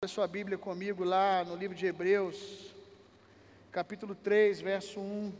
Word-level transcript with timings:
a 0.00 0.06
sua 0.06 0.28
Bíblia 0.28 0.56
comigo 0.56 1.02
lá 1.02 1.44
no 1.44 1.56
livro 1.56 1.76
de 1.76 1.84
Hebreus, 1.84 2.72
capítulo 3.72 4.14
3, 4.14 4.60
verso 4.60 5.00
1. 5.00 5.32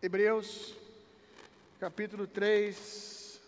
Hebreus, 0.00 0.76
capítulo 1.80 2.28
3. 2.28 3.40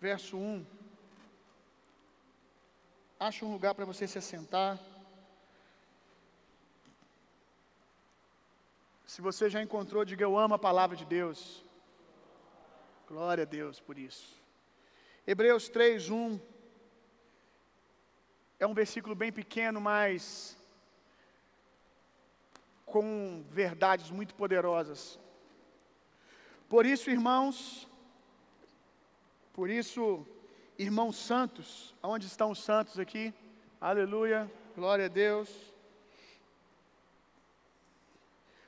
Verso 0.00 0.36
1. 0.36 0.64
Acha 3.18 3.44
um 3.44 3.50
lugar 3.50 3.74
para 3.74 3.84
você 3.84 4.06
se 4.06 4.18
assentar. 4.18 4.91
Se 9.12 9.20
você 9.20 9.50
já 9.50 9.60
encontrou, 9.60 10.06
diga 10.06 10.24
eu 10.24 10.38
amo 10.38 10.54
a 10.54 10.58
palavra 10.58 10.96
de 10.96 11.04
Deus. 11.04 11.62
Glória 13.06 13.42
a 13.42 13.44
Deus 13.44 13.78
por 13.78 13.98
isso. 13.98 14.40
Hebreus 15.26 15.68
3, 15.68 16.08
1. 16.08 16.40
É 18.58 18.66
um 18.66 18.72
versículo 18.72 19.14
bem 19.14 19.30
pequeno, 19.30 19.82
mas 19.82 20.56
com 22.86 23.44
verdades 23.50 24.10
muito 24.10 24.34
poderosas. 24.34 25.18
Por 26.66 26.86
isso, 26.86 27.10
irmãos, 27.10 27.86
por 29.52 29.68
isso, 29.68 30.26
irmãos 30.78 31.16
santos, 31.16 31.94
aonde 32.00 32.26
estão 32.26 32.50
os 32.50 32.60
santos 32.60 32.98
aqui? 32.98 33.34
Aleluia, 33.78 34.50
glória 34.74 35.04
a 35.04 35.08
Deus. 35.08 35.71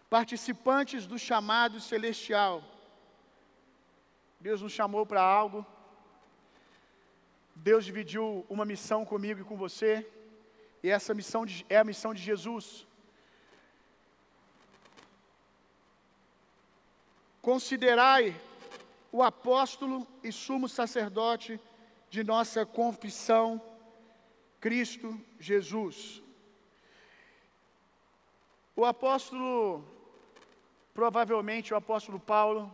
Participantes 0.09 1.07
do 1.07 1.19
chamado 1.19 1.81
celestial. 1.81 2.63
Deus 4.41 4.61
nos 4.61 4.73
chamou 4.73 5.07
para 5.07 5.23
algo. 5.23 5.65
Deus 7.55 7.85
dividiu 7.85 8.45
uma 8.49 8.65
missão 8.65 9.05
comigo 9.05 9.41
e 9.41 9.45
com 9.45 9.57
você. 9.57 10.07
E 10.83 10.91
essa 10.91 11.15
missão 11.15 11.47
de, 11.47 11.65
é 11.69 11.79
a 11.79 11.85
missão 11.85 12.13
de 12.13 12.23
Jesus. 12.23 12.87
Considerai 17.41 18.35
o 19.13 19.23
apóstolo 19.23 20.07
e 20.23 20.33
sumo 20.33 20.69
sacerdote 20.69 21.61
de 22.11 22.25
nossa 22.25 22.67
confissão, 22.67 23.63
Cristo 24.61 25.19
Jesus. 25.39 26.23
O 28.77 28.85
apóstolo 28.85 29.94
Provavelmente 30.95 31.75
o 31.75 31.77
apóstolo 31.77 32.21
Paulo, 32.21 32.73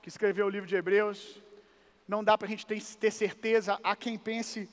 que 0.00 0.08
escreveu 0.08 0.46
o 0.46 0.48
livro 0.48 0.68
de 0.68 0.76
Hebreus, 0.76 1.42
não 2.06 2.22
dá 2.22 2.38
para 2.38 2.46
a 2.46 2.50
gente 2.50 2.64
ter, 2.64 2.80
ter, 2.80 3.10
certeza, 3.10 3.80
há 3.82 3.96
quem 3.96 4.16
pense 4.16 4.70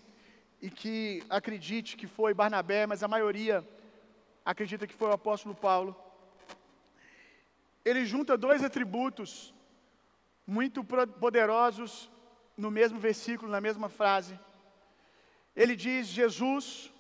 e 0.61 0.69
que 0.69 1.23
acredite 1.27 1.97
que 1.97 2.05
foi 2.05 2.31
Barnabé, 2.31 2.86
mas 2.86 3.02
a 3.02 3.08
maioria 3.08 3.67
acredita 4.45 4.86
que 4.86 4.94
foi 4.94 5.09
o 5.09 5.14
apóstolo 5.14 5.55
Paulo. 5.55 5.95
Ele 7.83 8.05
junta 8.05 8.38
dois 8.38 8.64
atributos 8.64 9.52
muito 10.45 10.83
poderosos 10.83 12.11
no 12.55 12.70
mesmo 12.70 12.99
versículo, 12.99 13.52
na 13.52 13.59
mesma 13.59 13.89
frase. 13.89 14.39
Ele 15.55 15.75
diz: 15.75 16.05
Jesus, 16.05 16.94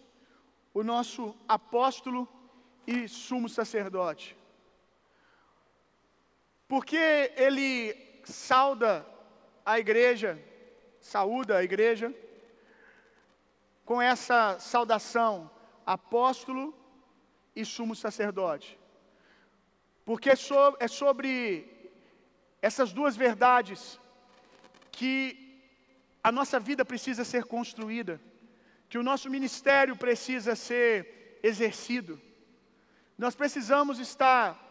o 0.73 0.83
nosso 0.83 1.35
apóstolo 1.47 2.27
e 2.87 3.07
sumo 3.07 3.47
sacerdote. 3.47 4.35
Porque 6.67 7.31
ele 7.37 7.95
sauda 8.23 9.05
a 9.65 9.79
igreja, 9.79 10.39
saúda 10.99 11.57
a 11.57 11.63
igreja, 11.63 12.13
com 13.83 14.01
essa 14.01 14.59
saudação, 14.59 15.49
apóstolo 15.85 16.73
e 17.55 17.63
sumo 17.63 17.95
sacerdote. 17.95 18.79
Porque 20.03 20.29
é 20.31 20.87
sobre 20.87 21.67
essas 22.61 22.91
duas 22.91 23.15
verdades 23.15 23.99
que 24.91 25.61
a 26.23 26.31
nossa 26.31 26.59
vida 26.59 26.83
precisa 26.83 27.23
ser 27.23 27.43
construída, 27.45 28.19
que 28.89 28.97
o 28.97 29.03
nosso 29.03 29.29
ministério 29.29 29.95
precisa 29.95 30.55
ser 30.55 31.39
exercido. 31.43 32.19
Nós 33.15 33.35
precisamos 33.35 33.99
estar 33.99 34.64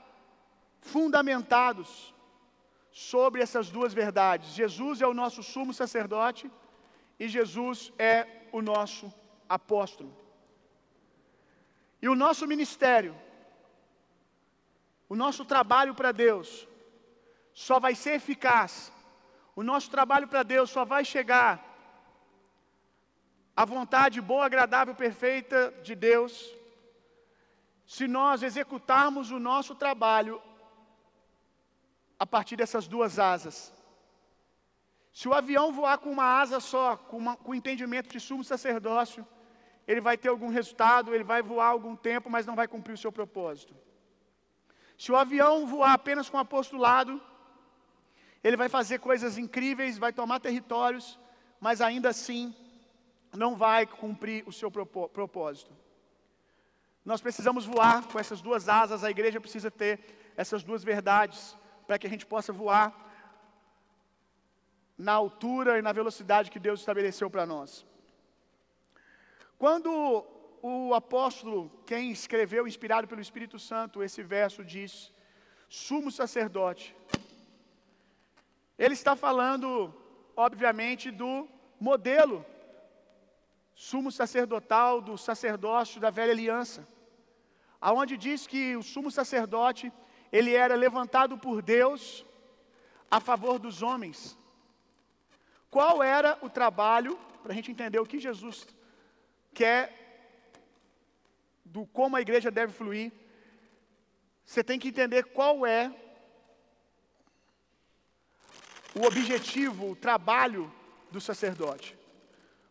fundamentados 0.92 2.14
sobre 2.92 3.42
essas 3.42 3.70
duas 3.76 3.92
verdades. 4.02 4.54
Jesus 4.60 5.00
é 5.00 5.06
o 5.06 5.18
nosso 5.22 5.42
sumo 5.42 5.72
sacerdote 5.80 6.50
e 7.18 7.26
Jesus 7.36 7.92
é 7.98 8.16
o 8.52 8.60
nosso 8.62 9.12
apóstolo. 9.48 10.12
E 12.00 12.08
o 12.08 12.14
nosso 12.14 12.46
ministério, 12.46 13.14
o 15.08 15.16
nosso 15.16 15.44
trabalho 15.44 15.94
para 15.94 16.12
Deus, 16.12 16.68
só 17.66 17.76
vai 17.80 17.94
ser 17.94 18.14
eficaz, 18.14 18.92
o 19.56 19.62
nosso 19.62 19.90
trabalho 19.90 20.28
para 20.28 20.42
Deus 20.42 20.68
só 20.70 20.84
vai 20.84 21.04
chegar 21.04 21.52
à 23.56 23.64
vontade 23.64 24.20
boa, 24.20 24.44
agradável, 24.46 24.94
perfeita 24.94 25.72
de 25.82 25.94
Deus, 25.94 26.32
se 27.86 28.06
nós 28.06 28.42
executarmos 28.42 29.30
o 29.30 29.38
nosso 29.38 29.74
trabalho 29.74 30.42
a 32.18 32.26
partir 32.26 32.56
dessas 32.56 32.86
duas 32.86 33.18
asas. 33.18 33.72
Se 35.12 35.28
o 35.28 35.34
avião 35.34 35.72
voar 35.72 35.98
com 35.98 36.10
uma 36.10 36.40
asa 36.40 36.58
só, 36.58 36.96
com, 36.96 37.16
uma, 37.16 37.36
com 37.36 37.54
entendimento 37.54 38.08
de 38.08 38.18
sumo 38.18 38.42
sacerdócio, 38.42 39.26
ele 39.86 40.00
vai 40.00 40.16
ter 40.16 40.28
algum 40.28 40.48
resultado, 40.48 41.14
ele 41.14 41.24
vai 41.24 41.42
voar 41.42 41.68
algum 41.68 41.94
tempo, 41.94 42.30
mas 42.30 42.46
não 42.46 42.56
vai 42.56 42.66
cumprir 42.66 42.94
o 42.94 42.98
seu 42.98 43.12
propósito. 43.12 43.76
Se 44.98 45.12
o 45.12 45.16
avião 45.16 45.66
voar 45.66 45.92
apenas 45.92 46.28
com 46.28 46.38
apostolado, 46.38 47.20
ele 48.42 48.56
vai 48.56 48.68
fazer 48.68 48.98
coisas 48.98 49.38
incríveis, 49.38 49.98
vai 49.98 50.12
tomar 50.12 50.40
territórios, 50.40 51.18
mas 51.60 51.80
ainda 51.80 52.08
assim 52.08 52.54
não 53.32 53.56
vai 53.56 53.86
cumprir 53.86 54.42
o 54.46 54.52
seu 54.52 54.70
propósito. 54.70 55.72
Nós 57.04 57.20
precisamos 57.20 57.66
voar 57.66 58.04
com 58.04 58.18
essas 58.18 58.40
duas 58.40 58.68
asas, 58.68 59.04
a 59.04 59.10
igreja 59.10 59.40
precisa 59.40 59.70
ter 59.70 60.32
essas 60.36 60.62
duas 60.62 60.82
verdades 60.82 61.56
para 61.86 61.98
que 61.98 62.06
a 62.06 62.10
gente 62.10 62.26
possa 62.26 62.52
voar 62.52 62.86
na 64.96 65.12
altura 65.12 65.78
e 65.78 65.82
na 65.82 65.92
velocidade 65.92 66.50
que 66.50 66.64
Deus 66.66 66.80
estabeleceu 66.80 67.28
para 67.28 67.44
nós. 67.44 67.84
Quando 69.58 69.90
o 70.62 70.94
apóstolo, 70.94 71.70
quem 71.86 72.10
escreveu, 72.10 72.66
inspirado 72.66 73.08
pelo 73.08 73.20
Espírito 73.20 73.58
Santo, 73.58 74.02
esse 74.02 74.22
verso 74.22 74.64
diz: 74.64 75.12
sumo 75.68 76.10
sacerdote. 76.10 76.96
Ele 78.78 78.94
está 78.94 79.14
falando, 79.14 79.94
obviamente, 80.36 81.10
do 81.10 81.48
modelo 81.78 82.44
sumo 83.74 84.10
sacerdotal 84.10 85.00
do 85.00 85.18
sacerdócio 85.18 86.00
da 86.00 86.10
velha 86.10 86.32
aliança, 86.32 86.86
aonde 87.80 88.16
diz 88.16 88.46
que 88.46 88.76
o 88.76 88.82
sumo 88.82 89.10
sacerdote 89.10 89.92
ele 90.34 90.52
era 90.52 90.74
levantado 90.74 91.38
por 91.38 91.62
Deus 91.62 92.26
a 93.08 93.20
favor 93.20 93.56
dos 93.56 93.82
homens. 93.82 94.36
Qual 95.70 96.02
era 96.02 96.36
o 96.42 96.50
trabalho, 96.50 97.16
para 97.40 97.52
a 97.52 97.54
gente 97.54 97.70
entender 97.70 98.00
o 98.00 98.06
que 98.06 98.18
Jesus 98.18 98.66
quer, 99.54 99.82
do 101.64 101.86
como 101.86 102.16
a 102.16 102.20
igreja 102.20 102.50
deve 102.50 102.72
fluir, 102.72 103.12
você 104.44 104.64
tem 104.64 104.76
que 104.76 104.88
entender 104.88 105.22
qual 105.26 105.64
é 105.64 105.94
o 108.92 109.06
objetivo, 109.06 109.92
o 109.92 109.96
trabalho 109.96 110.68
do 111.12 111.20
sacerdote. 111.20 111.96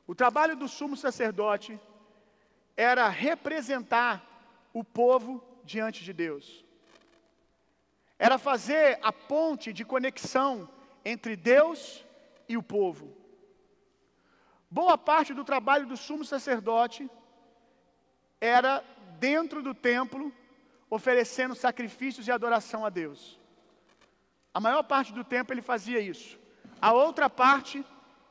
O 0.06 0.14
trabalho 0.14 0.58
do 0.58 0.68
sumo 0.68 0.98
sacerdote 0.98 1.80
era 2.76 3.08
representar 3.08 4.22
o 4.74 4.84
povo 4.84 5.42
diante 5.64 6.04
de 6.04 6.12
Deus 6.12 6.66
era 8.18 8.38
fazer 8.38 9.00
a 9.02 9.12
ponte 9.12 9.74
de 9.74 9.84
conexão 9.84 10.70
entre 11.04 11.36
Deus 11.36 12.06
e 12.48 12.56
o 12.56 12.64
povo. 12.64 13.16
Boa 14.70 14.98
parte 14.98 15.34
do 15.34 15.44
trabalho 15.44 15.86
do 15.86 15.98
sumo 15.98 16.26
sacerdote 16.26 17.10
era 18.40 18.84
dentro 19.20 19.62
do 19.62 19.74
templo, 19.74 20.34
oferecendo 20.90 21.56
sacrifícios 21.56 22.28
e 22.28 22.32
adoração 22.32 22.86
a 22.86 22.90
Deus. 22.90 23.40
A 24.54 24.60
maior 24.60 24.84
parte 24.84 25.12
do 25.14 25.24
tempo 25.24 25.52
ele 25.52 25.62
fazia 25.62 26.00
isso. 26.00 26.40
A 26.82 26.92
outra 26.92 27.30
parte, 27.30 27.84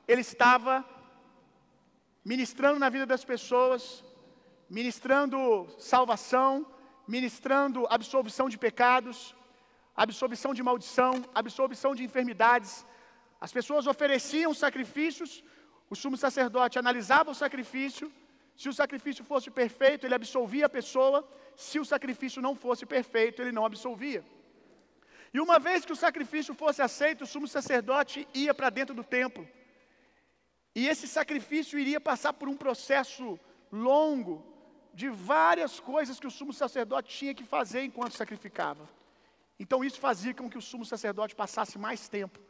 ele 0.06 0.20
estava 0.20 0.84
ministrando 2.24 2.78
na 2.78 2.88
vida 2.88 3.06
das 3.06 3.24
pessoas, 3.24 4.04
ministrando 4.68 5.66
salvação, 5.78 6.66
ministrando 7.06 7.86
absolvição 7.90 8.48
de 8.48 8.58
pecados, 8.58 9.34
absolvição 10.02 10.52
de 10.58 10.62
maldição, 10.68 11.12
absolvição 11.42 11.94
de 11.94 12.02
enfermidades. 12.08 12.72
As 13.40 13.52
pessoas 13.52 13.86
ofereciam 13.86 14.52
sacrifícios, 14.54 15.30
o 15.90 15.96
sumo 16.02 16.16
sacerdote 16.16 16.78
analisava 16.78 17.30
o 17.30 17.38
sacrifício, 17.42 18.06
se 18.56 18.68
o 18.68 18.72
sacrifício 18.72 19.24
fosse 19.24 19.50
perfeito, 19.50 20.04
ele 20.04 20.14
absolvia 20.14 20.66
a 20.66 20.76
pessoa, 20.78 21.18
se 21.56 21.78
o 21.80 21.84
sacrifício 21.84 22.40
não 22.46 22.54
fosse 22.54 22.84
perfeito, 22.86 23.40
ele 23.40 23.52
não 23.52 23.64
absolvia. 23.64 24.24
E 25.34 25.40
uma 25.40 25.58
vez 25.58 25.84
que 25.84 25.92
o 25.92 26.00
sacrifício 26.04 26.54
fosse 26.54 26.82
aceito, 26.82 27.24
o 27.24 27.26
sumo 27.26 27.48
sacerdote 27.48 28.28
ia 28.34 28.52
para 28.52 28.70
dentro 28.70 28.94
do 28.94 29.02
templo. 29.02 29.48
E 30.74 30.86
esse 30.86 31.06
sacrifício 31.08 31.78
iria 31.78 32.00
passar 32.00 32.32
por 32.34 32.48
um 32.48 32.56
processo 32.56 33.38
longo 33.70 34.34
de 34.92 35.08
várias 35.08 35.80
coisas 35.80 36.20
que 36.20 36.26
o 36.26 36.30
sumo 36.30 36.52
sacerdote 36.52 37.16
tinha 37.18 37.34
que 37.34 37.44
fazer 37.44 37.82
enquanto 37.82 38.16
sacrificava. 38.22 38.88
Então 39.58 39.84
isso 39.84 40.00
fazia 40.00 40.34
com 40.34 40.50
que 40.50 40.58
o 40.58 40.62
sumo 40.62 40.84
sacerdote 40.84 41.34
passasse 41.34 41.78
mais 41.78 42.08
tempo 42.08 42.40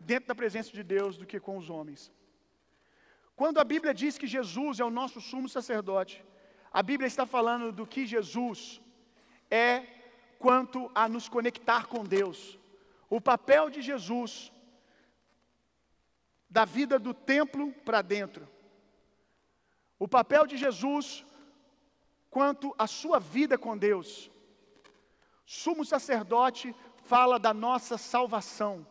dentro 0.00 0.28
da 0.28 0.34
presença 0.34 0.70
de 0.72 0.82
Deus 0.82 1.16
do 1.16 1.26
que 1.26 1.38
com 1.38 1.56
os 1.56 1.68
homens. 1.70 2.10
Quando 3.36 3.58
a 3.58 3.64
Bíblia 3.64 3.92
diz 3.92 4.16
que 4.18 4.26
Jesus 4.26 4.80
é 4.80 4.84
o 4.84 4.90
nosso 4.90 5.20
sumo 5.20 5.48
sacerdote, 5.48 6.24
a 6.72 6.82
Bíblia 6.82 7.06
está 7.06 7.26
falando 7.26 7.72
do 7.72 7.86
que 7.86 8.06
Jesus 8.06 8.80
é 9.50 9.84
quanto 10.38 10.90
a 10.94 11.08
nos 11.08 11.28
conectar 11.28 11.86
com 11.86 12.04
Deus. 12.04 12.58
O 13.10 13.20
papel 13.20 13.68
de 13.68 13.82
Jesus 13.82 14.50
da 16.48 16.64
vida 16.64 16.98
do 16.98 17.14
templo 17.14 17.72
para 17.84 18.02
dentro. 18.02 18.48
O 19.98 20.08
papel 20.08 20.46
de 20.46 20.56
Jesus 20.56 21.24
quanto 22.30 22.74
à 22.78 22.86
sua 22.86 23.18
vida 23.20 23.58
com 23.58 23.76
Deus. 23.76 24.31
Sumo 25.44 25.84
sacerdote 25.84 26.74
fala 27.04 27.38
da 27.38 27.52
nossa 27.52 27.98
salvação. 27.98 28.86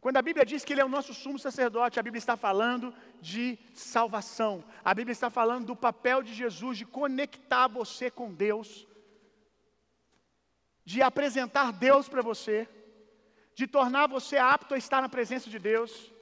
Quando 0.00 0.16
a 0.16 0.22
Bíblia 0.22 0.46
diz 0.46 0.64
que 0.64 0.72
ele 0.72 0.80
é 0.80 0.84
o 0.84 0.88
nosso 0.88 1.12
sumo 1.12 1.38
sacerdote, 1.38 1.98
a 1.98 2.02
Bíblia 2.02 2.18
está 2.18 2.36
falando 2.36 2.94
de 3.20 3.58
salvação. 3.74 4.64
A 4.84 4.94
Bíblia 4.94 5.12
está 5.12 5.28
falando 5.28 5.66
do 5.66 5.76
papel 5.76 6.22
de 6.22 6.32
Jesus 6.32 6.78
de 6.78 6.86
conectar 6.86 7.66
você 7.66 8.10
com 8.10 8.32
Deus, 8.32 8.86
de 10.84 11.02
apresentar 11.02 11.72
Deus 11.72 12.08
para 12.08 12.22
você, 12.22 12.68
de 13.54 13.66
tornar 13.66 14.06
você 14.06 14.36
apto 14.36 14.74
a 14.74 14.78
estar 14.78 15.02
na 15.02 15.08
presença 15.08 15.50
de 15.50 15.58
Deus 15.58 16.12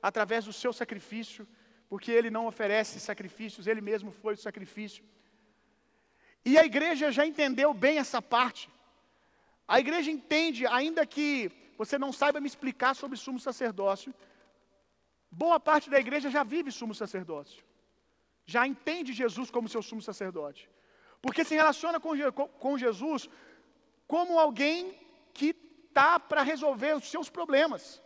através 0.00 0.44
do 0.44 0.52
seu 0.52 0.72
sacrifício, 0.72 1.46
porque 1.88 2.12
ele 2.12 2.30
não 2.30 2.46
oferece 2.46 3.00
sacrifícios, 3.00 3.66
ele 3.66 3.80
mesmo 3.80 4.12
foi 4.12 4.34
o 4.34 4.38
sacrifício. 4.38 5.04
E 6.44 6.56
a 6.56 6.64
igreja 6.64 7.10
já 7.10 7.26
entendeu 7.26 7.74
bem 7.74 7.98
essa 7.98 8.22
parte. 8.22 8.70
A 9.66 9.80
igreja 9.80 10.10
entende, 10.10 10.66
ainda 10.66 11.06
que 11.06 11.50
você 11.76 11.98
não 11.98 12.12
saiba 12.12 12.40
me 12.40 12.46
explicar 12.46 12.94
sobre 12.94 13.16
sumo 13.16 13.40
sacerdócio, 13.40 14.14
boa 15.30 15.58
parte 15.58 15.90
da 15.90 15.98
igreja 15.98 16.30
já 16.30 16.44
vive 16.44 16.70
sumo 16.70 16.94
sacerdócio. 16.94 17.64
Já 18.46 18.66
entende 18.66 19.12
Jesus 19.12 19.50
como 19.50 19.68
seu 19.68 19.82
sumo 19.82 20.02
sacerdote. 20.02 20.70
Porque 21.22 21.44
se 21.44 21.54
relaciona 21.54 21.98
com, 21.98 22.12
com 22.64 22.78
Jesus 22.78 23.28
como 24.06 24.38
alguém 24.38 24.98
que 25.32 25.56
está 25.88 26.20
para 26.20 26.42
resolver 26.42 26.94
os 26.96 27.10
seus 27.10 27.30
problemas, 27.30 28.02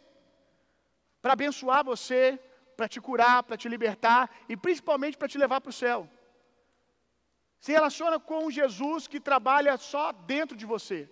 para 1.21 1.33
abençoar 1.33 1.85
você, 1.85 2.39
para 2.77 2.89
te 2.89 3.01
curar, 3.01 3.43
para 3.43 3.57
te 3.57 3.69
libertar 3.69 4.31
e 4.49 4.57
principalmente 4.57 5.19
para 5.19 5.27
te 5.27 5.37
levar 5.37 5.61
para 5.61 5.71
o 5.71 5.73
céu. 5.73 6.09
Se 7.59 7.73
relaciona 7.73 8.21
com 8.21 8.49
Jesus 8.49 9.09
que 9.09 9.19
trabalha 9.19 9.77
só 9.77 10.13
dentro 10.13 10.57
de 10.57 10.65
você. 10.65 11.11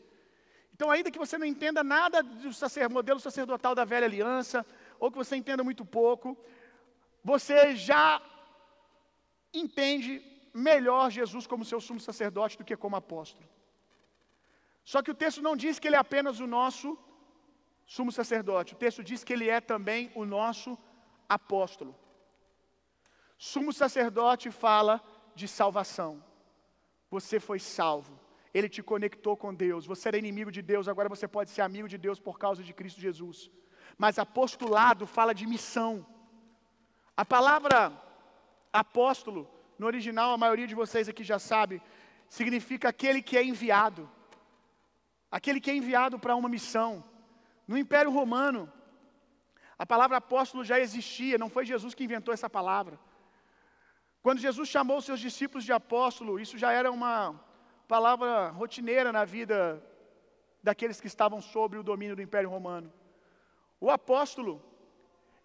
Então, 0.77 0.91
ainda 0.91 1.11
que 1.11 1.19
você 1.19 1.39
não 1.39 1.47
entenda 1.47 1.83
nada 1.83 2.23
do 2.23 2.51
modelo 2.91 3.19
sacerdotal 3.19 3.75
da 3.75 3.83
velha 3.83 4.05
aliança, 4.05 4.59
ou 5.01 5.11
que 5.11 5.17
você 5.17 5.35
entenda 5.35 5.65
muito 5.65 5.87
pouco, 5.87 6.37
você 7.25 7.75
já 7.75 8.21
entende 9.55 10.23
melhor 10.53 11.11
Jesus 11.11 11.47
como 11.47 11.65
seu 11.65 11.81
sumo 11.81 11.99
sacerdote 11.99 12.59
do 12.59 12.65
que 12.65 12.77
como 12.77 12.95
apóstolo. 12.95 13.49
Só 14.85 15.01
que 15.01 15.11
o 15.11 15.15
texto 15.15 15.41
não 15.41 15.57
diz 15.57 15.79
que 15.79 15.89
ele 15.89 15.97
é 15.97 15.99
apenas 15.99 16.41
o 16.41 16.47
nosso 16.47 16.99
sumo 17.87 18.13
sacerdote, 18.13 18.75
o 18.75 18.77
texto 18.77 19.03
diz 19.03 19.25
que 19.25 19.33
ele 19.33 19.49
é 19.49 19.63
também 19.63 20.13
o 20.15 20.27
nosso 20.27 20.77
apóstolo. 21.27 21.97
Sumo 23.39 23.73
sacerdote 23.73 24.51
fala 24.51 25.03
de 25.35 25.49
salvação. 25.49 26.23
Você 27.11 27.41
foi 27.41 27.59
salvo. 27.59 28.16
Ele 28.57 28.69
te 28.75 28.83
conectou 28.91 29.35
com 29.43 29.59
Deus. 29.65 29.85
Você 29.93 30.05
era 30.09 30.23
inimigo 30.25 30.51
de 30.57 30.63
Deus, 30.71 30.89
agora 30.89 31.13
você 31.15 31.27
pode 31.37 31.51
ser 31.55 31.63
amigo 31.63 31.89
de 31.95 31.99
Deus 32.05 32.19
por 32.27 32.37
causa 32.45 32.61
de 32.69 32.73
Cristo 32.79 33.01
Jesus. 33.07 33.39
Mas 34.03 34.19
apostolado 34.25 35.05
fala 35.17 35.33
de 35.41 35.47
missão. 35.55 35.93
A 37.23 37.25
palavra 37.35 37.79
apóstolo, 38.85 39.43
no 39.79 39.87
original, 39.93 40.31
a 40.33 40.43
maioria 40.45 40.69
de 40.71 40.79
vocês 40.83 41.07
aqui 41.13 41.25
já 41.33 41.39
sabe, 41.39 41.83
significa 42.39 42.89
aquele 42.89 43.21
que 43.29 43.37
é 43.41 43.45
enviado. 43.53 44.03
Aquele 45.39 45.61
que 45.61 45.71
é 45.71 45.77
enviado 45.81 46.19
para 46.19 46.37
uma 46.41 46.49
missão. 46.57 46.91
No 47.71 47.77
Império 47.85 48.11
Romano, 48.19 48.63
a 49.79 49.85
palavra 49.85 50.17
apóstolo 50.17 50.65
já 50.71 50.79
existia, 50.87 51.43
não 51.43 51.51
foi 51.57 51.67
Jesus 51.73 51.95
que 51.95 52.05
inventou 52.09 52.33
essa 52.33 52.49
palavra. 52.59 52.99
Quando 54.23 54.45
Jesus 54.47 54.69
chamou 54.77 55.01
seus 55.03 55.21
discípulos 55.21 55.65
de 55.69 55.75
apóstolo, 55.81 56.41
isso 56.45 56.57
já 56.57 56.73
era 56.81 56.91
uma 56.91 57.17
palavra 57.87 58.49
rotineira 58.49 59.13
na 59.13 59.25
vida 59.25 59.83
daqueles 60.63 61.01
que 61.01 61.07
estavam 61.07 61.41
sob 61.41 61.79
o 61.79 61.83
domínio 61.83 62.17
do 62.17 62.23
Império 62.23 62.51
Romano. 62.51 62.93
O 63.81 63.91
apóstolo 63.91 64.63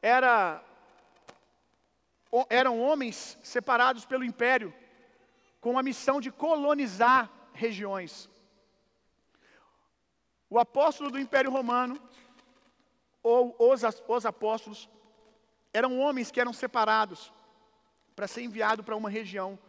era 0.01 0.63
eram 2.49 2.79
homens 2.79 3.37
separados 3.43 4.05
pelo 4.05 4.23
império 4.23 4.73
com 5.59 5.77
a 5.77 5.83
missão 5.83 6.21
de 6.21 6.31
colonizar 6.31 7.29
regiões. 7.53 8.29
O 10.49 10.57
apóstolo 10.57 11.11
do 11.11 11.19
Império 11.19 11.51
Romano 11.51 12.01
ou 13.21 13.55
os, 13.59 13.81
os 14.07 14.25
apóstolos 14.25 14.89
eram 15.73 15.99
homens 15.99 16.31
que 16.31 16.39
eram 16.39 16.53
separados 16.53 17.31
para 18.15 18.27
ser 18.27 18.41
enviado 18.41 18.83
para 18.83 18.95
uma 18.95 19.09
região, 19.09 19.59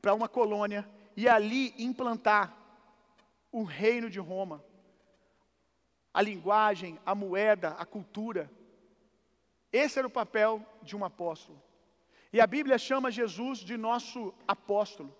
para 0.00 0.14
uma 0.14 0.28
colônia 0.28 0.88
e 1.16 1.28
ali 1.28 1.74
implantar 1.78 2.54
o 3.50 3.62
reino 3.62 4.10
de 4.10 4.20
Roma. 4.20 4.62
A 6.12 6.20
linguagem, 6.20 6.98
a 7.06 7.14
moeda, 7.14 7.70
a 7.70 7.86
cultura. 7.86 8.50
Esse 9.72 9.98
era 9.98 10.06
o 10.06 10.10
papel 10.10 10.64
de 10.82 10.94
um 10.94 11.04
apóstolo. 11.04 11.60
E 12.32 12.40
a 12.40 12.46
Bíblia 12.46 12.76
chama 12.76 13.10
Jesus 13.10 13.60
de 13.60 13.76
nosso 13.76 14.34
apóstolo. 14.46 15.14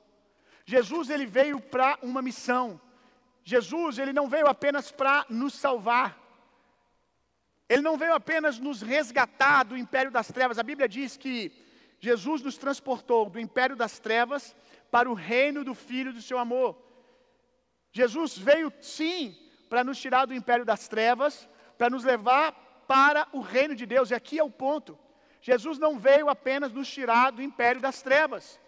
Jesus 0.64 1.08
ele 1.08 1.24
veio 1.24 1.60
para 1.60 1.98
uma 2.02 2.20
missão. 2.20 2.80
Jesus 3.42 3.98
ele 3.98 4.12
não 4.12 4.28
veio 4.28 4.48
apenas 4.48 4.90
para 4.90 5.24
nos 5.30 5.54
salvar. 5.54 6.18
Ele 7.68 7.82
não 7.82 7.96
veio 7.96 8.14
apenas 8.14 8.58
nos 8.58 8.82
resgatar 8.82 9.64
do 9.64 9.76
império 9.76 10.10
das 10.10 10.28
trevas. 10.28 10.58
A 10.58 10.62
Bíblia 10.62 10.88
diz 10.88 11.16
que 11.16 11.52
Jesus 11.98 12.42
nos 12.42 12.58
transportou 12.58 13.30
do 13.30 13.40
império 13.40 13.74
das 13.74 13.98
trevas 13.98 14.54
para 14.90 15.10
o 15.10 15.14
reino 15.14 15.64
do 15.64 15.74
Filho 15.74 16.12
do 16.12 16.22
seu 16.22 16.38
amor. 16.38 16.76
Jesus 17.92 18.36
veio 18.36 18.72
sim 18.80 19.36
para 19.68 19.82
nos 19.82 19.98
tirar 19.98 20.26
do 20.26 20.34
império 20.34 20.64
das 20.64 20.88
trevas, 20.88 21.48
para 21.76 21.90
nos 21.90 22.04
levar 22.04 22.52
para 22.86 23.26
o 23.32 23.40
reino 23.40 23.74
de 23.74 23.84
Deus, 23.84 24.10
e 24.10 24.14
aqui 24.14 24.38
é 24.38 24.44
o 24.44 24.50
ponto. 24.50 24.98
Jesus 25.40 25.78
não 25.78 25.98
veio 25.98 26.28
apenas 26.28 26.72
nos 26.72 26.88
tirar 26.88 27.30
do 27.32 27.42
império 27.42 27.80
das 27.80 28.02
trevas. 28.02 28.60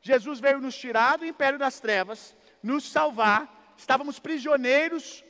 Jesus 0.00 0.38
veio 0.40 0.60
nos 0.60 0.76
tirar 0.76 1.18
do 1.18 1.24
império 1.24 1.58
das 1.58 1.80
trevas, 1.80 2.36
nos 2.62 2.84
salvar. 2.84 3.72
Estávamos 3.76 4.18
prisioneiros 4.18 5.24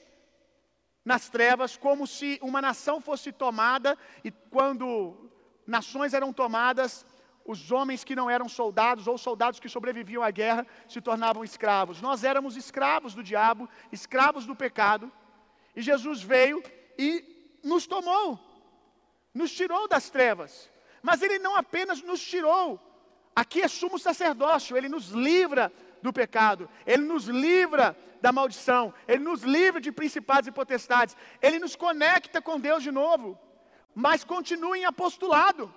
nas 1.04 1.28
trevas, 1.28 1.76
como 1.76 2.06
se 2.06 2.38
uma 2.42 2.60
nação 2.60 3.00
fosse 3.00 3.30
tomada, 3.30 3.96
e 4.24 4.30
quando 4.30 5.30
nações 5.66 6.14
eram 6.14 6.32
tomadas, 6.32 7.06
os 7.44 7.70
homens 7.70 8.02
que 8.02 8.16
não 8.16 8.30
eram 8.30 8.48
soldados 8.48 9.06
ou 9.06 9.18
soldados 9.18 9.60
que 9.60 9.68
sobreviviam 9.68 10.22
à 10.22 10.30
guerra 10.30 10.66
se 10.88 11.00
tornavam 11.00 11.44
escravos. 11.44 12.00
Nós 12.00 12.24
éramos 12.24 12.56
escravos 12.56 13.14
do 13.14 13.22
diabo, 13.22 13.68
escravos 13.92 14.46
do 14.46 14.56
pecado, 14.56 15.12
e 15.76 15.82
Jesus 15.82 16.22
veio 16.22 16.62
e 16.98 17.58
nos 17.62 17.86
tomou, 17.86 18.38
nos 19.34 19.52
tirou 19.52 19.86
das 19.86 20.08
trevas. 20.08 20.70
Mas 21.02 21.20
Ele 21.20 21.38
não 21.38 21.54
apenas 21.54 22.02
nos 22.02 22.22
tirou, 22.22 22.80
aqui 23.36 23.60
é 23.60 23.68
sumo 23.68 23.98
sacerdócio, 23.98 24.76
Ele 24.76 24.88
nos 24.88 25.10
livra 25.10 25.70
do 26.00 26.12
pecado, 26.12 26.68
Ele 26.86 27.02
nos 27.02 27.26
livra 27.26 27.96
da 28.22 28.32
maldição, 28.32 28.94
Ele 29.06 29.22
nos 29.22 29.42
livra 29.42 29.82
de 29.82 29.92
principados 29.92 30.48
e 30.48 30.52
potestades, 30.52 31.14
Ele 31.42 31.58
nos 31.58 31.76
conecta 31.76 32.40
com 32.40 32.58
Deus 32.58 32.82
de 32.82 32.90
novo, 32.90 33.38
mas 33.94 34.24
continua 34.24 34.78
em 34.78 34.86
apostolado. 34.86 35.72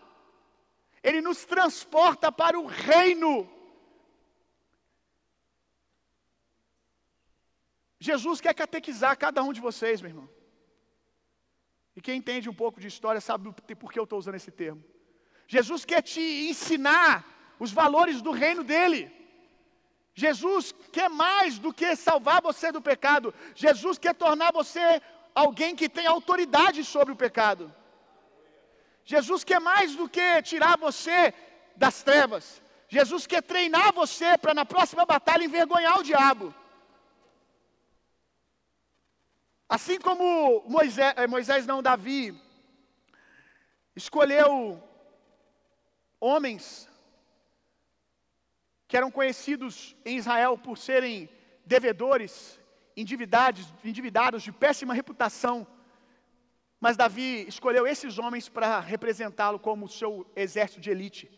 Ele 1.07 1.21
nos 1.21 1.45
transporta 1.45 2.29
para 2.29 2.59
o 2.59 2.65
reino. 2.65 3.49
Jesus 7.97 8.41
quer 8.41 8.53
catequizar 8.53 9.17
cada 9.17 9.41
um 9.41 9.53
de 9.53 9.61
vocês, 9.61 10.01
meu 10.01 10.11
irmão. 10.11 10.29
E 11.95 12.01
quem 12.01 12.17
entende 12.17 12.49
um 12.49 12.53
pouco 12.53 12.81
de 12.81 12.87
história 12.87 13.21
sabe 13.21 13.53
por 13.81 13.89
que 13.91 13.97
eu 13.97 14.03
estou 14.03 14.19
usando 14.19 14.35
esse 14.35 14.51
termo. 14.51 14.83
Jesus 15.47 15.85
quer 15.85 16.01
te 16.01 16.19
ensinar 16.49 17.25
os 17.57 17.71
valores 17.71 18.21
do 18.21 18.31
reino 18.31 18.65
dele. 18.71 19.09
Jesus 20.13 20.75
quer 20.91 21.09
mais 21.09 21.57
do 21.57 21.73
que 21.73 21.95
salvar 21.95 22.41
você 22.41 22.69
do 22.69 22.81
pecado. 22.81 23.33
Jesus 23.55 23.97
quer 23.97 24.13
tornar 24.13 24.51
você 24.51 25.01
alguém 25.33 25.73
que 25.73 25.87
tem 25.87 26.05
autoridade 26.05 26.83
sobre 26.83 27.13
o 27.13 27.21
pecado. 27.25 27.73
Jesus 29.13 29.41
quer 29.45 29.61
mais 29.61 29.95
do 29.95 30.09
que 30.09 30.41
tirar 30.41 30.77
você 30.77 31.33
das 31.77 32.03
trevas. 32.03 32.61
Jesus 32.89 33.25
quer 33.25 33.41
treinar 33.41 33.93
você 33.93 34.37
para 34.37 34.53
na 34.53 34.65
próxima 34.65 35.05
batalha 35.05 35.45
envergonhar 35.45 35.97
o 35.97 36.03
diabo. 36.03 36.53
Assim 39.69 39.97
como 39.97 40.61
Moisés, 40.67 41.13
eh, 41.15 41.25
Moisés 41.25 41.65
não, 41.65 41.81
Davi, 41.81 42.37
escolheu 43.95 44.83
homens 46.19 46.89
que 48.89 48.97
eram 48.97 49.09
conhecidos 49.09 49.95
em 50.03 50.17
Israel 50.17 50.57
por 50.57 50.77
serem 50.77 51.29
devedores, 51.65 52.59
endividados, 52.95 53.73
endividados 53.85 54.43
de 54.43 54.51
péssima 54.51 54.93
reputação, 54.93 55.65
mas 56.79 56.95
Davi 56.95 57.47
escolheu 57.47 57.87
esses 57.87 58.19
homens 58.19 58.47
para 58.47 58.79
representá-lo 58.79 59.59
como 59.59 59.89
seu 59.89 60.29
exército 60.35 60.79
de 60.79 60.89
elite. 60.91 61.31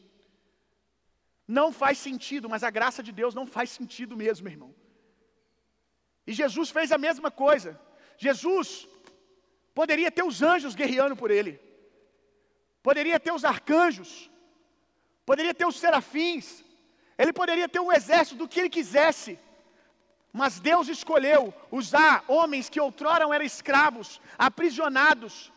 Não 1.48 1.72
faz 1.72 1.98
sentido, 1.98 2.50
mas 2.50 2.64
a 2.64 2.70
graça 2.70 3.02
de 3.02 3.12
Deus 3.12 3.34
não 3.34 3.48
faz 3.48 3.72
sentido 3.72 4.16
mesmo, 4.16 4.48
irmão. 4.48 4.76
E 6.28 6.34
Jesus 6.34 6.70
fez 6.70 6.92
a 6.92 6.98
mesma 6.98 7.32
coisa. 7.32 7.80
Jesus 8.18 8.88
poderia 9.74 10.12
ter 10.12 10.24
os 10.24 10.44
anjos 10.44 10.76
guerreando 10.76 11.16
por 11.16 11.32
ele, 11.32 11.60
poderia 12.84 13.20
ter 13.20 13.32
os 13.32 13.46
arcanjos, 13.46 14.30
poderia 15.26 15.54
ter 15.54 15.66
os 15.66 15.80
serafins, 15.80 16.64
ele 17.18 17.32
poderia 17.32 17.68
ter 17.70 17.80
um 17.80 17.92
exército 17.92 18.36
do 18.38 18.48
que 18.48 18.60
ele 18.60 18.70
quisesse, 18.70 19.40
mas 20.32 20.60
Deus 20.60 20.88
escolheu 20.88 21.54
usar 21.72 22.24
homens 22.28 22.70
que 22.70 22.80
outrora 22.80 23.24
eram 23.34 23.46
escravos, 23.46 24.22
aprisionados, 24.38 25.52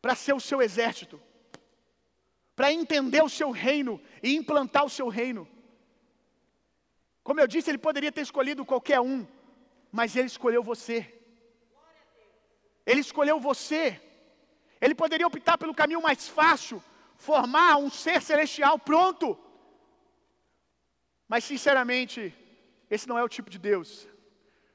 para 0.00 0.14
ser 0.14 0.32
o 0.32 0.40
seu 0.40 0.62
exército, 0.62 1.20
para 2.56 2.72
entender 2.72 3.22
o 3.22 3.28
seu 3.28 3.50
reino 3.50 4.00
e 4.22 4.34
implantar 4.34 4.84
o 4.84 4.90
seu 4.90 5.08
reino. 5.08 5.46
Como 7.22 7.40
eu 7.40 7.46
disse, 7.46 7.70
ele 7.70 7.78
poderia 7.78 8.10
ter 8.10 8.22
escolhido 8.22 8.64
qualquer 8.64 9.00
um, 9.00 9.26
mas 9.92 10.16
ele 10.16 10.26
escolheu 10.26 10.62
você. 10.62 11.14
Ele 12.86 13.00
escolheu 13.00 13.38
você. 13.38 14.00
Ele 14.80 14.94
poderia 14.94 15.26
optar 15.26 15.58
pelo 15.58 15.74
caminho 15.74 16.00
mais 16.00 16.26
fácil, 16.26 16.82
formar 17.16 17.76
um 17.76 17.90
ser 17.90 18.22
celestial 18.22 18.78
pronto. 18.78 19.38
Mas, 21.28 21.44
sinceramente, 21.44 22.34
esse 22.90 23.08
não 23.08 23.18
é 23.18 23.24
o 23.24 23.28
tipo 23.28 23.50
de 23.50 23.58
Deus. 23.58 24.08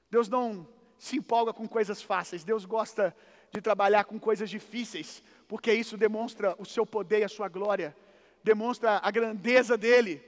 Deus 0.09 0.29
não 0.29 0.67
se 0.97 1.17
empolga 1.17 1.51
com 1.51 1.67
coisas 1.67 2.01
fáceis. 2.01 2.43
Deus 2.43 2.65
gosta 2.65 3.15
de 3.51 3.61
trabalhar 3.61 4.05
com 4.05 4.19
coisas 4.19 4.49
difíceis, 4.49 5.23
porque 5.47 5.71
isso 5.73 5.97
demonstra 5.97 6.55
o 6.57 6.65
seu 6.65 6.85
poder 6.85 7.19
e 7.19 7.23
a 7.23 7.29
sua 7.29 7.47
glória, 7.47 7.95
demonstra 8.43 8.99
a 9.03 9.11
grandeza 9.11 9.77
dele. 9.77 10.23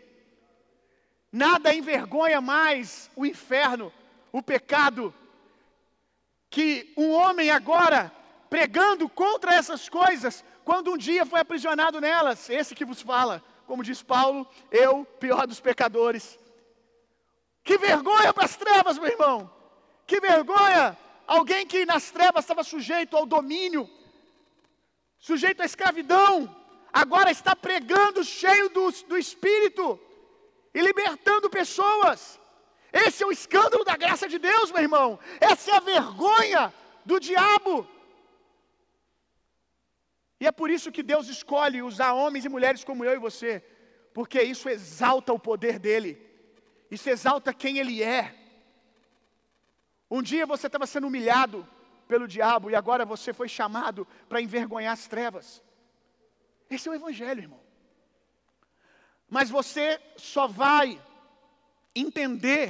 Nada 1.32 1.74
envergonha 1.74 2.40
mais 2.40 3.10
o 3.16 3.26
inferno, 3.26 3.92
o 4.32 4.42
pecado, 4.42 5.14
que 6.50 6.94
um 6.96 7.12
homem 7.12 7.50
agora 7.50 8.12
pregando 8.50 9.10
contra 9.10 9.54
essas 9.54 9.90
coisas, 9.90 10.46
quando 10.64 10.92
um 10.92 10.98
dia 10.98 11.26
foi 11.26 11.40
aprisionado 11.40 12.00
nelas, 12.00 12.50
esse 12.50 12.76
que 12.76 12.86
vos 12.86 13.02
fala, 13.02 13.44
como 13.66 13.84
diz 13.84 14.02
Paulo, 14.02 14.48
eu, 14.72 15.04
pior 15.20 15.48
dos 15.48 15.60
pecadores. 15.60 16.40
Que 17.68 17.78
vergonha 17.80 18.32
para 18.32 18.46
as 18.46 18.56
trevas, 18.56 18.98
meu 19.00 19.10
irmão! 19.16 19.38
Que 20.06 20.20
vergonha! 20.22 20.84
Alguém 21.36 21.66
que 21.66 21.80
nas 21.92 22.12
trevas 22.12 22.44
estava 22.44 22.64
sujeito 22.64 23.18
ao 23.18 23.26
domínio, 23.26 23.90
sujeito 25.18 25.64
à 25.64 25.66
escravidão, 25.66 26.34
agora 26.94 27.32
está 27.32 27.56
pregando 27.56 28.24
cheio 28.24 28.70
do, 28.70 28.84
do 29.10 29.18
Espírito 29.18 30.00
e 30.76 30.80
libertando 30.80 31.50
pessoas. 31.50 32.40
Esse 32.94 33.24
é 33.24 33.28
o 33.28 33.32
escândalo 33.32 33.84
da 33.84 33.98
graça 33.98 34.28
de 34.34 34.38
Deus, 34.38 34.72
meu 34.72 34.84
irmão. 34.88 35.20
Essa 35.42 35.72
é 35.72 35.76
a 35.78 35.80
vergonha 35.80 36.72
do 37.04 37.20
diabo. 37.20 37.88
E 40.40 40.46
é 40.46 40.52
por 40.52 40.70
isso 40.70 40.92
que 40.92 41.02
Deus 41.02 41.28
escolhe 41.28 41.82
usar 41.82 42.14
homens 42.14 42.46
e 42.46 42.54
mulheres 42.56 42.84
como 42.84 43.04
eu 43.04 43.14
e 43.16 43.26
você, 43.28 43.52
porque 44.14 44.40
isso 44.54 44.70
exalta 44.70 45.34
o 45.34 45.40
poder 45.40 45.80
dele, 45.80 46.12
isso 46.90 47.10
exalta 47.10 47.54
quem 47.54 47.78
ele 47.78 48.04
é. 48.04 48.36
Um 50.10 50.22
dia 50.22 50.46
você 50.46 50.68
estava 50.68 50.86
sendo 50.86 51.08
humilhado 51.08 51.68
pelo 52.08 52.28
diabo 52.28 52.70
e 52.70 52.76
agora 52.76 53.06
você 53.06 53.34
foi 53.34 53.48
chamado 53.48 54.08
para 54.30 54.42
envergonhar 54.42 54.94
as 54.94 55.08
trevas. 55.08 55.62
Esse 56.70 56.88
é 56.88 56.92
o 56.92 56.96
Evangelho, 56.96 57.42
irmão. 57.42 57.60
Mas 59.30 59.50
você 59.50 60.00
só 60.16 60.48
vai 60.48 61.02
entender, 61.96 62.66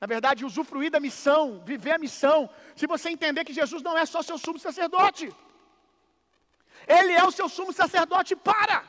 na 0.00 0.06
verdade, 0.06 0.44
usufruir 0.44 0.90
da 0.90 1.00
missão, 1.00 1.62
viver 1.64 1.92
a 1.92 1.98
missão, 1.98 2.48
se 2.74 2.86
você 2.86 3.10
entender 3.10 3.44
que 3.44 3.52
Jesus 3.52 3.82
não 3.82 3.98
é 3.98 4.06
só 4.06 4.22
seu 4.22 4.38
sumo 4.38 4.58
sacerdote. 4.58 5.34
Ele 6.86 7.12
é 7.12 7.24
o 7.24 7.32
seu 7.32 7.48
sumo 7.48 7.72
sacerdote 7.72 8.36
para. 8.36 8.84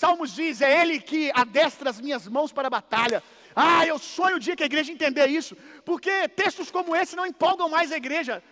Salmos 0.00 0.30
diz: 0.34 0.60
é 0.60 0.70
Ele 0.80 1.00
que 1.00 1.20
adestra 1.34 1.88
as 1.88 1.98
minhas 1.98 2.28
mãos 2.28 2.52
para 2.52 2.66
a 2.68 2.74
batalha. 2.78 3.22
Ah, 3.54 3.86
eu 3.86 3.98
sonho 3.98 4.36
o 4.36 4.42
dia 4.44 4.54
que 4.54 4.62
a 4.62 4.70
igreja 4.70 4.92
entender 4.92 5.26
isso, 5.28 5.56
porque 5.86 6.28
textos 6.28 6.70
como 6.70 6.94
esse 6.94 7.16
não 7.16 7.24
empolgam 7.24 7.66
mais 7.76 7.90
a 7.90 7.96
igreja, 7.96 8.42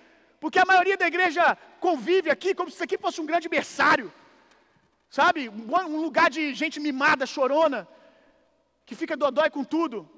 porque 0.40 0.58
a 0.58 0.64
maioria 0.64 0.96
da 0.96 1.06
igreja 1.06 1.54
convive 1.80 2.30
aqui 2.30 2.54
como 2.54 2.70
se 2.70 2.76
isso 2.76 2.84
aqui 2.84 2.96
fosse 2.96 3.20
um 3.20 3.26
grande 3.26 3.46
berçário, 3.46 4.10
sabe? 5.10 5.50
Um 5.50 6.00
lugar 6.06 6.30
de 6.30 6.54
gente 6.54 6.80
mimada, 6.80 7.26
chorona, 7.26 7.86
que 8.86 8.94
fica 8.94 9.14
dodói 9.14 9.50
com 9.50 9.62
tudo. 9.62 10.08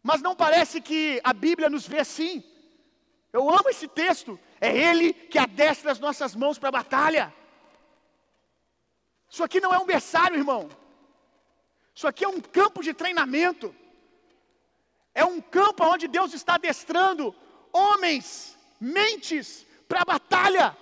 Mas 0.00 0.22
não 0.22 0.36
parece 0.36 0.80
que 0.80 1.20
a 1.24 1.32
Bíblia 1.32 1.68
nos 1.68 1.88
vê 1.88 1.98
assim. 1.98 2.44
Eu 3.32 3.50
amo 3.50 3.68
esse 3.68 3.88
texto. 3.88 4.38
É 4.60 4.70
Ele 4.88 5.12
que 5.12 5.40
adestra 5.40 5.90
as 5.90 5.98
nossas 5.98 6.36
mãos 6.36 6.56
para 6.56 6.68
a 6.68 6.78
batalha. 6.80 7.39
Isso 9.30 9.44
aqui 9.44 9.60
não 9.60 9.72
é 9.72 9.78
um 9.78 9.86
berçário, 9.86 10.36
irmão. 10.36 10.68
Isso 11.94 12.06
aqui 12.06 12.24
é 12.24 12.28
um 12.28 12.40
campo 12.40 12.82
de 12.82 12.92
treinamento. 12.92 13.74
É 15.14 15.24
um 15.24 15.40
campo 15.40 15.84
onde 15.84 16.08
Deus 16.08 16.32
está 16.34 16.54
adestrando 16.54 17.34
homens, 17.72 18.56
mentes 18.80 19.66
para 19.88 20.02
a 20.02 20.04
batalha. 20.04 20.76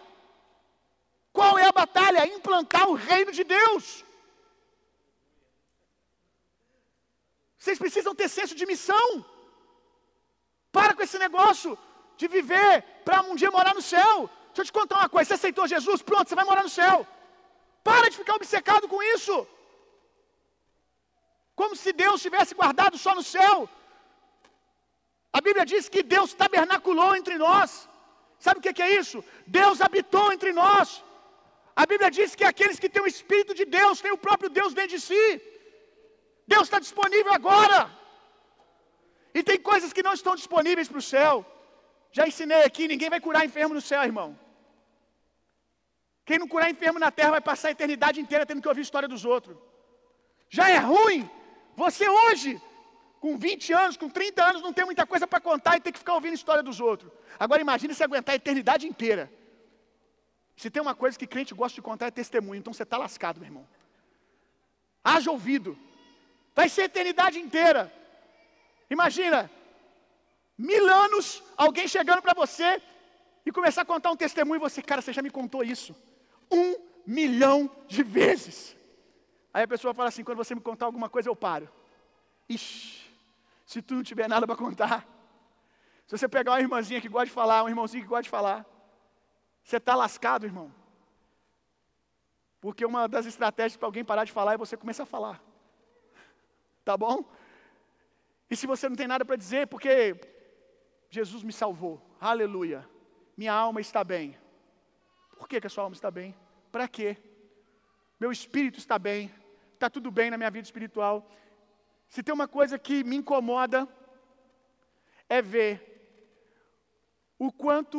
Qual 1.33 1.59
é 1.59 1.67
a 1.67 1.73
batalha? 1.73 2.27
Implantar 2.27 2.89
o 2.89 2.95
reino 2.95 3.33
de 3.33 3.45
Deus. 3.45 4.05
Vocês 7.59 7.79
precisam 7.79 8.15
ter 8.15 8.29
senso 8.29 8.55
de 8.55 8.65
missão. 8.65 9.25
Para 10.73 10.95
com 10.95 11.03
esse 11.03 11.19
negócio 11.19 11.79
de 12.17 12.27
viver 12.29 12.83
para 13.05 13.23
um 13.23 13.35
dia 13.35 13.51
morar 13.51 13.75
no 13.75 13.83
céu. 13.83 14.31
Deixa 14.47 14.63
eu 14.63 14.65
te 14.65 14.73
contar 14.73 14.97
uma 14.97 15.09
coisa: 15.09 15.29
você 15.29 15.35
aceitou 15.35 15.67
Jesus, 15.67 16.03
pronto, 16.03 16.29
você 16.29 16.35
vai 16.35 16.45
morar 16.45 16.63
no 16.63 16.69
céu. 16.69 17.07
Para 17.89 18.11
de 18.11 18.19
ficar 18.21 18.35
obcecado 18.41 18.87
com 18.93 19.01
isso. 19.15 19.35
Como 21.61 21.75
se 21.83 21.91
Deus 22.03 22.25
tivesse 22.27 22.53
guardado 22.61 22.97
só 23.05 23.13
no 23.19 23.25
céu. 23.35 23.57
A 25.37 25.41
Bíblia 25.47 25.65
diz 25.73 25.85
que 25.95 26.03
Deus 26.15 26.33
tabernaculou 26.43 27.11
entre 27.21 27.37
nós. 27.47 27.71
Sabe 28.47 28.59
o 28.59 28.63
que 28.63 28.83
é 28.87 28.91
isso? 29.01 29.19
Deus 29.59 29.81
habitou 29.87 30.27
entre 30.35 30.53
nós. 30.63 30.89
A 31.83 31.85
Bíblia 31.91 32.11
diz 32.19 32.31
que 32.39 32.47
aqueles 32.51 32.79
que 32.83 32.91
têm 32.93 33.05
o 33.05 33.13
Espírito 33.15 33.53
de 33.61 33.65
Deus 33.79 34.03
têm 34.05 34.15
o 34.17 34.25
próprio 34.27 34.51
Deus 34.59 34.73
dentro 34.79 34.95
de 34.97 35.03
si. 35.09 35.27
Deus 36.53 36.65
está 36.67 36.79
disponível 36.87 37.33
agora. 37.41 37.81
E 39.39 39.43
tem 39.49 39.59
coisas 39.71 39.93
que 39.97 40.07
não 40.07 40.15
estão 40.19 40.35
disponíveis 40.43 40.89
para 40.91 41.03
o 41.03 41.09
céu. 41.15 41.35
Já 42.17 42.27
ensinei 42.31 42.63
aqui, 42.69 42.85
ninguém 42.93 43.11
vai 43.15 43.21
curar 43.27 43.49
enfermo 43.49 43.75
no 43.79 43.85
céu, 43.91 44.03
irmão. 44.13 44.31
Quem 46.29 46.39
não 46.39 46.47
curar 46.47 46.71
enfermo 46.71 46.99
na 46.99 47.11
terra 47.11 47.31
vai 47.31 47.41
passar 47.41 47.69
a 47.69 47.71
eternidade 47.71 48.21
inteira 48.21 48.45
tendo 48.45 48.61
que 48.61 48.69
ouvir 48.69 48.83
a 48.83 48.89
história 48.89 49.09
dos 49.09 49.25
outros. 49.25 49.57
Já 50.51 50.69
é 50.69 50.77
ruim 50.77 51.21
você 51.75 52.07
hoje, 52.07 52.61
com 53.19 53.39
20 53.39 53.73
anos, 53.73 53.97
com 53.97 54.11
30 54.11 54.45
anos, 54.45 54.61
não 54.61 54.75
tem 54.75 54.85
muita 54.85 55.07
coisa 55.07 55.27
para 55.27 55.41
contar 55.41 55.79
e 55.79 55.81
tem 55.81 55.91
que 55.91 55.99
ficar 55.99 56.13
ouvindo 56.13 56.33
a 56.33 56.35
história 56.35 56.63
dos 56.63 56.81
outros. 56.81 57.11
Agora 57.39 57.63
imagine 57.63 57.95
se 57.95 58.05
aguentar 58.05 58.35
a 58.35 58.37
eternidade 58.37 58.87
inteira. 58.87 59.33
Se 60.55 60.69
tem 60.69 60.83
uma 60.83 60.95
coisa 60.95 61.19
que 61.19 61.27
crente 61.27 61.55
gosta 61.55 61.77
de 61.77 61.81
contar 61.81 62.09
é 62.09 62.11
testemunho, 62.11 62.59
então 62.59 62.75
você 62.75 62.83
está 62.83 62.99
lascado, 62.99 63.41
meu 63.41 63.47
irmão. 63.47 63.67
Haja 65.03 65.31
ouvido. 65.31 65.79
Vai 66.55 66.69
ser 66.69 66.83
a 66.83 66.91
eternidade 66.93 67.39
inteira. 67.39 67.91
Imagina, 68.91 69.51
mil 70.59 70.87
anos, 70.93 71.43
alguém 71.57 71.89
chegando 71.89 72.21
para 72.21 72.35
você 72.35 72.83
e 73.47 73.51
começar 73.51 73.81
a 73.81 73.87
contar 73.87 74.11
um 74.11 74.17
testemunho 74.25 74.59
e 74.59 74.67
você, 74.67 74.83
cara, 74.83 75.01
você 75.01 75.15
já 75.15 75.23
me 75.23 75.31
contou 75.31 75.65
isso. 75.65 75.97
Um 76.51 76.77
milhão 77.07 77.71
de 77.87 78.03
vezes. 78.03 78.77
Aí 79.53 79.65
a 79.65 79.69
pessoa 79.69 79.95
fala 79.95 80.09
assim: 80.09 80.25
quando 80.25 80.39
você 80.39 80.55
me 80.55 80.61
contar 80.61 80.87
alguma 80.87 81.09
coisa, 81.09 81.29
eu 81.29 81.37
paro. 81.37 81.69
Ixi, 82.49 83.11
se 83.67 83.83
tu 83.83 83.95
não 83.95 84.03
tiver 84.03 84.29
nada 84.29 84.47
para 84.47 84.57
contar. 84.57 85.07
Se 86.07 86.17
você 86.17 86.29
pegar 86.29 86.53
uma 86.53 86.61
irmãzinha 86.61 87.01
que 87.01 87.09
gosta 87.09 87.27
de 87.27 87.33
falar, 87.33 87.63
um 87.65 87.69
irmãozinho 87.69 88.03
que 88.03 88.09
gosta 88.09 88.23
de 88.23 88.31
falar, 88.31 88.65
você 89.63 89.77
está 89.77 89.95
lascado, 89.95 90.47
irmão. 90.47 90.73
Porque 92.61 92.85
uma 92.85 93.07
das 93.07 93.27
estratégias 93.27 93.77
para 93.77 93.87
alguém 93.87 94.05
parar 94.05 94.25
de 94.25 94.33
falar 94.33 94.55
é 94.55 94.57
você 94.57 94.77
começar 94.77 95.03
a 95.03 95.07
falar. 95.07 95.43
Tá 96.85 96.97
bom? 96.97 97.25
E 98.51 98.57
se 98.57 98.67
você 98.67 98.89
não 98.89 98.97
tem 98.97 99.07
nada 99.07 99.25
para 99.25 99.37
dizer, 99.37 99.67
porque 99.67 100.19
Jesus 101.11 101.43
me 101.43 101.53
salvou, 101.53 102.01
aleluia, 102.19 102.89
minha 103.37 103.53
alma 103.53 103.81
está 103.81 104.03
bem. 104.03 104.37
Por 105.39 105.49
que, 105.49 105.61
que 105.61 105.69
a 105.69 105.71
sua 105.71 105.85
alma 105.85 105.97
está 105.97 106.11
bem? 106.11 106.35
Para 106.73 106.87
quê? 106.89 107.17
Meu 108.21 108.31
espírito 108.33 108.79
está 108.79 108.99
bem, 108.99 109.33
está 109.75 109.89
tudo 109.89 110.11
bem 110.11 110.31
na 110.31 110.37
minha 110.37 110.51
vida 110.51 110.67
espiritual. 110.67 111.17
Se 112.09 112.23
tem 112.23 112.35
uma 112.35 112.49
coisa 112.49 112.79
que 112.87 113.05
me 113.05 113.17
incomoda, 113.17 113.89
é 115.29 115.41
ver 115.41 115.73
o 117.39 117.53
quanto 117.53 117.99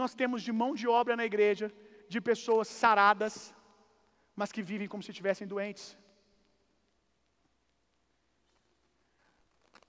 nós 0.00 0.14
temos 0.20 0.42
de 0.42 0.52
mão 0.60 0.74
de 0.74 0.86
obra 0.88 1.14
na 1.20 1.24
igreja, 1.24 1.72
de 2.08 2.20
pessoas 2.20 2.68
saradas, 2.68 3.54
mas 4.34 4.50
que 4.50 4.62
vivem 4.70 4.88
como 4.88 5.02
se 5.02 5.10
estivessem 5.12 5.46
doentes. 5.46 5.96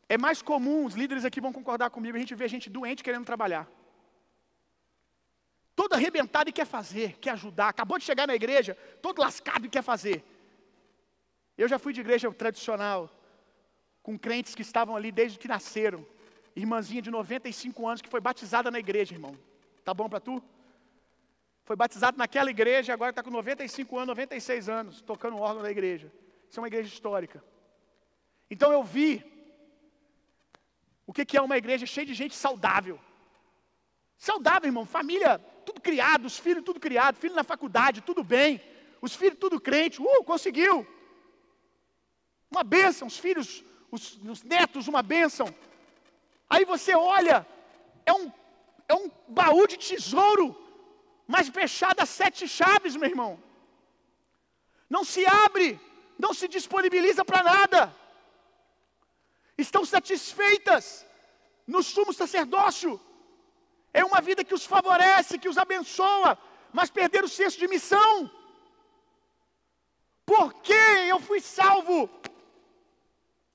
É 0.08 0.18
mais 0.18 0.42
comum, 0.42 0.86
os 0.86 0.96
líderes 1.02 1.26
aqui 1.26 1.42
vão 1.42 1.54
concordar 1.60 1.90
comigo, 1.90 2.16
a 2.16 2.20
gente 2.20 2.36
vê 2.36 2.48
gente 2.48 2.70
doente 2.70 3.04
querendo 3.04 3.26
trabalhar. 3.26 3.66
Todo 5.76 5.94
arrebentado 5.94 6.50
e 6.50 6.54
quer 6.54 6.66
fazer, 6.66 7.18
quer 7.20 7.32
ajudar. 7.32 7.70
Acabou 7.70 7.98
de 7.98 8.06
chegar 8.06 8.28
na 8.28 8.36
igreja, 8.36 8.76
todo 9.02 9.22
lascado 9.22 9.66
e 9.66 9.70
quer 9.70 9.82
fazer. 9.82 10.24
Eu 11.58 11.68
já 11.68 11.80
fui 11.80 11.94
de 11.94 12.02
igreja 12.02 12.32
tradicional, 12.32 13.10
com 14.02 14.18
crentes 14.18 14.54
que 14.54 14.62
estavam 14.62 14.96
ali 14.96 15.12
desde 15.12 15.40
que 15.40 15.48
nasceram. 15.48 16.06
Irmãzinha 16.56 17.02
de 17.02 17.10
95 17.10 17.88
anos 17.88 18.02
que 18.02 18.10
foi 18.10 18.22
batizada 18.22 18.70
na 18.70 18.80
igreja, 18.80 19.16
irmão. 19.16 19.38
Tá 19.84 19.94
bom 19.94 20.08
para 20.08 20.20
tu? 20.20 20.44
Foi 21.64 21.76
batizado 21.76 22.18
naquela 22.18 22.52
igreja, 22.52 22.94
agora 22.94 23.10
está 23.10 23.24
com 23.24 23.32
95 23.32 23.98
anos, 23.98 24.08
96 24.10 24.70
anos, 24.70 25.02
tocando 25.02 25.38
o 25.38 25.42
órgão 25.42 25.64
da 25.64 25.72
igreja. 25.72 26.12
Isso 26.50 26.60
é 26.60 26.62
uma 26.62 26.68
igreja 26.68 26.90
histórica. 26.90 27.44
Então 28.50 28.72
eu 28.72 28.84
vi 28.84 29.24
o 31.08 31.14
que 31.14 31.38
é 31.38 31.42
uma 31.42 31.58
igreja 31.58 31.86
cheia 31.86 32.06
de 32.06 32.14
gente 32.14 32.36
saudável. 32.36 33.00
Saudável, 34.18 34.68
irmão, 34.68 34.86
família, 34.86 35.42
criado, 35.84 36.26
os 36.26 36.38
filhos 36.40 36.64
tudo 36.64 36.80
criado, 36.80 37.22
filho 37.24 37.36
na 37.36 37.44
faculdade, 37.44 38.02
tudo 38.02 38.24
bem, 38.24 38.62
os 39.02 39.16
filhos 39.16 39.38
tudo 39.40 39.60
crente, 39.60 40.02
uh, 40.02 40.24
conseguiu. 40.24 40.88
Uma 42.50 42.64
bênção, 42.64 43.08
os 43.08 43.18
filhos, 43.18 43.64
os, 43.92 44.04
os 44.34 44.42
netos, 44.44 44.88
uma 44.88 45.04
bênção. 45.04 45.48
Aí 46.50 46.64
você 46.66 46.96
olha, 46.96 47.46
é 48.06 48.14
um, 48.14 48.32
é 48.88 48.94
um 48.96 49.10
baú 49.28 49.68
de 49.68 49.78
tesouro, 49.78 50.46
mas 51.28 51.50
fechado 51.50 52.00
a 52.00 52.06
sete 52.06 52.48
chaves, 52.48 52.96
meu 52.96 53.10
irmão. 53.10 53.42
Não 54.90 55.04
se 55.04 55.26
abre, 55.26 55.80
não 56.18 56.34
se 56.34 56.48
disponibiliza 56.48 57.26
para 57.26 57.44
nada. 57.44 57.96
Estão 59.58 59.84
satisfeitas 59.86 61.06
no 61.66 61.82
sumo 61.82 62.14
sacerdócio. 62.14 63.00
É 63.94 64.04
uma 64.04 64.20
vida 64.22 64.44
que 64.44 64.54
os 64.54 64.66
favorece, 64.66 65.38
que 65.38 65.50
os 65.50 65.58
abençoa, 65.58 66.38
mas 66.72 66.90
perder 66.90 67.24
o 67.24 67.30
senso 67.30 67.60
de 67.60 67.68
missão. 67.68 68.30
Por 70.26 70.54
que 70.68 70.84
eu 71.14 71.20
fui 71.20 71.40
salvo? 71.40 72.10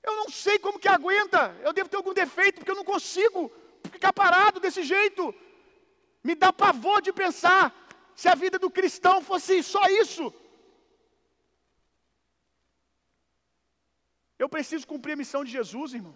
Eu 0.01 0.15
não 0.15 0.29
sei 0.29 0.57
como 0.57 0.79
que 0.79 0.87
aguenta. 0.87 1.55
Eu 1.61 1.73
devo 1.73 1.89
ter 1.89 1.97
algum 1.97 2.13
defeito, 2.13 2.55
porque 2.59 2.71
eu 2.71 2.81
não 2.81 2.85
consigo 2.85 3.51
ficar 3.91 4.13
parado 4.13 4.59
desse 4.59 4.83
jeito. 4.83 5.35
Me 6.23 6.35
dá 6.35 6.53
pavor 6.53 7.01
de 7.01 7.11
pensar 7.11 7.63
se 8.15 8.27
a 8.29 8.35
vida 8.35 8.57
do 8.57 8.71
cristão 8.71 9.21
fosse 9.21 9.61
só 9.61 9.83
isso. 10.01 10.33
Eu 14.37 14.47
preciso 14.47 14.87
cumprir 14.87 15.13
a 15.13 15.21
missão 15.23 15.43
de 15.43 15.51
Jesus, 15.51 15.93
irmão. 15.93 16.15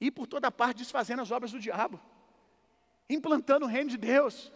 Ir 0.00 0.10
por 0.10 0.26
toda 0.26 0.50
parte 0.50 0.78
desfazendo 0.78 1.22
as 1.22 1.30
obras 1.30 1.52
do 1.52 1.58
diabo, 1.58 2.00
implantando 3.08 3.66
o 3.66 3.68
reino 3.68 3.90
de 3.90 3.96
Deus. 3.96 4.52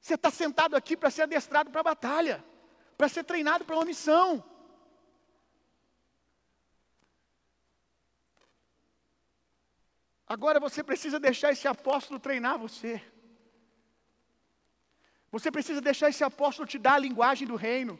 Você 0.00 0.14
está 0.14 0.30
sentado 0.30 0.76
aqui 0.76 0.96
para 0.96 1.10
ser 1.10 1.22
adestrado 1.22 1.70
para 1.70 1.80
a 1.80 1.84
batalha, 1.84 2.44
para 2.96 3.08
ser 3.08 3.24
treinado 3.24 3.64
para 3.64 3.76
uma 3.76 3.84
missão. 3.84 4.44
Agora 10.26 10.58
você 10.58 10.82
precisa 10.82 11.20
deixar 11.20 11.52
esse 11.52 11.68
apóstolo 11.68 12.18
treinar 12.18 12.58
você. 12.58 13.02
Você 15.30 15.50
precisa 15.50 15.80
deixar 15.80 16.08
esse 16.08 16.24
apóstolo 16.24 16.66
te 16.66 16.78
dar 16.78 16.94
a 16.94 16.98
linguagem 16.98 17.46
do 17.46 17.56
reino. 17.56 17.98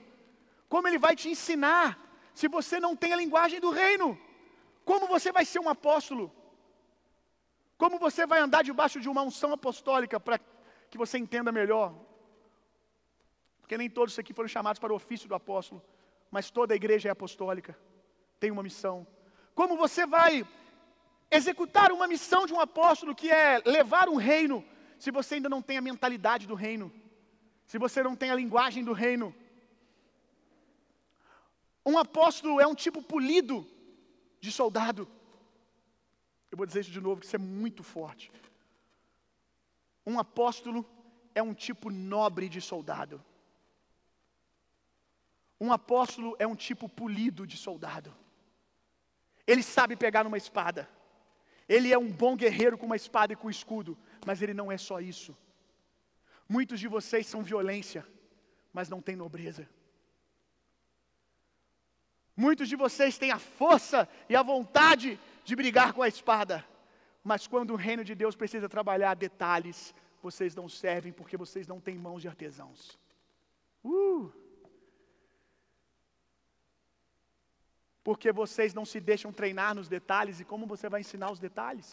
Como 0.68 0.86
ele 0.88 0.98
vai 0.98 1.14
te 1.16 1.28
ensinar 1.28 1.98
se 2.34 2.48
você 2.48 2.80
não 2.80 2.96
tem 2.96 3.12
a 3.12 3.16
linguagem 3.16 3.60
do 3.60 3.70
reino? 3.70 4.18
Como 4.84 5.06
você 5.06 5.32
vai 5.32 5.44
ser 5.44 5.58
um 5.58 5.68
apóstolo? 5.68 6.32
Como 7.76 7.98
você 7.98 8.26
vai 8.26 8.40
andar 8.40 8.62
debaixo 8.62 9.00
de 9.00 9.08
uma 9.08 9.22
unção 9.22 9.52
apostólica 9.52 10.20
para 10.20 10.38
que 10.90 10.96
você 10.96 11.18
entenda 11.18 11.50
melhor? 11.50 11.94
Porque 13.60 13.76
nem 13.76 13.90
todos 13.90 14.18
aqui 14.18 14.32
foram 14.32 14.48
chamados 14.48 14.78
para 14.78 14.92
o 14.92 14.96
ofício 14.96 15.28
do 15.28 15.34
apóstolo, 15.34 15.82
mas 16.30 16.50
toda 16.50 16.74
a 16.74 16.76
igreja 16.76 17.08
é 17.08 17.12
apostólica, 17.12 17.76
tem 18.38 18.50
uma 18.50 18.62
missão. 18.62 19.06
Como 19.54 19.76
você 19.76 20.06
vai 20.06 20.46
executar 21.30 21.90
uma 21.90 22.06
missão 22.06 22.46
de 22.46 22.52
um 22.52 22.60
apóstolo 22.60 23.14
que 23.14 23.30
é 23.30 23.60
levar 23.64 24.08
um 24.08 24.16
reino, 24.16 24.64
se 24.98 25.10
você 25.10 25.36
ainda 25.36 25.48
não 25.48 25.62
tem 25.62 25.76
a 25.78 25.82
mentalidade 25.82 26.46
do 26.46 26.54
reino, 26.54 26.92
se 27.66 27.78
você 27.78 28.02
não 28.02 28.14
tem 28.14 28.30
a 28.30 28.34
linguagem 28.34 28.84
do 28.84 28.92
reino. 28.92 29.34
Um 31.84 31.98
apóstolo 31.98 32.60
é 32.60 32.66
um 32.66 32.74
tipo 32.74 33.02
polido 33.02 33.66
de 34.40 34.52
soldado. 34.52 35.08
Eu 36.54 36.56
vou 36.56 36.66
dizer 36.66 36.82
isso 36.82 36.92
de 36.92 37.00
novo, 37.00 37.20
que 37.20 37.26
isso 37.26 37.34
é 37.34 37.38
muito 37.40 37.82
forte. 37.82 38.30
Um 40.06 40.20
apóstolo 40.20 40.86
é 41.34 41.42
um 41.42 41.52
tipo 41.52 41.90
nobre 41.90 42.48
de 42.48 42.60
soldado. 42.60 43.20
Um 45.60 45.72
apóstolo 45.72 46.36
é 46.38 46.46
um 46.46 46.54
tipo 46.54 46.88
polido 46.88 47.44
de 47.44 47.56
soldado. 47.56 48.14
Ele 49.44 49.64
sabe 49.64 49.96
pegar 49.96 50.22
numa 50.22 50.38
espada. 50.38 50.88
Ele 51.68 51.92
é 51.92 51.98
um 51.98 52.08
bom 52.08 52.36
guerreiro 52.36 52.78
com 52.78 52.86
uma 52.86 52.94
espada 52.94 53.32
e 53.32 53.36
com 53.36 53.48
um 53.48 53.50
escudo, 53.50 53.98
mas 54.24 54.40
ele 54.40 54.54
não 54.54 54.70
é 54.70 54.78
só 54.78 55.00
isso. 55.00 55.36
Muitos 56.48 56.78
de 56.78 56.86
vocês 56.86 57.26
são 57.26 57.42
violência, 57.42 58.06
mas 58.72 58.88
não 58.88 59.02
têm 59.02 59.16
nobreza. 59.16 59.68
Muitos 62.36 62.68
de 62.68 62.76
vocês 62.76 63.18
têm 63.18 63.32
a 63.32 63.40
força 63.40 64.08
e 64.28 64.36
a 64.36 64.42
vontade 64.44 65.18
de 65.44 65.54
brigar 65.54 65.92
com 65.92 66.02
a 66.02 66.08
espada, 66.08 66.64
mas 67.22 67.46
quando 67.46 67.72
o 67.72 67.76
reino 67.76 68.04
de 68.04 68.14
Deus 68.14 68.34
precisa 68.34 68.68
trabalhar 68.68 69.14
detalhes, 69.14 69.94
vocês 70.22 70.54
não 70.54 70.68
servem 70.68 71.12
porque 71.12 71.36
vocês 71.36 71.66
não 71.66 71.80
têm 71.80 71.96
mãos 71.96 72.22
de 72.22 72.28
artesãos. 72.28 72.98
Uh! 73.84 74.32
porque 78.04 78.30
vocês 78.40 78.74
não 78.78 78.84
se 78.84 79.00
deixam 79.00 79.32
treinar 79.32 79.74
nos 79.74 79.88
detalhes 79.88 80.38
e 80.38 80.44
como 80.44 80.66
você 80.72 80.90
vai 80.90 81.00
ensinar 81.00 81.30
os 81.32 81.40
detalhes? 81.46 81.88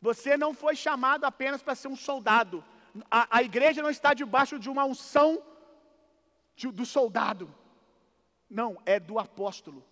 Você 0.00 0.36
não 0.36 0.54
foi 0.54 0.76
chamado 0.76 1.24
apenas 1.24 1.62
para 1.62 1.74
ser 1.74 1.88
um 1.88 1.96
soldado. 1.96 2.64
A, 3.10 3.38
a, 3.38 3.42
igreja 3.42 3.82
não 3.82 3.90
está 3.90 4.14
debaixo 4.14 4.56
de 4.56 4.70
uma 4.70 4.84
unção 4.84 5.42
de, 6.54 6.70
do 6.70 6.86
soldado. 6.86 7.52
Não, 8.48 8.80
é 8.84 9.00
do 9.00 9.18
apóstolo. 9.18 9.84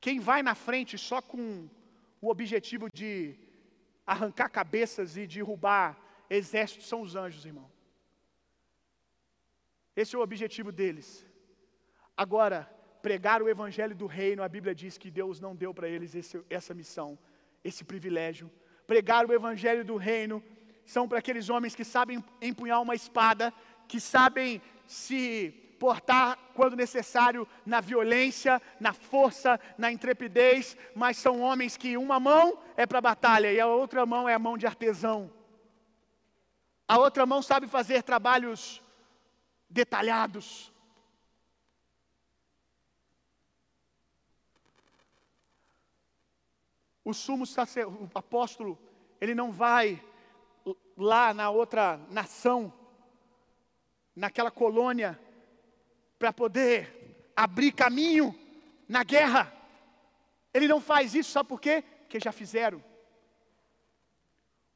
Quem 0.00 0.20
vai 0.20 0.42
na 0.42 0.54
frente 0.54 0.96
só 0.96 1.20
com 1.20 1.68
o 2.20 2.28
objetivo 2.30 2.88
de 2.90 3.36
arrancar 4.06 4.48
cabeças 4.48 5.16
e 5.16 5.26
derrubar 5.26 5.98
exércitos 6.30 6.86
são 6.86 7.00
os 7.00 7.16
anjos, 7.16 7.44
irmão. 7.44 7.68
Esse 9.96 10.14
é 10.14 10.18
o 10.18 10.22
objetivo 10.22 10.70
deles. 10.70 11.26
Agora, 12.16 12.70
pregar 13.02 13.42
o 13.42 13.48
evangelho 13.48 13.96
do 13.96 14.06
reino, 14.06 14.42
a 14.42 14.48
Bíblia 14.48 14.74
diz 14.74 14.96
que 14.98 15.10
Deus 15.10 15.40
não 15.40 15.56
deu 15.56 15.72
para 15.74 15.88
eles 15.88 16.14
esse, 16.14 16.40
essa 16.48 16.72
missão, 16.74 17.18
esse 17.64 17.82
privilégio. 17.84 18.50
Pregar 18.86 19.26
o 19.26 19.32
evangelho 19.32 19.84
do 19.84 19.96
reino 19.96 20.42
são 20.86 21.08
para 21.08 21.18
aqueles 21.18 21.50
homens 21.50 21.74
que 21.74 21.84
sabem 21.84 22.24
empunhar 22.40 22.80
uma 22.80 22.94
espada, 22.94 23.52
que 23.88 24.00
sabem 24.00 24.62
se 24.86 25.50
portar 25.80 26.38
quando 26.54 26.76
necessário 26.76 27.46
na 27.66 27.80
violência, 27.80 28.62
na 28.80 28.92
força, 28.92 29.60
na 29.76 29.90
intrepidez, 29.90 30.76
mas 30.94 31.18
são 31.18 31.40
homens 31.42 31.76
que 31.76 31.96
uma 31.96 32.18
mão 32.18 32.58
é 32.76 32.86
para 32.86 32.98
a 32.98 33.02
batalha 33.02 33.52
e 33.52 33.60
a 33.60 33.66
outra 33.66 34.06
mão 34.06 34.28
é 34.28 34.34
a 34.34 34.38
mão 34.38 34.56
de 34.56 34.66
artesão. 34.66 35.30
A 36.88 36.98
outra 36.98 37.26
mão 37.26 37.42
sabe 37.42 37.66
fazer 37.66 38.02
trabalhos 38.04 38.80
detalhados. 39.68 40.72
O 47.04 47.12
sumo 47.12 47.44
o 47.44 48.10
apóstolo, 48.14 48.78
ele 49.20 49.34
não 49.34 49.52
vai 49.52 50.02
lá 50.96 51.34
na 51.34 51.50
outra 51.50 52.00
nação, 52.10 52.72
naquela 54.14 54.50
colônia, 54.50 55.18
para 56.18 56.32
poder 56.32 57.30
abrir 57.36 57.72
caminho 57.72 58.34
na 58.88 59.04
guerra. 59.04 59.52
Ele 60.54 60.66
não 60.66 60.80
faz 60.80 61.14
isso, 61.14 61.30
sabe 61.30 61.48
por 61.48 61.60
quê? 61.60 61.84
Porque 62.00 62.18
já 62.18 62.32
fizeram. 62.32 62.82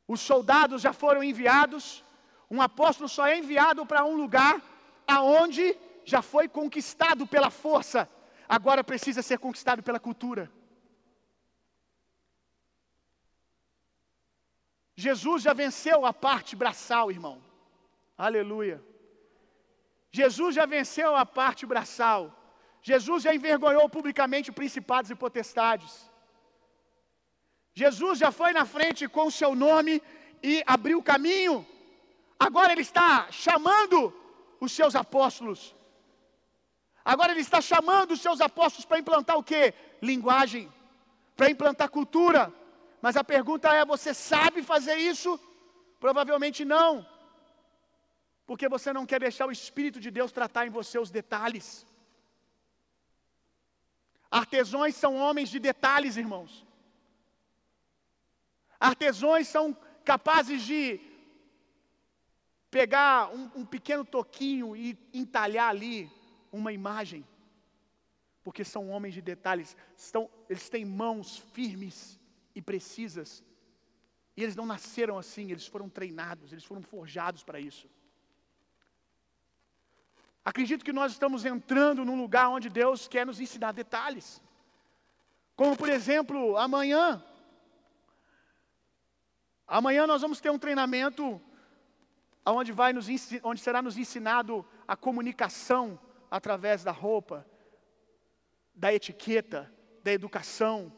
Os 0.07 0.21
soldados 0.21 0.83
já 0.83 0.93
foram 0.93 1.23
enviados, 1.23 2.05
um 2.51 2.61
apóstolo 2.61 3.09
só 3.09 3.27
é 3.27 3.39
enviado 3.39 3.87
para 3.87 4.05
um 4.05 4.17
lugar 4.17 4.61
aonde 5.07 5.77
já 6.05 6.21
foi 6.21 6.49
conquistado 6.49 7.27
pela 7.27 7.51
força, 7.51 8.09
agora 8.49 8.83
precisa 8.83 9.23
ser 9.23 9.39
conquistado 9.39 9.83
pela 9.83 10.01
cultura. 10.01 10.51
Jesus 15.07 15.43
já 15.47 15.53
venceu 15.63 15.99
a 16.05 16.13
parte 16.13 16.55
braçal, 16.63 17.11
irmão. 17.11 17.37
Aleluia. 18.27 18.77
Jesus 20.19 20.55
já 20.59 20.67
venceu 20.67 21.11
a 21.17 21.25
parte 21.25 21.65
braçal. 21.73 22.21
Jesus 22.83 23.23
já 23.23 23.35
envergonhou 23.35 23.89
publicamente 23.89 24.53
principados 24.53 25.11
e 25.11 25.15
potestades. 25.15 25.93
Jesus 27.73 28.19
já 28.19 28.31
foi 28.31 28.53
na 28.53 28.65
frente 28.67 29.09
com 29.09 29.27
o 29.29 29.37
seu 29.41 29.55
nome 29.55 30.03
e 30.43 30.63
abriu 30.67 30.99
o 30.99 31.09
caminho. 31.13 31.67
Agora 32.39 32.73
ele 32.73 32.83
está 32.83 33.31
chamando 33.31 33.99
os 34.61 34.73
seus 34.73 34.95
apóstolos. 34.95 35.75
Agora 37.03 37.33
ele 37.33 37.41
está 37.41 37.61
chamando 37.61 38.11
os 38.13 38.21
seus 38.21 38.41
apóstolos 38.41 38.85
para 38.85 38.99
implantar 38.99 39.37
o 39.39 39.43
que? 39.43 39.73
Linguagem, 40.03 40.71
para 41.37 41.51
implantar 41.51 41.89
cultura. 41.89 42.53
Mas 43.03 43.17
a 43.17 43.25
pergunta 43.25 43.73
é: 43.75 43.85
você 43.85 44.13
sabe 44.15 44.63
fazer 44.63 44.97
isso? 44.97 45.39
Provavelmente 45.99 46.65
não 46.65 47.07
porque 48.51 48.69
você 48.69 48.93
não 48.93 49.07
quer 49.07 49.21
deixar 49.21 49.47
o 49.47 49.53
Espírito 49.53 50.01
de 50.01 50.11
Deus 50.11 50.33
tratar 50.33 50.67
em 50.67 50.71
você 50.71 50.99
os 50.99 51.09
detalhes. 51.09 51.87
Artesões 54.29 54.97
são 54.97 55.15
homens 55.15 55.49
de 55.51 55.61
detalhes, 55.61 56.17
irmãos. 56.17 56.67
Artesões 58.81 59.47
são 59.47 59.73
capazes 60.05 60.63
de 60.63 61.01
pegar 62.73 63.33
um, 63.33 63.49
um, 63.61 63.65
pequeno 63.65 64.05
toquinho 64.05 64.75
e 64.75 64.99
entalhar 65.15 65.69
ali 65.69 66.11
uma 66.51 66.73
imagem, 66.73 67.25
porque 68.43 68.65
são 68.65 68.91
homens 68.91 69.15
de 69.15 69.23
detalhes, 69.23 69.77
estão, 69.97 70.29
eles 70.49 70.69
têm 70.69 70.85
mãos 70.85 71.39
firmes 71.53 72.19
e 72.55 72.61
precisas, 72.61 73.45
e 74.37 74.43
eles 74.43 74.57
não 74.57 74.67
nasceram 74.67 75.19
assim, 75.19 75.51
eles 75.51 75.67
foram 75.67 75.89
treinados, 75.89 76.53
eles 76.53 76.65
foram 76.65 76.83
forjados 76.83 77.43
para 77.43 77.61
isso. 77.61 77.89
Acredito 80.45 80.85
que 80.85 80.93
nós 80.93 81.13
estamos 81.13 81.45
entrando 81.45 82.05
num 82.05 82.21
lugar 82.21 82.49
onde 82.49 82.69
Deus 82.69 83.07
quer 83.07 83.27
nos 83.27 83.41
ensinar 83.41 83.73
detalhes. 83.73 84.43
Como, 85.55 85.77
por 85.77 85.89
exemplo, 85.89 86.57
amanhã. 86.57 87.23
Amanhã 89.67 90.07
nós 90.07 90.23
vamos 90.23 90.41
ter 90.41 90.51
um 90.51 90.59
treinamento 90.59 91.41
onde, 92.45 92.73
vai 92.73 92.93
nos, 92.93 93.07
onde 93.43 93.61
será 93.61 93.83
nos 93.83 93.99
ensinado 93.99 94.67
a 94.89 94.97
comunicação 94.97 96.01
através 96.31 96.83
da 96.83 96.91
roupa, 96.91 97.47
da 98.75 98.93
etiqueta, 98.93 99.73
da 100.03 100.13
educação. 100.13 100.93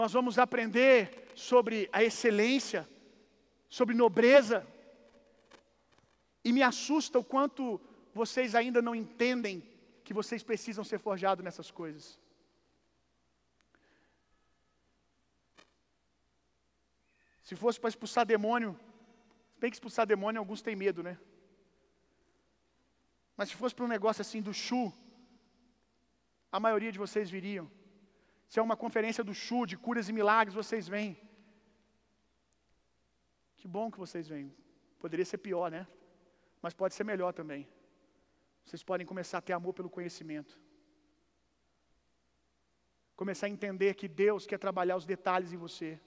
Nós 0.00 0.12
vamos 0.12 0.38
aprender 0.38 0.98
sobre 1.34 1.88
a 1.90 2.04
excelência, 2.04 2.86
sobre 3.76 3.94
nobreza. 3.94 4.58
E 6.44 6.52
me 6.52 6.62
assusta 6.62 7.18
o 7.18 7.24
quanto 7.24 7.80
vocês 8.12 8.54
ainda 8.54 8.82
não 8.82 8.94
entendem 8.94 9.56
que 10.04 10.12
vocês 10.12 10.42
precisam 10.42 10.84
ser 10.84 10.98
forjados 10.98 11.42
nessas 11.42 11.70
coisas. 11.70 12.20
Se 17.42 17.56
fosse 17.56 17.80
para 17.80 17.88
expulsar 17.88 18.26
demônio, 18.26 18.78
bem 19.58 19.70
que 19.70 19.76
expulsar 19.76 20.06
demônio, 20.06 20.40
alguns 20.40 20.60
têm 20.60 20.76
medo, 20.76 21.02
né? 21.02 21.16
Mas 23.34 23.48
se 23.48 23.56
fosse 23.56 23.74
para 23.74 23.86
um 23.86 23.94
negócio 23.96 24.20
assim 24.20 24.42
do 24.42 24.52
Chu, 24.52 24.92
a 26.52 26.60
maioria 26.60 26.92
de 26.92 26.98
vocês 26.98 27.30
viriam. 27.30 27.66
Se 28.48 28.58
é 28.58 28.62
uma 28.62 28.76
conferência 28.76 29.24
do 29.24 29.34
Chu, 29.34 29.66
de 29.66 29.76
curas 29.76 30.08
e 30.08 30.12
milagres, 30.12 30.54
vocês 30.54 30.86
vêm. 30.86 31.18
Que 33.56 33.66
bom 33.66 33.90
que 33.90 33.98
vocês 33.98 34.28
vêm. 34.28 34.54
Poderia 34.98 35.24
ser 35.24 35.38
pior, 35.38 35.70
né? 35.70 35.86
mas 36.66 36.74
pode 36.74 36.94
ser 36.94 37.04
melhor 37.04 37.32
também. 37.32 37.68
Vocês 38.64 38.82
podem 38.82 39.06
começar 39.06 39.38
a 39.38 39.40
ter 39.40 39.52
amor 39.52 39.72
pelo 39.72 39.88
conhecimento. 39.88 40.58
Começar 43.14 43.46
a 43.46 43.50
entender 43.50 43.94
que 43.94 44.08
Deus 44.08 44.46
quer 44.46 44.58
trabalhar 44.58 44.96
os 44.96 45.06
detalhes 45.06 45.52
em 45.52 45.56
você. 45.56 46.00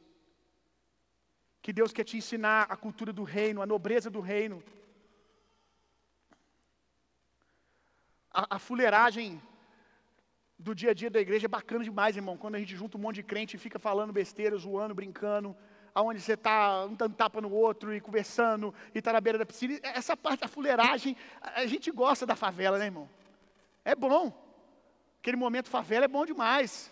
Que 1.62 1.72
Deus 1.72 1.94
quer 1.94 2.04
te 2.04 2.18
ensinar 2.18 2.64
a 2.70 2.76
cultura 2.76 3.14
do 3.14 3.24
reino, 3.24 3.62
a 3.62 3.66
nobreza 3.66 4.10
do 4.10 4.20
reino. 4.20 4.62
A, 8.30 8.58
a 8.58 8.60
fuleiragem 8.60 9.42
do 10.60 10.76
dia 10.76 10.92
a 10.92 10.94
dia 10.94 11.10
da 11.10 11.22
igreja 11.22 11.48
é 11.48 11.48
bacana 11.48 11.86
demais, 11.86 12.18
irmão. 12.18 12.36
Quando 12.36 12.56
a 12.56 12.60
gente 12.60 12.76
junta 12.76 12.98
um 12.98 13.02
monte 13.02 13.16
de 13.16 13.24
crente 13.24 13.56
e 13.56 13.60
fica 13.60 13.80
falando 13.80 14.12
besteira, 14.12 14.58
zoando, 14.58 14.94
brincando, 14.94 15.56
aonde 15.96 16.20
você 16.20 16.34
está 16.34 16.86
um 16.86 16.94
dando 16.94 17.16
tapa 17.16 17.40
no 17.40 17.50
outro 17.50 17.96
e 17.96 18.02
conversando 18.02 18.76
e 18.94 19.00
está 19.00 19.14
na 19.14 19.22
beira 19.22 19.40
da 19.40 19.46
piscina. 19.46 19.80
Essa 19.82 20.18
parte 20.18 20.42
da 20.42 20.50
fuleiragem, 20.50 21.16
a 21.42 21.66
gente 21.66 21.90
gosta 21.92 22.26
da 22.26 22.36
favela, 22.36 22.78
né, 22.78 22.86
irmão? 22.86 23.10
É 23.86 23.96
bom. 23.96 24.34
Aquele 25.22 25.38
momento 25.38 25.70
favela 25.70 26.04
é 26.04 26.10
bom 26.10 26.26
demais. 26.26 26.92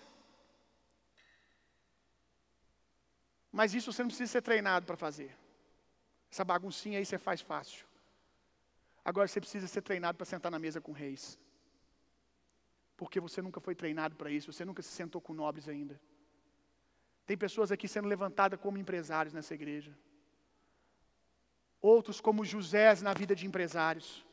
Mas 3.52 3.74
isso 3.74 3.92
você 3.92 4.02
não 4.02 4.08
precisa 4.08 4.32
ser 4.32 4.42
treinado 4.42 4.86
para 4.86 4.96
fazer. 4.96 5.36
Essa 6.32 6.46
baguncinha 6.46 7.00
aí 7.00 7.06
você 7.06 7.18
faz 7.18 7.42
fácil. 7.42 7.86
Agora 9.04 9.28
você 9.28 9.42
precisa 9.42 9.68
ser 9.68 9.82
treinado 9.82 10.18
para 10.18 10.26
sentar 10.26 10.52
na 10.52 10.60
mesa 10.60 10.80
com 10.80 10.94
reis. 10.94 11.38
Porque 12.98 13.20
você 13.20 13.42
nunca 13.42 13.60
foi 13.60 13.76
treinado 13.76 14.16
para 14.16 14.32
isso, 14.32 14.52
você 14.52 14.66
nunca 14.66 14.82
se 14.82 14.90
sentou 14.90 15.22
com 15.22 15.34
nobres 15.34 15.70
ainda. 15.70 16.02
Tem 17.28 17.38
pessoas 17.38 17.72
aqui 17.72 17.88
sendo 17.88 18.08
levantadas 18.08 18.60
como 18.60 18.78
empresários 18.78 19.34
nessa 19.34 19.54
igreja. 19.54 19.96
Outros 21.80 22.20
como 22.20 22.44
José 22.44 22.96
na 23.02 23.14
vida 23.14 23.36
de 23.36 23.46
empresários. 23.46 24.26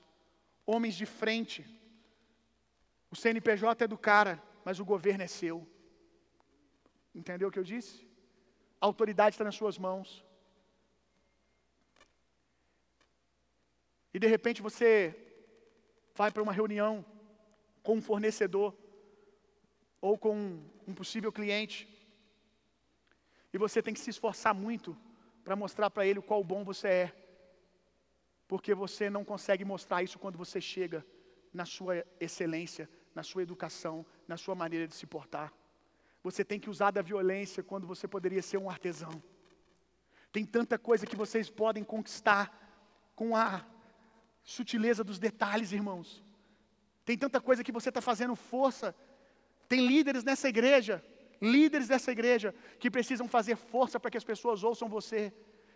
Homens 0.65 0.95
de 0.95 1.05
frente. 1.05 1.63
O 3.11 3.17
CNPJ 3.17 3.85
é 3.85 3.89
do 3.89 3.99
cara, 3.99 4.43
mas 4.65 4.81
o 4.81 4.85
governo 4.85 5.25
é 5.25 5.27
seu. 5.27 5.69
Entendeu 7.15 7.49
o 7.49 7.53
que 7.53 7.59
eu 7.59 7.65
disse? 7.65 8.09
A 8.81 8.87
autoridade 8.87 9.35
está 9.35 9.45
nas 9.45 9.55
suas 9.55 9.77
mãos. 9.77 10.25
E 14.15 14.19
de 14.19 14.27
repente 14.27 14.63
você 14.63 14.91
vai 16.15 16.31
para 16.31 16.43
uma 16.43 16.53
reunião 16.53 17.05
com 17.85 17.95
um 17.99 18.03
fornecedor 18.03 18.75
ou 20.01 20.19
com 20.19 20.61
um 20.89 20.95
possível 20.95 21.31
cliente 21.31 21.89
e 23.55 23.59
você 23.59 23.81
tem 23.81 23.95
que 23.95 24.01
se 24.01 24.11
esforçar 24.11 24.53
muito 24.53 24.97
para 25.45 25.55
mostrar 25.55 25.89
para 25.89 26.05
ele 26.05 26.19
o 26.19 26.23
qual 26.23 26.43
bom 26.43 26.65
você 26.65 26.89
é. 26.89 27.17
Porque 28.49 28.75
você 28.75 29.09
não 29.09 29.25
consegue 29.25 29.65
mostrar 29.65 30.03
isso 30.03 30.19
quando 30.19 30.37
você 30.37 30.61
chega 30.61 31.07
na 31.53 31.65
sua 31.65 32.05
excelência, 32.19 32.91
na 33.15 33.23
sua 33.23 33.43
educação, 33.43 34.05
na 34.27 34.37
sua 34.37 34.57
maneira 34.57 34.89
de 34.89 34.95
se 34.97 35.07
portar. 35.07 35.53
Você 36.21 36.45
tem 36.45 36.59
que 36.59 36.69
usar 36.69 36.91
da 36.91 37.01
violência 37.01 37.63
quando 37.63 37.87
você 37.87 38.09
poderia 38.09 38.43
ser 38.43 38.57
um 38.57 38.69
artesão. 38.69 39.23
Tem 40.33 40.45
tanta 40.45 40.77
coisa 40.77 41.07
que 41.07 41.15
vocês 41.15 41.49
podem 41.49 41.85
conquistar 41.85 42.45
com 43.15 43.37
a 43.37 43.65
sutileza 44.43 45.05
dos 45.05 45.21
detalhes, 45.21 45.71
irmãos. 45.71 46.24
Tem 47.05 47.17
tanta 47.17 47.41
coisa 47.41 47.65
que 47.65 47.73
você 47.73 47.89
está 47.91 48.01
fazendo 48.01 48.35
força. 48.35 48.95
Tem 49.69 49.87
líderes 49.87 50.25
nessa 50.25 50.49
igreja 50.49 51.03
líderes 51.41 51.89
dessa 51.89 52.11
igreja 52.11 52.55
que 52.79 52.91
precisam 52.91 53.29
fazer 53.29 53.57
força 53.57 54.01
para 54.01 54.11
que 54.11 54.17
as 54.17 54.25
pessoas 54.25 54.65
ouçam 54.65 54.89
você, 54.89 55.33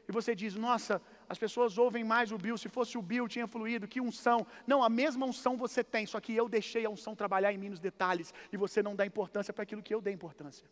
e 0.09 0.13
você 0.13 0.35
diz: 0.35 0.55
Nossa, 0.55 1.01
as 1.29 1.39
pessoas 1.39 1.77
ouvem 1.77 2.03
mais 2.03 2.33
o 2.33 2.39
Bill, 2.39 2.57
se 2.57 2.69
fosse 2.69 2.97
o 2.97 3.03
Bill 3.03 3.29
tinha 3.29 3.47
fluído, 3.47 3.87
que 3.87 4.01
unção. 4.01 4.47
Não, 4.67 4.83
a 4.83 4.89
mesma 4.89 5.27
unção 5.27 5.57
você 5.57 5.85
tem, 5.85 6.07
só 6.07 6.19
que 6.21 6.35
eu 6.35 6.49
deixei 6.49 6.85
a 6.87 6.91
unção 6.91 7.15
trabalhar 7.15 7.53
em 7.53 7.59
mim 7.59 7.69
nos 7.69 7.81
detalhes, 7.81 8.33
e 8.53 8.57
você 8.57 8.83
não 8.83 8.97
dá 8.97 9.05
importância 9.05 9.53
para 9.53 9.63
aquilo 9.63 9.83
que 9.83 9.95
eu 9.95 10.01
dei 10.01 10.15
importância. 10.15 10.67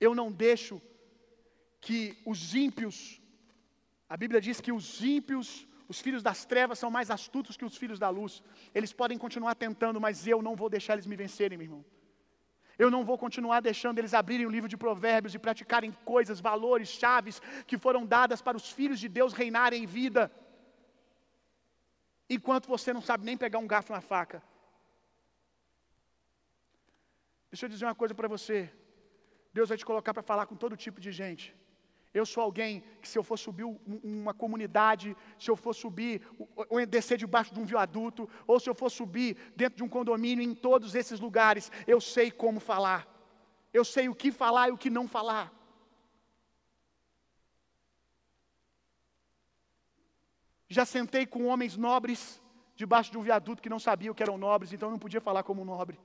Eu 0.00 0.14
não 0.14 0.30
deixo 0.30 0.80
que 1.80 2.20
os 2.26 2.54
ímpios, 2.54 3.20
a 4.08 4.16
Bíblia 4.16 4.40
diz 4.40 4.60
que 4.60 4.72
os 4.72 5.02
ímpios, 5.02 5.66
os 5.88 6.00
filhos 6.00 6.22
das 6.22 6.44
trevas 6.44 6.78
são 6.78 6.90
mais 6.90 7.10
astutos 7.10 7.56
que 7.56 7.64
os 7.64 7.76
filhos 7.76 7.98
da 7.98 8.10
luz. 8.10 8.42
Eles 8.74 8.92
podem 8.92 9.16
continuar 9.16 9.54
tentando, 9.54 10.00
mas 10.00 10.26
eu 10.26 10.42
não 10.42 10.54
vou 10.54 10.68
deixar 10.68 10.92
eles 10.92 11.06
me 11.06 11.16
vencerem, 11.16 11.56
meu 11.56 11.64
irmão. 11.64 11.84
Eu 12.78 12.90
não 12.90 13.04
vou 13.04 13.16
continuar 13.18 13.60
deixando 13.60 13.98
eles 13.98 14.14
abrirem 14.14 14.46
o 14.46 14.50
livro 14.50 14.68
de 14.68 14.76
Provérbios 14.76 15.34
e 15.34 15.38
praticarem 15.38 15.90
coisas, 16.04 16.40
valores, 16.40 16.88
chaves 16.88 17.40
que 17.66 17.78
foram 17.78 18.04
dadas 18.06 18.42
para 18.42 18.56
os 18.56 18.70
filhos 18.70 19.00
de 19.00 19.08
Deus 19.08 19.32
reinarem 19.32 19.82
em 19.82 19.86
vida. 19.86 20.30
Enquanto 22.28 22.68
você 22.68 22.92
não 22.92 23.00
sabe 23.00 23.24
nem 23.24 23.36
pegar 23.36 23.58
um 23.58 23.66
garfo 23.66 23.92
na 23.92 24.02
faca. 24.02 24.42
Deixa 27.50 27.64
eu 27.64 27.70
dizer 27.70 27.86
uma 27.86 27.94
coisa 27.94 28.14
para 28.14 28.28
você. 28.28 28.70
Deus 29.52 29.70
vai 29.70 29.78
te 29.78 29.86
colocar 29.86 30.12
para 30.12 30.22
falar 30.22 30.46
com 30.46 30.54
todo 30.54 30.76
tipo 30.76 31.00
de 31.00 31.10
gente. 31.10 31.56
Eu 32.12 32.24
sou 32.24 32.42
alguém 32.42 32.82
que, 33.02 33.08
se 33.08 33.18
eu 33.18 33.22
for 33.22 33.36
subir 33.36 33.64
uma 34.02 34.32
comunidade, 34.32 35.16
se 35.38 35.50
eu 35.50 35.56
for 35.56 35.74
subir, 35.74 36.22
ou 36.68 36.84
descer 36.86 37.18
debaixo 37.18 37.52
de 37.52 37.60
um 37.60 37.64
viaduto, 37.64 38.28
ou 38.46 38.58
se 38.58 38.68
eu 38.68 38.74
for 38.74 38.90
subir 38.90 39.36
dentro 39.54 39.76
de 39.76 39.82
um 39.82 39.88
condomínio, 39.88 40.42
em 40.42 40.54
todos 40.54 40.94
esses 40.94 41.20
lugares, 41.20 41.70
eu 41.86 42.00
sei 42.00 42.30
como 42.30 42.60
falar. 42.60 43.06
Eu 43.72 43.84
sei 43.84 44.08
o 44.08 44.14
que 44.14 44.32
falar 44.32 44.68
e 44.68 44.72
o 44.72 44.78
que 44.78 44.88
não 44.88 45.06
falar. 45.06 45.52
Já 50.68 50.84
sentei 50.84 51.26
com 51.26 51.46
homens 51.46 51.76
nobres 51.76 52.42
debaixo 52.74 53.10
de 53.10 53.18
um 53.18 53.22
viaduto 53.22 53.62
que 53.62 53.68
não 53.68 53.78
sabiam 53.78 54.14
que 54.14 54.22
eram 54.22 54.38
nobres, 54.38 54.72
então 54.72 54.90
não 54.90 54.98
podia 54.98 55.20
falar 55.20 55.42
como 55.42 55.64
nobre. 55.64 55.98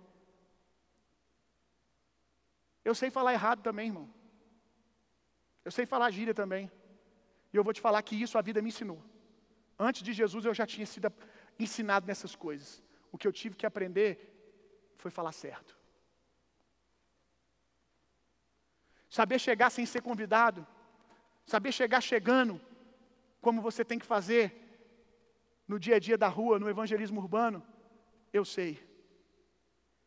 Eu 2.84 2.94
sei 2.94 3.10
falar 3.10 3.34
errado 3.34 3.62
também, 3.62 3.88
irmão. 3.88 4.23
Eu 5.66 5.72
sei 5.72 5.86
falar 5.86 6.10
gíria 6.12 6.34
também. 6.34 6.72
E 7.52 7.58
eu 7.58 7.64
vou 7.64 7.74
te 7.74 7.82
falar 7.82 8.02
que 8.02 8.16
isso 8.16 8.38
a 8.38 8.42
vida 8.42 8.62
me 8.62 8.70
ensinou. 8.70 9.02
Antes 9.78 10.02
de 10.02 10.14
Jesus 10.14 10.46
eu 10.46 10.54
já 10.54 10.66
tinha 10.66 10.86
sido 10.86 11.12
ensinado 11.60 12.06
nessas 12.08 12.36
coisas. 12.36 12.84
O 13.12 13.18
que 13.18 13.28
eu 13.28 13.32
tive 13.32 13.56
que 13.56 13.66
aprender 13.66 14.12
foi 14.98 15.12
falar 15.12 15.32
certo. 15.32 15.78
Saber 19.10 19.40
chegar 19.40 19.70
sem 19.70 19.86
ser 19.86 20.02
convidado. 20.02 20.66
Saber 21.46 21.72
chegar 21.72 22.02
chegando, 22.02 22.60
como 23.42 23.62
você 23.62 23.84
tem 23.84 24.00
que 24.00 24.06
fazer 24.06 24.46
no 25.68 25.78
dia 25.80 25.98
a 25.98 26.00
dia 26.00 26.18
da 26.18 26.28
rua, 26.28 26.58
no 26.58 26.70
evangelismo 26.70 27.20
urbano. 27.20 27.62
Eu 28.32 28.44
sei. 28.44 28.80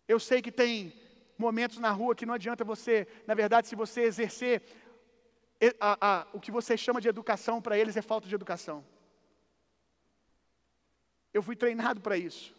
Eu 0.09 0.19
sei 0.19 0.41
que 0.41 0.51
tem 0.51 0.93
momentos 1.39 1.79
na 1.79 1.91
rua 1.91 2.15
que 2.15 2.27
não 2.27 2.35
adianta 2.35 2.65
você, 2.65 3.07
na 3.27 3.35
verdade, 3.35 3.69
se 3.69 3.77
você 3.77 4.03
exercer 4.03 4.63
a, 5.81 5.99
a, 6.09 6.27
o 6.33 6.41
que 6.41 6.51
você 6.51 6.77
chama 6.77 7.01
de 7.01 7.09
educação 7.09 7.61
para 7.61 7.79
eles 7.79 7.97
é 7.97 8.03
falta 8.03 8.29
de 8.29 8.35
educação. 8.35 8.85
Eu 11.33 11.43
fui 11.43 11.57
treinado 11.57 12.01
para 12.01 12.17
isso. 12.17 12.55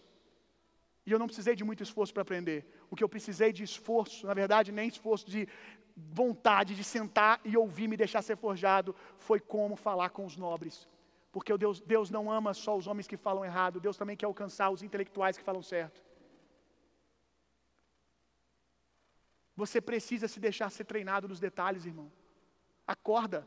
E 1.06 1.12
eu 1.12 1.20
não 1.20 1.28
precisei 1.28 1.56
de 1.56 1.64
muito 1.64 1.84
esforço 1.84 2.14
para 2.14 2.22
aprender. 2.22 2.60
O 2.90 2.96
que 2.96 3.04
eu 3.04 3.10
precisei 3.10 3.52
de 3.54 3.64
esforço, 3.64 4.26
na 4.28 4.34
verdade, 4.34 4.72
nem 4.72 4.88
esforço 4.90 5.30
de 5.30 5.48
vontade 5.96 6.76
de 6.76 6.84
sentar 6.84 7.40
e 7.44 7.56
ouvir 7.58 7.88
me 7.88 7.98
deixar 7.98 8.22
ser 8.22 8.38
forjado, 8.38 8.96
foi 9.18 9.40
como 9.40 9.76
falar 9.76 10.10
com 10.10 10.26
os 10.26 10.36
nobres. 10.36 10.88
Porque 11.32 11.56
Deus, 11.58 11.80
Deus 11.80 12.10
não 12.10 12.32
ama 12.32 12.54
só 12.54 12.76
os 12.76 12.88
homens 12.88 13.08
que 13.08 13.18
falam 13.18 13.46
errado, 13.46 13.80
Deus 13.80 13.98
também 13.98 14.18
quer 14.18 14.26
alcançar 14.26 14.70
os 14.70 14.84
intelectuais 14.84 15.38
que 15.38 15.44
falam 15.44 15.62
certo. 15.62 16.02
Você 19.56 19.82
precisa 19.82 20.28
se 20.28 20.40
deixar 20.40 20.70
ser 20.70 20.84
treinado 20.84 21.28
nos 21.28 21.40
detalhes, 21.40 21.86
irmão. 21.86 22.12
Acorda. 22.88 23.46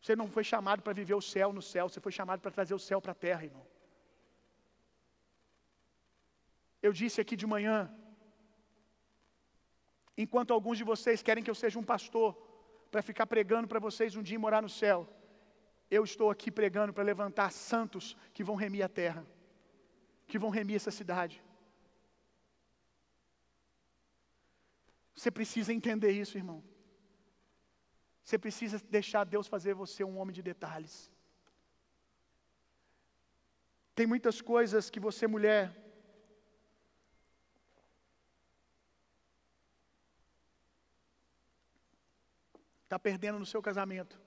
Você 0.00 0.14
não 0.14 0.28
foi 0.28 0.44
chamado 0.44 0.82
para 0.82 0.92
viver 0.92 1.14
o 1.14 1.22
céu 1.22 1.52
no 1.52 1.62
céu, 1.62 1.88
você 1.88 2.00
foi 2.00 2.12
chamado 2.12 2.40
para 2.40 2.50
trazer 2.50 2.74
o 2.74 2.78
céu 2.78 3.00
para 3.00 3.12
a 3.12 3.14
terra, 3.26 3.44
irmão. 3.44 3.66
Eu 6.82 6.92
disse 6.92 7.20
aqui 7.20 7.36
de 7.36 7.46
manhã, 7.46 7.90
enquanto 10.16 10.52
alguns 10.52 10.76
de 10.76 10.84
vocês 10.84 11.22
querem 11.22 11.42
que 11.42 11.50
eu 11.50 11.54
seja 11.54 11.78
um 11.78 11.82
pastor, 11.82 12.36
para 12.90 13.02
ficar 13.02 13.26
pregando 13.26 13.66
para 13.66 13.80
vocês 13.80 14.14
um 14.14 14.22
dia 14.22 14.38
morar 14.38 14.60
no 14.60 14.68
céu, 14.68 15.08
eu 15.90 16.04
estou 16.04 16.30
aqui 16.30 16.50
pregando 16.50 16.92
para 16.92 17.02
levantar 17.02 17.50
santos 17.50 18.16
que 18.34 18.44
vão 18.44 18.56
remir 18.56 18.84
a 18.84 18.88
terra, 18.88 19.26
que 20.26 20.38
vão 20.38 20.50
remir 20.50 20.76
essa 20.76 20.90
cidade. 20.90 21.42
Você 25.14 25.30
precisa 25.30 25.72
entender 25.72 26.10
isso, 26.10 26.36
irmão. 26.36 26.62
Você 28.24 28.38
precisa 28.38 28.82
deixar 28.90 29.24
Deus 29.24 29.46
fazer 29.46 29.74
você 29.74 30.02
um 30.02 30.18
homem 30.18 30.34
de 30.34 30.42
detalhes. 30.42 31.12
Tem 33.94 34.06
muitas 34.06 34.40
coisas 34.40 34.88
que 34.88 34.98
você, 34.98 35.26
mulher, 35.26 35.62
está 42.84 42.98
perdendo 42.98 43.38
no 43.38 43.44
seu 43.44 43.60
casamento. 43.60 44.18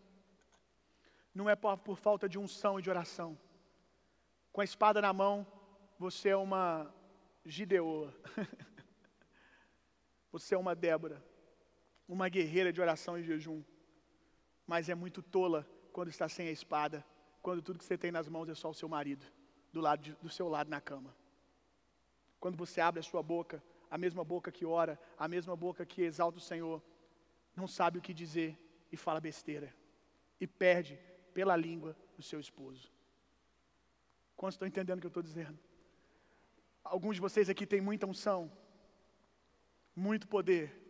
Não 1.33 1.49
é 1.49 1.55
por, 1.55 1.75
por, 1.79 1.97
falta 1.97 2.29
de 2.29 2.37
unção 2.37 2.77
e 2.77 2.83
de 2.83 2.91
oração. 2.91 3.37
Com 4.53 4.61
a 4.61 4.63
espada 4.63 5.01
na 5.01 5.11
mão, 5.11 5.45
você 5.97 6.29
é 6.29 6.37
uma 6.37 6.93
Gideoa. 7.43 8.13
você 10.31 10.53
é 10.53 10.57
uma 10.57 10.75
Débora, 10.75 11.23
uma 12.07 12.29
guerreira 12.29 12.71
de 12.71 12.79
oração 12.79 13.17
e 13.17 13.23
jejum 13.23 13.63
mas 14.67 14.89
é 14.89 14.95
muito 14.95 15.23
tola 15.23 15.67
quando 15.93 16.09
está 16.09 16.27
sem 16.27 16.49
a 16.49 16.51
espada, 16.51 17.03
quando 17.41 17.61
tudo 17.61 17.79
que 17.79 17.85
você 17.85 17.97
tem 17.97 18.11
nas 18.11 18.27
mãos 18.27 18.49
é 18.49 18.53
só 18.53 18.69
o 18.69 18.73
seu 18.73 18.89
marido, 18.89 19.25
do, 19.71 19.79
lado 19.79 20.03
de, 20.03 20.11
do 20.15 20.29
seu 20.29 20.49
lado 20.49 20.69
na 20.69 20.81
cama. 20.81 21.15
Quando 22.39 22.57
você 22.57 22.81
abre 22.81 22.99
a 22.99 23.03
sua 23.03 23.23
boca, 23.23 23.63
a 23.89 23.97
mesma 23.97 24.23
boca 24.23 24.51
que 24.51 24.65
ora, 24.65 24.99
a 25.17 25.27
mesma 25.27 25.55
boca 25.55 25.85
que 25.85 26.01
exalta 26.01 26.37
o 26.37 26.41
Senhor, 26.41 26.83
não 27.55 27.67
sabe 27.67 27.97
o 27.97 28.01
que 28.01 28.13
dizer 28.13 28.59
e 28.91 28.97
fala 28.97 29.21
besteira, 29.21 29.73
e 30.39 30.45
perde 30.45 30.99
pela 31.33 31.55
língua 31.55 31.95
do 32.17 32.21
seu 32.21 32.39
esposo. 32.39 32.91
Quantos 34.35 34.55
estão 34.55 34.67
entendendo 34.67 34.97
o 34.97 35.01
que 35.01 35.07
eu 35.07 35.15
estou 35.15 35.23
dizendo? 35.23 35.57
Alguns 36.83 37.15
de 37.15 37.21
vocês 37.21 37.49
aqui 37.49 37.65
têm 37.65 37.81
muita 37.81 38.05
unção, 38.05 38.51
muito 39.95 40.27
poder. 40.27 40.83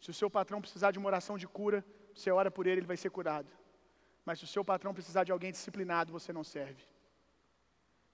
Se 0.00 0.10
o 0.10 0.14
seu 0.14 0.28
patrão 0.28 0.60
precisar 0.60 0.90
de 0.90 0.98
uma 0.98 1.08
oração 1.08 1.38
de 1.38 1.48
cura, 1.48 1.84
você 2.16 2.30
ora 2.30 2.50
por 2.50 2.66
ele, 2.66 2.80
ele 2.80 2.86
vai 2.86 2.96
ser 2.96 3.10
curado. 3.10 3.50
Mas 4.24 4.38
se 4.38 4.44
o 4.44 4.48
seu 4.48 4.64
patrão 4.64 4.94
precisar 4.94 5.22
de 5.24 5.32
alguém 5.32 5.52
disciplinado, 5.52 6.10
você 6.10 6.32
não 6.32 6.42
serve. 6.42 6.82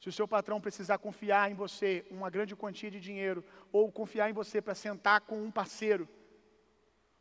Se 0.01 0.09
o 0.09 0.13
seu 0.13 0.27
patrão 0.27 0.61
precisar 0.61 0.99
confiar 0.99 1.49
em 1.51 1.55
você 1.55 2.05
uma 2.11 2.29
grande 2.29 2.57
quantia 2.57 2.91
de 2.91 2.99
dinheiro, 2.99 3.45
ou 3.71 3.93
confiar 4.01 4.29
em 4.29 4.33
você 4.33 4.61
para 4.61 4.75
sentar 4.75 5.21
com 5.21 5.41
um 5.41 5.53
parceiro, 5.53 6.09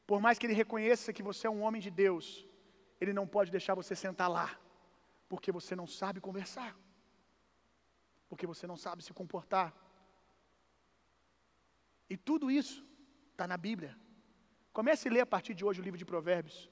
por 0.08 0.20
mais 0.20 0.39
que 0.39 0.48
ele 0.48 0.56
reconheça 0.56 1.13
que 1.13 1.22
você 1.22 1.46
é 1.46 1.50
um 1.50 1.62
homem 1.62 1.80
de 1.80 1.91
Deus, 1.91 2.48
ele 3.00 3.13
não 3.13 3.28
pode 3.28 3.52
deixar 3.52 3.76
você 3.76 3.96
sentar 3.96 4.30
lá, 4.30 4.60
porque 5.30 5.52
você 5.52 5.76
não 5.76 5.86
sabe 5.86 6.20
conversar, 6.20 6.76
porque 8.28 8.48
você 8.48 8.65
não 8.65 8.76
sabe 8.76 9.04
se 9.04 9.13
comportar. 9.13 9.72
E 12.10 12.17
tudo 12.17 12.50
isso 12.50 12.84
está 13.32 13.46
na 13.48 13.58
Bíblia. 13.58 13.96
Comece 14.73 15.07
a 15.07 15.12
ler 15.12 15.21
a 15.21 15.25
partir 15.25 15.53
de 15.53 15.63
hoje 15.65 15.81
o 15.81 15.84
livro 15.84 15.97
de 15.97 16.05
Provérbios. 16.05 16.69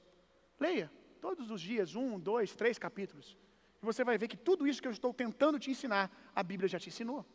Leia 0.59 0.91
todos 1.19 1.51
os 1.51 1.61
dias, 1.61 1.95
um, 1.95 2.19
dois, 2.19 2.55
três 2.55 2.77
capítulos. 2.77 3.37
E 3.81 3.85
você 3.85 4.03
vai 4.03 4.17
ver 4.17 4.27
que 4.27 4.37
tudo 4.37 4.67
isso 4.67 4.81
que 4.81 4.87
eu 4.87 4.91
estou 4.91 5.13
tentando 5.13 5.59
te 5.59 5.69
ensinar, 5.71 6.11
a 6.35 6.43
Bíblia 6.43 6.67
já 6.67 6.79
te 6.79 6.89
ensinou. 6.89 7.25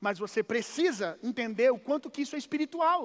Mas 0.00 0.18
você 0.18 0.42
precisa 0.42 1.18
entender 1.22 1.70
o 1.70 1.78
quanto 1.78 2.10
que 2.10 2.22
isso 2.22 2.34
é 2.34 2.38
espiritual. 2.38 3.00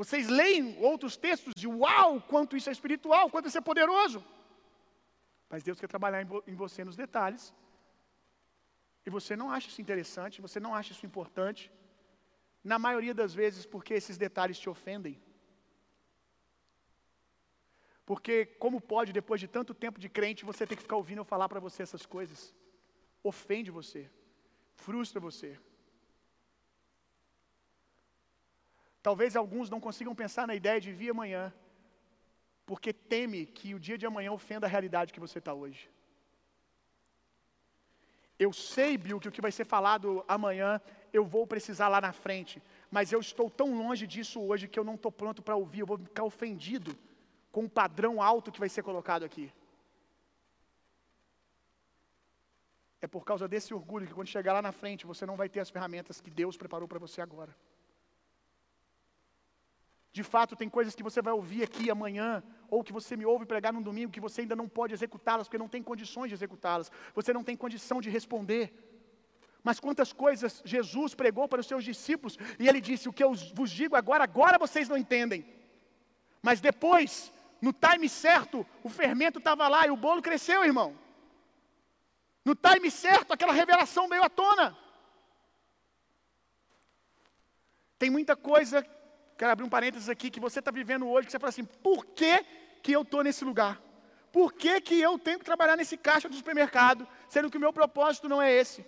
Vocês 0.00 0.28
leem 0.28 0.76
outros 0.90 1.16
textos 1.16 1.54
e 1.56 1.66
uau, 1.66 2.20
quanto 2.20 2.56
isso 2.56 2.68
é 2.68 2.72
espiritual, 2.72 3.30
quanto 3.30 3.48
isso 3.48 3.56
é 3.58 3.62
poderoso. 3.70 4.22
Mas 5.48 5.62
Deus 5.62 5.80
quer 5.80 5.88
trabalhar 5.88 6.20
em 6.46 6.54
você 6.54 6.84
nos 6.84 6.96
detalhes. 6.96 7.54
E 9.06 9.10
você 9.16 9.34
não 9.34 9.50
acha 9.50 9.68
isso 9.68 9.80
interessante, 9.80 10.42
você 10.42 10.60
não 10.60 10.74
acha 10.74 10.92
isso 10.92 11.06
importante. 11.06 11.72
Na 12.72 12.78
maioria 12.86 13.14
das 13.20 13.32
vezes, 13.40 13.64
porque 13.72 13.94
esses 14.00 14.16
detalhes 14.24 14.58
te 14.62 14.68
ofendem. 14.74 15.16
Porque, 18.08 18.34
como 18.62 18.78
pode, 18.92 19.16
depois 19.20 19.40
de 19.42 19.48
tanto 19.56 19.72
tempo 19.84 20.00
de 20.04 20.08
crente, 20.16 20.48
você 20.50 20.66
ter 20.66 20.76
que 20.76 20.86
ficar 20.86 20.98
ouvindo 21.02 21.20
eu 21.22 21.30
falar 21.32 21.48
para 21.48 21.64
você 21.66 21.80
essas 21.84 22.04
coisas? 22.14 22.40
Ofende 23.32 23.70
você, 23.78 24.02
frustra 24.84 25.20
você. 25.28 25.50
Talvez 29.08 29.36
alguns 29.36 29.70
não 29.70 29.80
consigam 29.86 30.20
pensar 30.22 30.44
na 30.50 30.58
ideia 30.60 30.80
de 30.80 30.92
vir 31.00 31.10
amanhã, 31.10 31.44
porque 32.70 32.92
teme 32.92 33.46
que 33.46 33.76
o 33.76 33.82
dia 33.86 33.98
de 34.00 34.06
amanhã 34.10 34.32
ofenda 34.32 34.66
a 34.66 34.72
realidade 34.76 35.12
que 35.12 35.24
você 35.26 35.38
está 35.38 35.54
hoje. 35.54 35.88
Eu 38.44 38.52
sei, 38.52 38.98
Bill, 38.98 39.20
que 39.20 39.28
o 39.28 39.36
que 39.36 39.46
vai 39.46 39.52
ser 39.52 39.64
falado 39.64 40.24
amanhã 40.36 40.70
eu 41.16 41.24
vou 41.24 41.46
precisar 41.46 41.88
lá 41.88 42.00
na 42.00 42.12
frente, 42.12 42.62
mas 42.90 43.12
eu 43.12 43.20
estou 43.20 43.48
tão 43.50 43.74
longe 43.76 44.06
disso 44.06 44.40
hoje 44.40 44.68
que 44.68 44.78
eu 44.78 44.84
não 44.84 44.94
estou 44.94 45.10
pronto 45.10 45.42
para 45.42 45.56
ouvir, 45.56 45.80
eu 45.80 45.86
vou 45.86 45.98
ficar 45.98 46.24
ofendido 46.24 46.96
com 47.50 47.64
o 47.64 47.70
padrão 47.70 48.22
alto 48.22 48.52
que 48.52 48.60
vai 48.60 48.68
ser 48.68 48.82
colocado 48.82 49.24
aqui. 49.24 49.52
É 53.00 53.06
por 53.06 53.24
causa 53.24 53.46
desse 53.46 53.72
orgulho 53.72 54.06
que 54.06 54.14
quando 54.14 54.28
chegar 54.28 54.52
lá 54.52 54.62
na 54.62 54.72
frente 54.72 55.06
você 55.06 55.24
não 55.24 55.36
vai 55.36 55.48
ter 55.48 55.60
as 55.60 55.70
ferramentas 55.70 56.20
que 56.20 56.30
Deus 56.30 56.56
preparou 56.56 56.88
para 56.88 56.98
você 56.98 57.20
agora. 57.20 57.54
De 60.16 60.22
fato, 60.22 60.56
tem 60.56 60.66
coisas 60.66 60.94
que 60.94 61.02
você 61.02 61.20
vai 61.20 61.34
ouvir 61.34 61.62
aqui 61.62 61.90
amanhã, 61.90 62.42
ou 62.70 62.82
que 62.82 62.90
você 62.90 63.18
me 63.18 63.26
ouve 63.26 63.44
pregar 63.44 63.70
num 63.70 63.82
domingo, 63.82 64.10
que 64.10 64.18
você 64.18 64.40
ainda 64.40 64.56
não 64.56 64.66
pode 64.66 64.94
executá-las, 64.94 65.46
porque 65.46 65.58
não 65.58 65.68
tem 65.68 65.82
condições 65.82 66.28
de 66.28 66.34
executá-las, 66.34 66.90
você 67.14 67.34
não 67.34 67.44
tem 67.44 67.54
condição 67.54 68.00
de 68.00 68.08
responder. 68.08 68.72
Mas 69.66 69.80
quantas 69.80 70.12
coisas 70.12 70.62
Jesus 70.64 71.14
pregou 71.20 71.46
para 71.48 71.60
os 71.62 71.66
seus 71.66 71.84
discípulos, 71.90 72.38
e 72.60 72.68
ele 72.68 72.80
disse: 72.80 73.08
O 73.08 73.12
que 73.12 73.24
eu 73.24 73.32
vos 73.58 73.70
digo 73.80 73.96
agora, 73.96 74.22
agora 74.22 74.62
vocês 74.64 74.88
não 74.88 74.96
entendem. 74.96 75.40
Mas 76.40 76.60
depois, 76.60 77.32
no 77.60 77.72
time 77.72 78.08
certo, 78.08 78.64
o 78.84 78.88
fermento 78.88 79.40
estava 79.40 79.66
lá 79.74 79.86
e 79.86 79.90
o 79.90 79.96
bolo 79.96 80.22
cresceu, 80.22 80.64
irmão. 80.64 80.96
No 82.44 82.54
time 82.54 82.88
certo, 82.90 83.32
aquela 83.32 83.52
revelação 83.52 84.08
veio 84.08 84.22
à 84.22 84.30
tona. 84.30 84.66
Tem 87.98 88.08
muita 88.08 88.36
coisa 88.36 88.86
quero 89.36 89.52
abrir 89.52 89.64
um 89.64 89.68
parênteses 89.68 90.08
aqui, 90.08 90.30
que 90.30 90.40
você 90.40 90.60
está 90.60 90.70
vivendo 90.70 91.06
hoje, 91.06 91.26
que 91.26 91.32
você 91.32 91.38
fala 91.38 91.50
assim, 91.50 91.64
por 91.64 92.06
que, 92.06 92.42
que 92.82 92.92
eu 92.92 93.02
estou 93.02 93.22
nesse 93.22 93.44
lugar? 93.44 93.74
Por 94.32 94.52
que, 94.52 94.80
que 94.80 94.98
eu 94.98 95.18
tenho 95.18 95.38
que 95.38 95.44
trabalhar 95.44 95.76
nesse 95.76 95.96
caixa 95.96 96.28
do 96.28 96.34
supermercado, 96.34 97.06
sendo 97.28 97.50
que 97.50 97.58
o 97.58 97.60
meu 97.60 97.72
propósito 97.72 98.28
não 98.28 98.40
é 98.40 98.50
esse? 98.52 98.84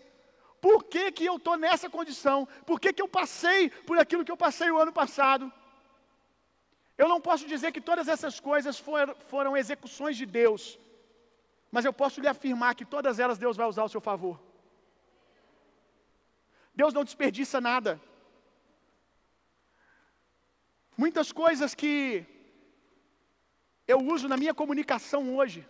Por 0.60 0.84
que, 0.84 1.12
que 1.12 1.24
eu 1.24 1.36
estou 1.36 1.56
nessa 1.56 1.88
condição? 1.88 2.46
Por 2.66 2.80
que, 2.80 2.92
que 2.92 3.02
eu 3.02 3.08
passei 3.08 3.70
por 3.88 3.98
aquilo 3.98 4.24
que 4.24 4.32
eu 4.32 4.36
passei 4.36 4.70
o 4.70 4.78
ano 4.78 4.92
passado? 4.92 5.52
Eu 6.96 7.08
não 7.08 7.20
posso 7.20 7.46
dizer 7.46 7.70
que 7.70 7.80
todas 7.80 8.08
essas 8.08 8.40
coisas 8.40 8.78
foram, 8.78 9.14
foram 9.32 9.56
execuções 9.56 10.16
de 10.16 10.26
Deus, 10.26 10.78
mas 11.70 11.84
eu 11.84 11.92
posso 11.92 12.20
lhe 12.20 12.26
afirmar 12.26 12.74
que 12.74 12.84
todas 12.84 13.20
elas 13.20 13.38
Deus 13.38 13.56
vai 13.56 13.66
usar 13.68 13.82
ao 13.82 13.88
seu 13.88 14.00
favor. 14.00 14.40
Deus 16.74 16.92
não 16.92 17.04
desperdiça 17.04 17.60
nada. 17.60 18.00
Muitas 20.96 21.30
coisas 21.30 21.74
que 21.80 22.26
eu 23.86 23.98
uso 24.14 24.26
na 24.28 24.36
minha 24.36 24.52
comunicação 24.52 25.36
hoje, 25.36 25.66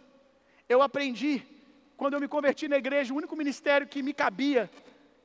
eu 0.66 0.80
aprendi 0.80 1.46
quando 1.98 2.14
eu 2.14 2.20
me 2.20 2.28
converti 2.28 2.68
na 2.68 2.78
igreja, 2.78 3.12
o 3.12 3.16
único 3.16 3.36
ministério 3.36 3.84
que 3.92 4.00
me 4.04 4.14
cabia, 4.14 4.70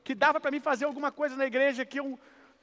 que 0.02 0.12
dava 0.12 0.40
para 0.40 0.50
mim 0.50 0.58
fazer 0.58 0.84
alguma 0.84 1.12
coisa 1.12 1.36
na 1.36 1.46
igreja, 1.46 1.86
que 1.86 2.00
eu 2.00 2.18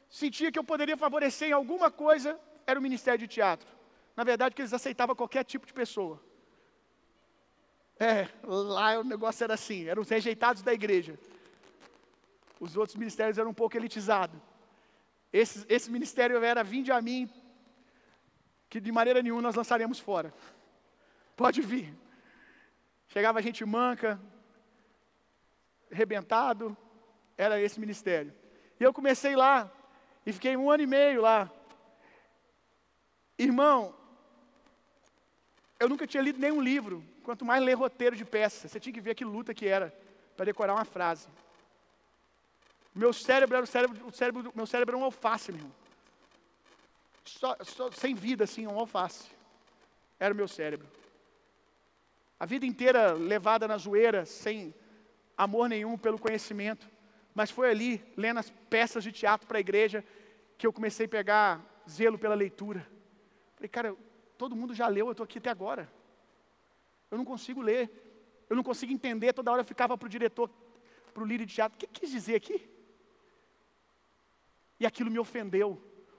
sentia 0.10 0.52
que 0.52 0.60
eu 0.60 0.66
poderia 0.66 0.98
favorecer 0.98 1.48
em 1.48 1.54
alguma 1.54 1.90
coisa, 1.90 2.38
era 2.68 2.78
o 2.78 2.84
ministério 2.84 3.18
de 3.18 3.28
teatro. 3.36 3.70
Na 4.14 4.26
verdade, 4.26 4.54
que 4.54 4.62
eles 4.62 4.74
aceitavam 4.74 5.16
qualquer 5.16 5.46
tipo 5.46 5.66
de 5.66 5.72
pessoa. 5.72 6.22
É, 7.98 8.28
lá 8.44 9.00
o 9.00 9.04
negócio 9.06 9.46
era 9.46 9.54
assim, 9.54 9.88
eram 9.88 10.02
os 10.02 10.10
rejeitados 10.10 10.62
da 10.62 10.74
igreja. 10.74 11.18
Os 12.60 12.76
outros 12.76 12.98
ministérios 12.98 13.38
eram 13.38 13.52
um 13.52 13.54
pouco 13.54 13.78
elitizados. 13.78 14.38
Esse, 15.32 15.66
esse 15.70 15.90
ministério 15.90 16.44
era 16.44 16.66
vinde 16.66 16.92
a 16.92 17.02
mim, 17.02 17.30
que 18.70 18.82
de 18.82 18.92
maneira 18.92 19.24
nenhuma 19.24 19.42
nós 19.42 19.56
lançaremos 19.56 20.00
fora. 20.00 20.34
Pode 21.38 21.62
vir. 21.62 22.01
Chegava 23.12 23.40
a 23.40 23.42
gente 23.42 23.66
manca, 23.66 24.20
arrebentado, 25.92 26.76
era 27.38 27.60
esse 27.60 27.78
ministério. 27.78 28.34
E 28.80 28.84
eu 28.84 28.94
comecei 28.94 29.36
lá, 29.36 29.70
e 30.26 30.32
fiquei 30.32 30.56
um 30.56 30.72
ano 30.72 30.84
e 30.84 30.88
meio 30.88 31.22
lá. 31.22 31.52
Irmão, 33.38 33.94
eu 35.78 35.90
nunca 35.90 36.08
tinha 36.08 36.24
lido 36.24 36.40
nenhum 36.40 36.62
livro, 36.62 37.04
quanto 37.22 37.44
mais 37.44 37.62
ler 37.62 37.74
roteiro 37.74 38.16
de 38.16 38.24
peça. 38.24 38.70
Você 38.70 38.80
tinha 38.80 38.94
que 38.94 39.02
ver 39.02 39.14
que 39.14 39.26
luta 39.26 39.54
que 39.54 39.68
era 39.68 39.94
para 40.38 40.46
decorar 40.46 40.74
uma 40.74 40.86
frase. 40.86 41.28
Meu 42.96 43.12
cérebro 43.12 43.58
era 43.58 43.64
o 43.66 43.68
cérebro, 43.68 44.08
o 44.08 44.12
cérebro, 44.12 44.54
meu 44.56 44.66
cérebro 44.66 44.96
era 44.96 45.04
um 45.04 45.06
alface, 45.06 45.52
meu 45.52 45.60
irmão. 45.60 45.76
Só, 47.26 47.58
só, 47.62 47.92
sem 47.92 48.16
vida, 48.16 48.46
assim, 48.46 48.66
um 48.68 48.80
alface. 48.80 49.30
Era 50.18 50.34
o 50.34 50.38
meu 50.38 50.48
cérebro. 50.48 50.88
A 52.42 52.46
vida 52.46 52.66
inteira 52.66 53.14
levada 53.14 53.68
na 53.68 53.78
zoeira, 53.78 54.26
sem 54.26 54.74
amor 55.38 55.70
nenhum 55.70 55.96
pelo 55.98 56.18
conhecimento. 56.18 56.90
Mas 57.36 57.52
foi 57.52 57.70
ali, 57.70 58.04
lendo 58.18 58.40
as 58.40 58.50
peças 58.70 59.04
de 59.04 59.12
teatro 59.12 59.48
para 59.48 59.60
a 59.60 59.66
igreja, 59.68 60.04
que 60.58 60.66
eu 60.66 60.74
comecei 60.74 61.06
a 61.06 61.10
pegar 61.10 61.46
zelo 61.88 62.18
pela 62.18 62.34
leitura. 62.34 62.82
Falei, 63.56 63.70
cara, 63.70 63.96
todo 64.38 64.56
mundo 64.56 64.74
já 64.74 64.88
leu, 64.88 65.06
eu 65.06 65.12
estou 65.12 65.24
aqui 65.24 65.38
até 65.38 65.52
agora. 65.52 65.88
Eu 67.12 67.18
não 67.20 67.26
consigo 67.26 67.62
ler. 67.62 67.84
Eu 68.50 68.56
não 68.56 68.64
consigo 68.64 68.92
entender. 68.92 69.34
Toda 69.34 69.52
hora 69.52 69.62
eu 69.62 69.66
ficava 69.66 69.96
para 69.96 70.08
o 70.08 70.10
diretor, 70.10 70.50
para 71.14 71.24
o 71.24 71.26
líder 71.26 71.46
de 71.46 71.54
teatro. 71.54 71.76
O 71.76 71.80
que 71.80 71.88
quis 71.88 72.10
dizer 72.10 72.36
aqui? 72.36 72.68
e 74.82 74.86
aquilo 74.86 75.12
me 75.12 75.20
ofendeu. 75.20 75.70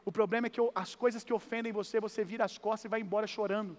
O 0.05 0.13
problema 0.13 0.47
é 0.47 0.51
que 0.51 0.61
eu, 0.61 0.71
as 0.73 0.95
coisas 0.95 1.25
que 1.25 1.33
ofendem 1.33 1.73
você, 1.73 1.99
você 1.99 2.25
vira 2.25 2.45
as 2.45 2.59
costas 2.59 2.85
e 2.85 2.89
vai 2.89 3.01
embora 3.01 3.27
chorando. 3.27 3.77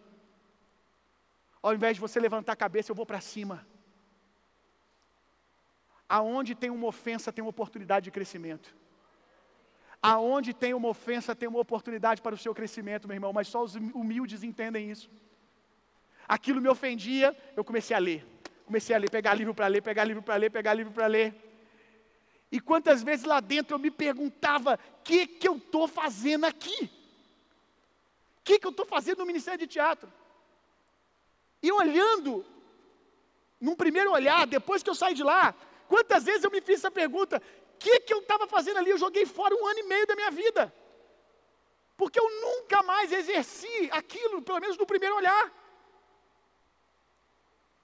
Ao 1.63 1.73
invés 1.73 1.95
de 1.95 2.01
você 2.01 2.19
levantar 2.19 2.51
a 2.51 2.57
cabeça, 2.57 2.91
eu 2.91 2.95
vou 2.95 3.05
para 3.05 3.21
cima. 3.21 3.65
Aonde 6.09 6.53
tem 6.53 6.69
uma 6.69 6.87
ofensa, 6.87 7.31
tem 7.31 7.41
uma 7.41 7.49
oportunidade 7.49 8.03
de 8.03 8.11
crescimento. 8.11 8.75
Aonde 10.01 10.53
tem 10.53 10.73
uma 10.73 10.89
ofensa, 10.89 11.33
tem 11.33 11.47
uma 11.47 11.59
oportunidade 11.59 12.21
para 12.21 12.35
o 12.35 12.37
seu 12.37 12.53
crescimento, 12.53 13.07
meu 13.07 13.15
irmão, 13.15 13.31
mas 13.31 13.47
só 13.47 13.63
os 13.63 13.75
humildes 13.75 14.43
entendem 14.43 14.91
isso. 14.91 15.09
Aquilo 16.27 16.59
me 16.59 16.67
ofendia, 16.67 17.35
eu 17.55 17.63
comecei 17.63 17.95
a 17.95 17.99
ler. 17.99 18.27
Comecei 18.65 18.93
a 18.93 18.99
ler, 18.99 19.09
pegar 19.09 19.33
livro 19.33 19.53
para 19.53 19.67
ler, 19.67 19.81
pegar 19.81 20.03
livro 20.03 20.21
para 20.21 20.35
ler, 20.35 20.49
pegar 20.51 20.73
livro 20.73 20.91
para 20.91 21.07
ler. 21.07 21.33
E 22.51 22.59
quantas 22.59 23.01
vezes 23.01 23.25
lá 23.25 23.39
dentro 23.39 23.75
eu 23.75 23.79
me 23.79 23.89
perguntava: 23.89 24.77
o 24.99 25.03
que, 25.03 25.25
que 25.25 25.47
eu 25.47 25.55
estou 25.55 25.87
fazendo 25.87 26.45
aqui? 26.45 26.91
O 28.39 28.43
que, 28.43 28.59
que 28.59 28.67
eu 28.67 28.71
estou 28.71 28.85
fazendo 28.85 29.19
no 29.19 29.25
Ministério 29.25 29.59
de 29.59 29.67
Teatro? 29.67 30.11
E 31.63 31.71
olhando, 31.71 32.45
num 33.59 33.75
primeiro 33.83 34.11
olhar, 34.11 34.45
depois 34.45 34.83
que 34.83 34.89
eu 34.89 34.95
saí 35.01 35.13
de 35.13 35.23
lá, 35.23 35.55
quantas 35.87 36.25
vezes 36.25 36.43
eu 36.43 36.51
me 36.51 36.59
fiz 36.59 36.79
essa 36.79 36.91
pergunta: 36.91 37.41
o 37.73 37.77
que, 37.77 38.01
que 38.01 38.13
eu 38.13 38.19
estava 38.19 38.45
fazendo 38.45 38.77
ali? 38.79 38.89
Eu 38.89 38.97
joguei 38.97 39.25
fora 39.25 39.55
um 39.55 39.65
ano 39.65 39.79
e 39.79 39.83
meio 39.83 40.05
da 40.05 40.15
minha 40.15 40.29
vida. 40.29 40.63
Porque 41.95 42.19
eu 42.19 42.29
nunca 42.45 42.83
mais 42.83 43.11
exerci 43.11 43.89
aquilo, 43.91 44.41
pelo 44.41 44.59
menos 44.59 44.77
no 44.77 44.85
primeiro 44.85 45.15
olhar. 45.15 45.45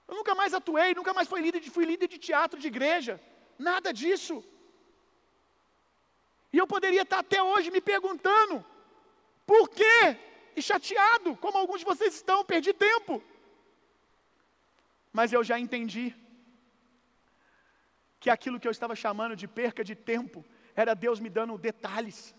Eu 0.06 0.16
nunca 0.16 0.34
mais 0.34 0.52
atuei, 0.52 0.92
nunca 0.92 1.14
mais 1.14 1.28
fui 1.28 1.40
líder 1.40 1.60
de, 1.60 1.70
fui 1.70 1.84
líder 1.86 2.08
de 2.08 2.18
teatro 2.18 2.60
de 2.60 2.66
igreja. 2.66 3.18
Nada 3.58 3.92
disso. 3.92 4.44
E 6.52 6.58
eu 6.58 6.66
poderia 6.66 7.02
estar 7.02 7.20
até 7.20 7.42
hoje 7.42 7.70
me 7.70 7.80
perguntando, 7.80 8.64
por 9.46 9.68
quê? 9.70 10.16
E 10.56 10.60
chateado, 10.60 11.36
como 11.36 11.56
alguns 11.56 11.78
de 11.80 11.86
vocês 11.86 12.14
estão, 12.14 12.44
perdi 12.44 12.72
tempo. 12.74 13.22
Mas 15.12 15.32
eu 15.32 15.42
já 15.42 15.58
entendi 15.58 16.14
que 18.20 18.30
aquilo 18.30 18.60
que 18.60 18.68
eu 18.68 18.76
estava 18.76 18.94
chamando 18.94 19.34
de 19.34 19.48
perca 19.48 19.82
de 19.82 19.94
tempo 19.94 20.44
era 20.74 20.94
Deus 20.94 21.18
me 21.18 21.30
dando 21.38 21.58
detalhes. 21.58 22.34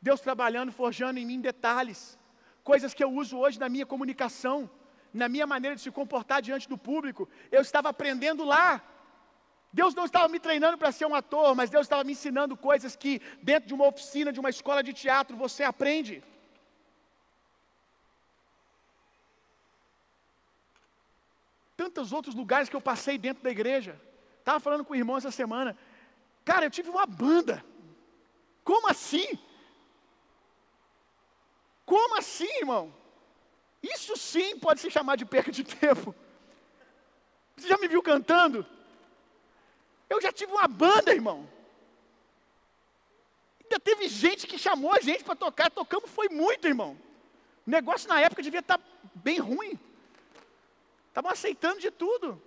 Deus 0.00 0.20
trabalhando, 0.20 0.72
forjando 0.72 1.18
em 1.18 1.26
mim 1.26 1.40
detalhes. 1.40 2.18
Coisas 2.64 2.92
que 2.94 3.04
eu 3.04 3.10
uso 3.22 3.38
hoje 3.38 3.58
na 3.60 3.68
minha 3.68 3.86
comunicação, 3.86 4.68
na 5.12 5.28
minha 5.28 5.46
maneira 5.46 5.76
de 5.76 5.82
se 5.82 5.90
comportar 5.90 6.42
diante 6.42 6.68
do 6.68 6.78
público. 6.88 7.28
Eu 7.50 7.60
estava 7.60 7.88
aprendendo 7.90 8.44
lá. 8.44 8.82
Deus 9.72 9.94
não 9.94 10.06
estava 10.06 10.28
me 10.28 10.40
treinando 10.40 10.78
para 10.78 10.90
ser 10.90 11.06
um 11.06 11.14
ator, 11.14 11.54
mas 11.54 11.70
Deus 11.70 11.84
estava 11.86 12.02
me 12.02 12.12
ensinando 12.12 12.56
coisas 12.56 12.96
que, 12.96 13.20
dentro 13.42 13.68
de 13.68 13.74
uma 13.74 13.86
oficina, 13.86 14.32
de 14.32 14.40
uma 14.40 14.50
escola 14.50 14.82
de 14.82 14.92
teatro, 14.92 15.36
você 15.36 15.62
aprende. 15.62 16.22
Tantos 21.86 22.12
outros 22.12 22.34
lugares 22.34 22.68
que 22.68 22.74
eu 22.74 22.80
passei 22.80 23.16
dentro 23.16 23.44
da 23.44 23.50
igreja. 23.50 24.00
Estava 24.40 24.58
falando 24.58 24.84
com 24.84 24.92
o 24.92 24.96
irmão 24.96 25.16
essa 25.16 25.30
semana. 25.30 25.78
Cara, 26.44 26.66
eu 26.66 26.70
tive 26.70 26.90
uma 26.90 27.06
banda. 27.06 27.64
Como 28.64 28.88
assim? 28.88 29.38
Como 31.84 32.18
assim, 32.18 32.52
irmão? 32.58 32.92
Isso 33.80 34.16
sim 34.16 34.58
pode 34.58 34.80
se 34.80 34.90
chamar 34.90 35.14
de 35.14 35.24
perca 35.24 35.52
de 35.52 35.62
tempo. 35.62 36.12
Você 37.56 37.68
já 37.68 37.78
me 37.78 37.86
viu 37.86 38.02
cantando? 38.02 38.66
Eu 40.10 40.20
já 40.20 40.32
tive 40.32 40.50
uma 40.50 40.66
banda, 40.66 41.14
irmão. 41.14 41.48
Ainda 43.62 43.78
teve 43.78 44.08
gente 44.08 44.44
que 44.48 44.58
chamou 44.58 44.92
a 44.92 45.00
gente 45.00 45.22
para 45.22 45.36
tocar, 45.36 45.70
tocamos 45.70 46.10
foi 46.10 46.28
muito, 46.28 46.66
irmão. 46.66 46.98
O 47.64 47.70
negócio 47.70 48.08
na 48.08 48.20
época 48.20 48.42
devia 48.42 48.60
estar 48.60 48.78
tá 48.78 48.84
bem 49.14 49.38
ruim. 49.38 49.78
Estavam 51.16 51.30
aceitando 51.30 51.80
de 51.80 51.90
tudo. 51.90 52.42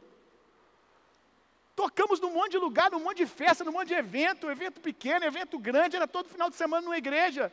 Tocamos 1.76 2.20
num 2.20 2.32
monte 2.32 2.52
de 2.52 2.60
lugar, 2.60 2.92
num 2.92 3.00
monte 3.00 3.18
de 3.18 3.26
festa, 3.26 3.64
num 3.64 3.72
monte 3.72 3.88
de 3.88 3.96
evento, 3.96 4.48
evento 4.48 4.80
pequeno, 4.80 5.26
evento 5.26 5.58
grande, 5.58 5.96
era 5.96 6.08
todo 6.08 6.30
final 6.30 6.52
de 6.52 6.56
semana 6.56 6.84
numa 6.84 7.00
igreja. 7.00 7.52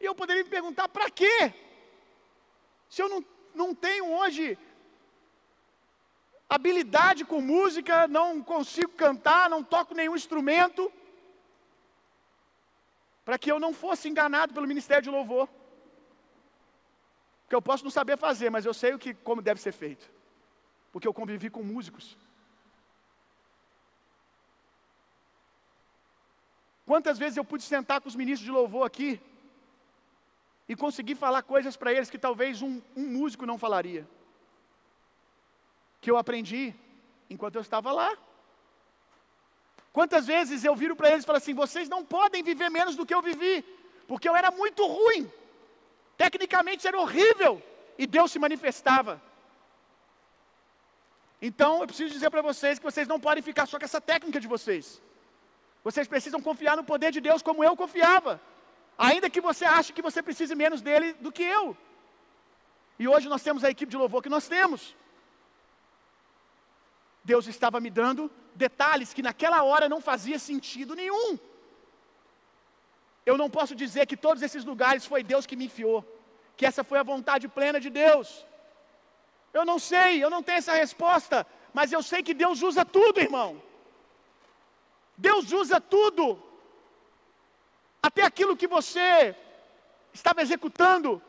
E 0.00 0.04
eu 0.04 0.12
poderia 0.12 0.42
me 0.42 0.50
perguntar, 0.50 0.88
para 0.88 1.08
quê? 1.08 1.54
Se 2.90 3.00
eu 3.00 3.08
não, 3.08 3.24
não 3.54 3.72
tenho 3.76 4.12
hoje 4.12 4.58
habilidade 6.48 7.24
com 7.24 7.40
música, 7.40 8.08
não 8.08 8.42
consigo 8.42 8.90
cantar, 8.94 9.48
não 9.48 9.62
toco 9.62 9.94
nenhum 9.94 10.16
instrumento, 10.16 10.92
para 13.24 13.38
que 13.38 13.52
eu 13.52 13.60
não 13.60 13.72
fosse 13.72 14.08
enganado 14.08 14.52
pelo 14.52 14.66
ministério 14.66 15.04
de 15.04 15.10
louvor. 15.10 15.48
Porque 17.52 17.60
eu 17.60 17.70
posso 17.70 17.84
não 17.84 17.90
saber 17.90 18.16
fazer, 18.16 18.48
mas 18.48 18.64
eu 18.64 18.72
sei 18.72 18.94
o 18.94 18.98
que 18.98 19.12
como 19.12 19.42
deve 19.42 19.60
ser 19.60 19.72
feito. 19.72 20.10
Porque 20.90 21.06
eu 21.06 21.12
convivi 21.12 21.50
com 21.50 21.62
músicos. 21.62 22.16
Quantas 26.86 27.18
vezes 27.18 27.36
eu 27.36 27.44
pude 27.44 27.62
sentar 27.62 28.00
com 28.00 28.08
os 28.08 28.16
ministros 28.16 28.46
de 28.46 28.50
louvor 28.50 28.86
aqui 28.86 29.20
e 30.66 30.74
conseguir 30.74 31.14
falar 31.14 31.42
coisas 31.42 31.76
para 31.76 31.92
eles 31.92 32.08
que 32.08 32.16
talvez 32.16 32.62
um, 32.62 32.80
um 32.96 33.06
músico 33.18 33.44
não 33.44 33.58
falaria 33.58 34.08
que 36.00 36.10
eu 36.10 36.16
aprendi 36.16 36.74
enquanto 37.28 37.56
eu 37.56 37.60
estava 37.60 37.92
lá. 37.92 38.16
Quantas 39.92 40.26
vezes 40.26 40.64
eu 40.64 40.74
viro 40.74 40.96
para 40.96 41.10
eles 41.10 41.24
e 41.24 41.26
falo 41.26 41.36
assim: 41.36 41.52
vocês 41.52 41.86
não 41.86 42.02
podem 42.02 42.42
viver 42.42 42.70
menos 42.70 42.96
do 42.96 43.04
que 43.04 43.14
eu 43.14 43.20
vivi, 43.20 43.62
porque 44.08 44.26
eu 44.26 44.34
era 44.34 44.50
muito 44.50 44.86
ruim, 44.86 45.30
tecnicamente 46.16 46.86
era 46.86 46.98
horrível, 46.98 47.62
e 47.98 48.06
Deus 48.06 48.30
se 48.32 48.38
manifestava. 48.38 49.20
Então 51.40 51.80
eu 51.80 51.86
preciso 51.86 52.12
dizer 52.12 52.30
para 52.30 52.42
vocês 52.42 52.78
que 52.78 52.84
vocês 52.84 53.08
não 53.08 53.18
podem 53.18 53.42
ficar 53.42 53.66
só 53.66 53.78
com 53.78 53.84
essa 53.84 54.00
técnica 54.00 54.38
de 54.40 54.46
vocês. 54.46 55.02
Vocês 55.82 56.06
precisam 56.06 56.40
confiar 56.40 56.76
no 56.76 56.84
poder 56.84 57.10
de 57.10 57.20
Deus 57.20 57.42
como 57.42 57.64
eu 57.64 57.76
confiava, 57.76 58.40
ainda 58.96 59.28
que 59.28 59.40
você 59.40 59.64
ache 59.64 59.92
que 59.92 60.02
você 60.02 60.22
precise 60.22 60.54
menos 60.54 60.80
dele 60.80 61.12
do 61.14 61.32
que 61.32 61.42
eu. 61.42 61.76
E 62.98 63.08
hoje 63.08 63.28
nós 63.28 63.42
temos 63.42 63.64
a 63.64 63.70
equipe 63.70 63.90
de 63.90 63.96
louvor 63.96 64.22
que 64.22 64.28
nós 64.28 64.46
temos. 64.46 64.94
Deus 67.24 67.46
estava 67.46 67.80
me 67.80 67.90
dando 67.90 68.30
detalhes 68.54 69.12
que 69.12 69.22
naquela 69.22 69.62
hora 69.64 69.88
não 69.88 70.00
fazia 70.00 70.38
sentido 70.38 70.94
nenhum. 70.94 71.38
Eu 73.24 73.36
não 73.38 73.48
posso 73.48 73.74
dizer 73.74 74.06
que 74.06 74.16
todos 74.16 74.42
esses 74.42 74.64
lugares 74.64 75.04
foi 75.06 75.22
Deus 75.22 75.46
que 75.46 75.56
me 75.56 75.66
enfiou, 75.66 76.00
que 76.56 76.66
essa 76.66 76.82
foi 76.82 76.98
a 76.98 77.08
vontade 77.12 77.46
plena 77.48 77.78
de 77.80 77.90
Deus. 77.90 78.44
Eu 79.52 79.64
não 79.64 79.78
sei, 79.78 80.22
eu 80.22 80.30
não 80.30 80.42
tenho 80.42 80.58
essa 80.58 80.72
resposta, 80.72 81.46
mas 81.72 81.92
eu 81.92 82.02
sei 82.02 82.22
que 82.22 82.34
Deus 82.34 82.62
usa 82.62 82.84
tudo, 82.84 83.20
irmão. 83.20 83.62
Deus 85.16 85.52
usa 85.52 85.80
tudo. 85.80 86.24
Até 88.02 88.22
aquilo 88.22 88.56
que 88.56 88.66
você 88.66 89.36
estava 90.12 90.42
executando 90.42 91.22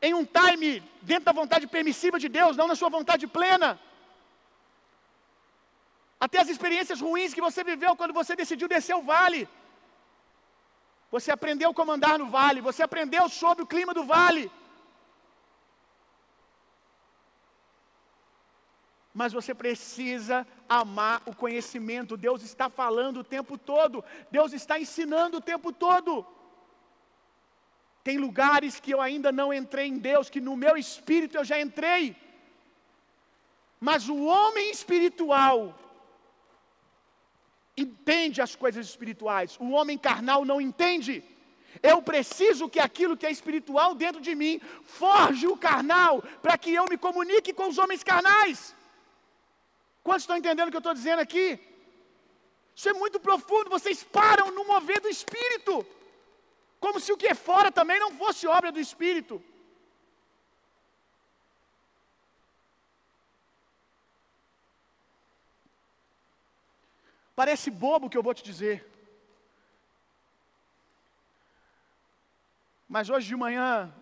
em 0.00 0.14
um 0.14 0.24
time 0.24 0.82
dentro 1.02 1.24
da 1.24 1.32
vontade 1.32 1.66
permissiva 1.66 2.18
de 2.18 2.28
Deus, 2.28 2.56
não 2.56 2.68
na 2.68 2.76
sua 2.76 2.90
vontade 2.90 3.26
plena. 3.26 3.80
Até 6.20 6.40
as 6.40 6.48
experiências 6.48 7.00
ruins 7.00 7.32
que 7.32 7.40
você 7.40 7.62
viveu 7.64 7.94
quando 7.96 8.12
você 8.12 8.34
decidiu 8.36 8.68
descer 8.68 8.94
o 8.94 9.02
vale. 9.02 9.48
Você 11.10 11.30
aprendeu 11.30 11.70
a 11.70 11.74
comandar 11.74 12.18
no 12.18 12.28
vale, 12.28 12.60
você 12.60 12.82
aprendeu 12.82 13.28
sobre 13.28 13.64
o 13.64 13.66
clima 13.66 13.94
do 13.94 14.04
vale. 14.04 14.50
Mas 19.14 19.32
você 19.32 19.54
precisa 19.54 20.46
amar 20.68 21.22
o 21.26 21.34
conhecimento. 21.34 22.16
Deus 22.16 22.42
está 22.42 22.68
falando 22.68 23.20
o 23.20 23.24
tempo 23.24 23.56
todo, 23.56 24.04
Deus 24.30 24.52
está 24.52 24.78
ensinando 24.78 25.38
o 25.38 25.40
tempo 25.40 25.72
todo. 25.72 26.26
Tem 28.04 28.18
lugares 28.18 28.78
que 28.78 28.92
eu 28.92 29.00
ainda 29.00 29.32
não 29.32 29.52
entrei 29.52 29.88
em 29.88 29.98
Deus, 29.98 30.30
que 30.30 30.40
no 30.40 30.56
meu 30.56 30.76
espírito 30.76 31.36
eu 31.36 31.44
já 31.44 31.60
entrei. 31.60 32.16
Mas 33.80 34.08
o 34.08 34.24
homem 34.24 34.70
espiritual, 34.70 35.78
entende 37.80 38.40
as 38.40 38.54
coisas 38.56 38.86
espirituais, 38.86 39.56
o 39.60 39.70
homem 39.70 39.96
carnal 39.96 40.44
não 40.44 40.60
entende. 40.60 41.22
Eu 41.82 42.00
preciso 42.02 42.68
que 42.68 42.80
aquilo 42.80 43.16
que 43.16 43.26
é 43.26 43.30
espiritual 43.30 43.94
dentro 43.94 44.20
de 44.20 44.34
mim 44.34 44.60
forge 44.82 45.46
o 45.46 45.56
carnal, 45.56 46.22
para 46.42 46.58
que 46.58 46.72
eu 46.72 46.84
me 46.90 46.98
comunique 46.98 47.52
com 47.52 47.68
os 47.68 47.78
homens 47.78 48.02
carnais. 48.02 48.74
Quantos 50.02 50.22
estão 50.22 50.36
entendendo 50.36 50.68
o 50.68 50.70
que 50.70 50.76
eu 50.76 50.86
estou 50.86 50.94
dizendo 50.94 51.20
aqui? 51.20 51.58
Isso 52.74 52.88
é 52.88 52.92
muito 52.92 53.18
profundo, 53.20 53.70
vocês 53.70 54.02
param 54.02 54.50
no 54.50 54.64
mover 54.64 55.00
do 55.00 55.08
espírito, 55.08 55.86
como 56.80 57.00
se 57.00 57.12
o 57.12 57.16
que 57.16 57.26
é 57.26 57.34
fora 57.34 57.70
também 57.70 57.98
não 57.98 58.12
fosse 58.12 58.46
obra 58.46 58.70
do 58.70 58.80
espírito. 58.80 59.42
Parece 67.40 67.70
bobo 67.70 68.06
o 68.06 68.10
que 68.10 68.18
eu 68.18 68.26
vou 68.28 68.34
te 68.34 68.42
dizer. 68.42 68.76
Mas 72.94 73.08
hoje 73.08 73.28
de 73.28 73.36
manhã, 73.36 73.94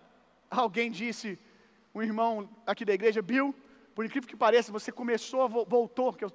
alguém 0.50 0.90
disse, 0.90 1.38
um 1.94 2.02
irmão 2.02 2.48
aqui 2.66 2.82
da 2.90 2.94
igreja, 2.94 3.20
Bill, 3.20 3.54
por 3.94 4.06
incrível 4.06 4.26
que 4.26 4.38
pareça, 4.44 4.72
você 4.72 4.90
começou, 4.90 5.46
voltou, 5.50 6.14
que 6.14 6.24
eu, 6.24 6.32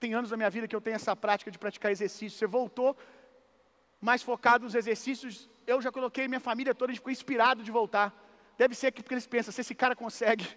tem 0.00 0.14
anos 0.14 0.30
da 0.30 0.38
minha 0.38 0.48
vida 0.48 0.66
que 0.66 0.74
eu 0.74 0.80
tenho 0.80 0.96
essa 0.96 1.14
prática 1.14 1.50
de 1.50 1.58
praticar 1.58 1.92
exercício, 1.92 2.38
você 2.38 2.46
voltou 2.46 2.96
mais 4.00 4.22
focado 4.22 4.64
nos 4.64 4.74
exercícios, 4.74 5.50
eu 5.66 5.82
já 5.82 5.92
coloquei 5.92 6.26
minha 6.28 6.40
família 6.40 6.74
toda, 6.74 6.92
a 6.92 6.94
gente 6.94 7.00
ficou 7.00 7.12
inspirado 7.12 7.62
de 7.62 7.70
voltar. 7.70 8.08
Deve 8.56 8.74
ser 8.74 8.90
porque 8.90 9.12
eles 9.12 9.26
pensam, 9.26 9.52
se 9.52 9.60
esse 9.60 9.74
cara 9.74 9.94
consegue. 9.94 10.48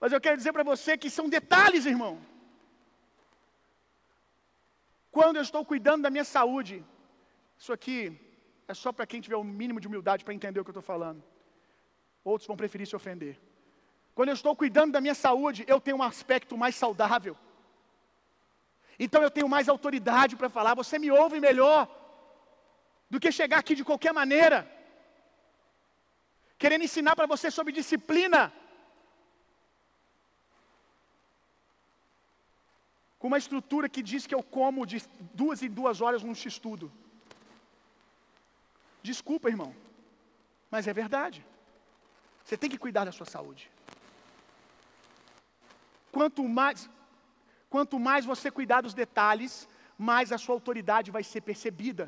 Mas 0.00 0.14
eu 0.14 0.20
quero 0.26 0.38
dizer 0.38 0.54
para 0.54 0.62
você 0.62 0.96
que 0.96 1.10
são 1.10 1.28
detalhes, 1.28 1.84
irmão. 1.84 2.31
Quando 5.16 5.36
eu 5.36 5.42
estou 5.42 5.62
cuidando 5.72 6.02
da 6.04 6.10
minha 6.10 6.24
saúde, 6.24 6.82
isso 7.60 7.72
aqui 7.76 7.98
é 8.66 8.74
só 8.82 8.90
para 8.92 9.06
quem 9.06 9.20
tiver 9.20 9.36
o 9.36 9.42
um 9.42 9.52
mínimo 9.60 9.78
de 9.78 9.86
humildade 9.86 10.24
para 10.24 10.32
entender 10.38 10.58
o 10.58 10.64
que 10.64 10.70
eu 10.70 10.78
estou 10.78 10.90
falando. 10.94 11.22
Outros 12.24 12.46
vão 12.46 12.56
preferir 12.56 12.86
se 12.86 12.96
ofender. 12.96 13.34
Quando 14.14 14.30
eu 14.30 14.38
estou 14.40 14.54
cuidando 14.56 14.92
da 14.92 15.02
minha 15.02 15.14
saúde, 15.14 15.64
eu 15.68 15.78
tenho 15.80 15.98
um 15.98 16.02
aspecto 16.02 16.56
mais 16.56 16.74
saudável. 16.74 17.36
Então 18.98 19.22
eu 19.22 19.30
tenho 19.30 19.48
mais 19.54 19.68
autoridade 19.68 20.34
para 20.34 20.48
falar, 20.48 20.74
você 20.74 20.98
me 20.98 21.10
ouve 21.10 21.38
melhor 21.40 21.80
do 23.10 23.20
que 23.20 23.30
chegar 23.30 23.58
aqui 23.58 23.74
de 23.74 23.84
qualquer 23.84 24.12
maneira, 24.12 24.58
querendo 26.58 26.84
ensinar 26.84 27.14
para 27.14 27.26
você 27.26 27.50
sobre 27.50 27.72
disciplina, 27.80 28.50
com 33.22 33.28
uma 33.28 33.38
estrutura 33.42 33.88
que 33.94 34.02
diz 34.10 34.22
que 34.28 34.34
eu 34.36 34.42
como 34.54 34.84
de 34.92 34.98
duas 35.40 35.58
em 35.62 35.70
duas 35.80 36.00
horas 36.04 36.24
num 36.24 36.34
x-tudo. 36.34 36.86
Desculpa, 39.08 39.52
irmão, 39.52 39.72
mas 40.72 40.88
é 40.90 40.92
verdade. 40.92 41.38
Você 42.44 42.56
tem 42.56 42.68
que 42.72 42.80
cuidar 42.84 43.04
da 43.04 43.12
sua 43.18 43.28
saúde. 43.34 43.70
Quanto 46.16 46.42
mais, 46.58 46.90
quanto 47.74 47.96
mais 48.08 48.24
você 48.32 48.50
cuidar 48.58 48.80
dos 48.86 48.96
detalhes, 49.02 49.68
mais 50.10 50.32
a 50.36 50.38
sua 50.44 50.56
autoridade 50.56 51.14
vai 51.16 51.22
ser 51.22 51.42
percebida, 51.42 52.06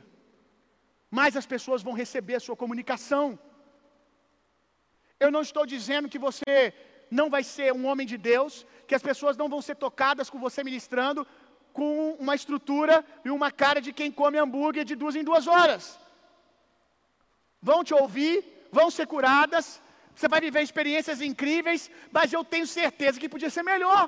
mais 1.19 1.37
as 1.37 1.47
pessoas 1.55 1.85
vão 1.87 2.01
receber 2.03 2.35
a 2.39 2.45
sua 2.47 2.57
comunicação. 2.63 3.39
Eu 5.21 5.31
não 5.31 5.43
estou 5.49 5.65
dizendo 5.75 6.09
que 6.09 6.25
você 6.29 6.75
não 7.19 7.31
vai 7.35 7.43
ser 7.55 7.73
um 7.73 7.87
homem 7.87 8.07
de 8.13 8.19
Deus, 8.31 8.67
que 8.89 8.97
as 8.99 9.05
pessoas 9.09 9.37
não 9.41 9.49
vão 9.49 9.63
ser 9.63 9.77
tocadas 9.77 10.29
com 10.29 10.39
você 10.47 10.63
ministrando 10.69 11.27
com 11.73 12.13
uma 12.25 12.35
estrutura 12.41 13.05
e 13.25 13.31
uma 13.31 13.51
cara 13.63 13.81
de 13.87 13.93
quem 13.99 14.11
come 14.21 14.39
hambúrguer 14.39 14.85
de 14.85 14.97
duas 15.03 15.17
em 15.17 15.25
duas 15.31 15.47
horas. 15.47 15.99
Vão 17.61 17.81
te 17.89 17.95
ouvir, 18.03 18.37
vão 18.79 18.91
ser 18.97 19.07
curadas, 19.07 19.67
você 20.15 20.29
vai 20.29 20.41
viver 20.41 20.63
experiências 20.63 21.21
incríveis, 21.21 21.91
mas 22.17 22.33
eu 22.33 22.45
tenho 22.45 22.67
certeza 22.67 23.19
que 23.21 23.33
podia 23.35 23.51
ser 23.51 23.65
melhor. 23.73 24.05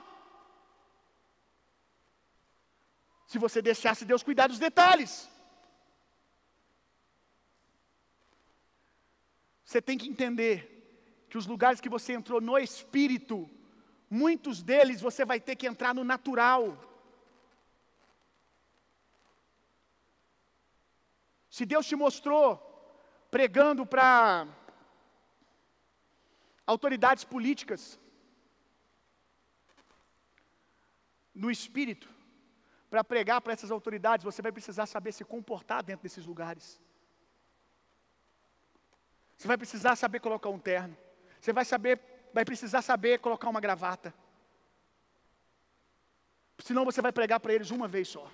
Se 3.26 3.38
você 3.38 3.60
deixasse 3.60 4.04
Deus 4.04 4.22
cuidar 4.22 4.46
dos 4.48 4.60
detalhes. 4.68 5.28
Você 9.64 9.82
tem 9.82 9.98
que 9.98 10.08
entender 10.08 10.75
que 11.36 11.40
os 11.44 11.46
lugares 11.54 11.82
que 11.84 11.94
você 11.96 12.14
entrou 12.14 12.40
no 12.40 12.56
espírito, 12.66 13.36
muitos 14.08 14.62
deles 14.68 15.02
você 15.08 15.22
vai 15.22 15.38
ter 15.38 15.54
que 15.54 15.68
entrar 15.70 15.92
no 15.94 16.02
natural. 16.02 16.62
Se 21.50 21.66
Deus 21.66 21.84
te 21.90 21.94
mostrou 22.04 22.46
pregando 23.30 23.84
para 23.84 24.48
autoridades 26.74 27.24
políticas, 27.34 28.00
no 31.34 31.50
espírito, 31.50 32.08
para 32.88 33.04
pregar 33.04 33.42
para 33.42 33.52
essas 33.52 33.70
autoridades, 33.70 34.24
você 34.24 34.40
vai 34.40 34.52
precisar 34.52 34.86
saber 34.86 35.12
se 35.12 35.22
comportar 35.22 35.82
dentro 35.82 36.04
desses 36.04 36.24
lugares. 36.24 36.80
Você 39.36 39.46
vai 39.46 39.58
precisar 39.58 39.96
saber 39.96 40.20
colocar 40.20 40.48
um 40.48 40.58
terno. 40.58 40.96
Você 41.46 41.52
vai 41.52 41.64
saber, 41.64 42.00
vai 42.34 42.44
precisar 42.44 42.82
saber 42.82 43.20
colocar 43.20 43.48
uma 43.48 43.60
gravata. 43.60 44.12
Senão 46.58 46.84
você 46.84 47.00
vai 47.00 47.12
pregar 47.12 47.38
para 47.38 47.54
eles 47.54 47.70
uma 47.70 47.86
vez 47.86 48.08
só. 48.08 48.28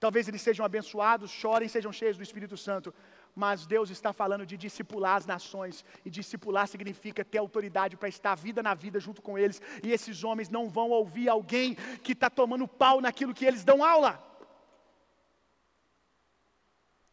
Talvez 0.00 0.26
eles 0.26 0.42
sejam 0.42 0.66
abençoados, 0.66 1.30
chorem, 1.30 1.68
sejam 1.68 1.92
cheios 1.92 2.16
do 2.16 2.24
Espírito 2.24 2.56
Santo, 2.56 2.92
mas 3.32 3.64
Deus 3.64 3.90
está 3.90 4.12
falando 4.12 4.44
de 4.44 4.56
discipular 4.56 5.14
as 5.18 5.26
nações, 5.34 5.84
e 6.04 6.10
discipular 6.10 6.66
significa 6.66 7.24
ter 7.24 7.38
autoridade 7.38 7.96
para 7.96 8.08
estar 8.08 8.34
vida 8.34 8.60
na 8.60 8.74
vida 8.74 8.98
junto 8.98 9.22
com 9.22 9.38
eles, 9.38 9.62
e 9.80 9.92
esses 9.92 10.24
homens 10.24 10.48
não 10.48 10.68
vão 10.68 10.90
ouvir 10.90 11.28
alguém 11.28 11.76
que 12.02 12.10
está 12.10 12.28
tomando 12.28 12.66
pau 12.66 13.00
naquilo 13.00 13.32
que 13.32 13.44
eles 13.44 13.62
dão 13.62 13.84
aula. 13.84 14.12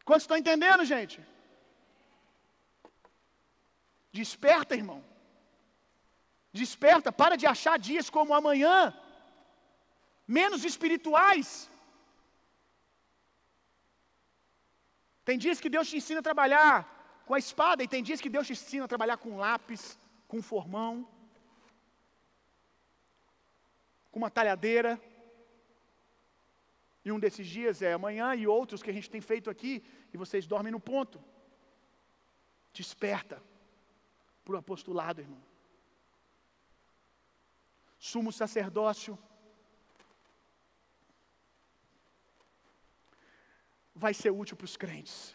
Quantos 0.04 0.24
estão 0.24 0.36
entendendo, 0.36 0.84
gente? 0.84 1.24
Desperta, 4.18 4.74
irmão. 4.80 5.00
Desperta, 6.60 7.10
para 7.20 7.36
de 7.40 7.46
achar 7.52 7.76
dias 7.88 8.08
como 8.16 8.36
amanhã, 8.40 8.76
menos 10.38 10.60
espirituais. 10.70 11.48
Tem 15.28 15.36
dias 15.44 15.60
que 15.62 15.72
Deus 15.74 15.88
te 15.90 15.96
ensina 16.00 16.20
a 16.20 16.28
trabalhar 16.28 16.74
com 17.26 17.34
a 17.34 17.42
espada, 17.44 17.82
e 17.82 17.92
tem 17.94 18.02
dias 18.08 18.22
que 18.24 18.32
Deus 18.36 18.46
te 18.46 18.54
ensina 18.56 18.84
a 18.86 18.92
trabalhar 18.94 19.18
com 19.24 19.40
lápis, 19.46 19.82
com 20.30 20.40
formão, 20.50 20.92
com 24.10 24.18
uma 24.22 24.30
talhadeira. 24.38 24.92
E 27.04 27.12
um 27.14 27.20
desses 27.24 27.46
dias 27.56 27.82
é 27.88 27.92
amanhã, 27.98 28.28
e 28.34 28.46
outros 28.58 28.82
que 28.82 28.92
a 28.92 28.96
gente 28.98 29.12
tem 29.14 29.22
feito 29.32 29.50
aqui, 29.54 29.74
e 30.12 30.16
vocês 30.22 30.46
dormem 30.54 30.72
no 30.76 30.80
ponto. 30.92 31.18
Desperta 32.78 33.38
para 34.46 34.54
o 34.54 34.58
apostolado, 34.58 35.20
irmão. 35.20 35.42
Sumo 37.98 38.30
sacerdócio. 38.30 39.18
Vai 43.92 44.14
ser 44.14 44.30
útil 44.30 44.56
para 44.56 44.66
os 44.66 44.76
crentes. 44.76 45.34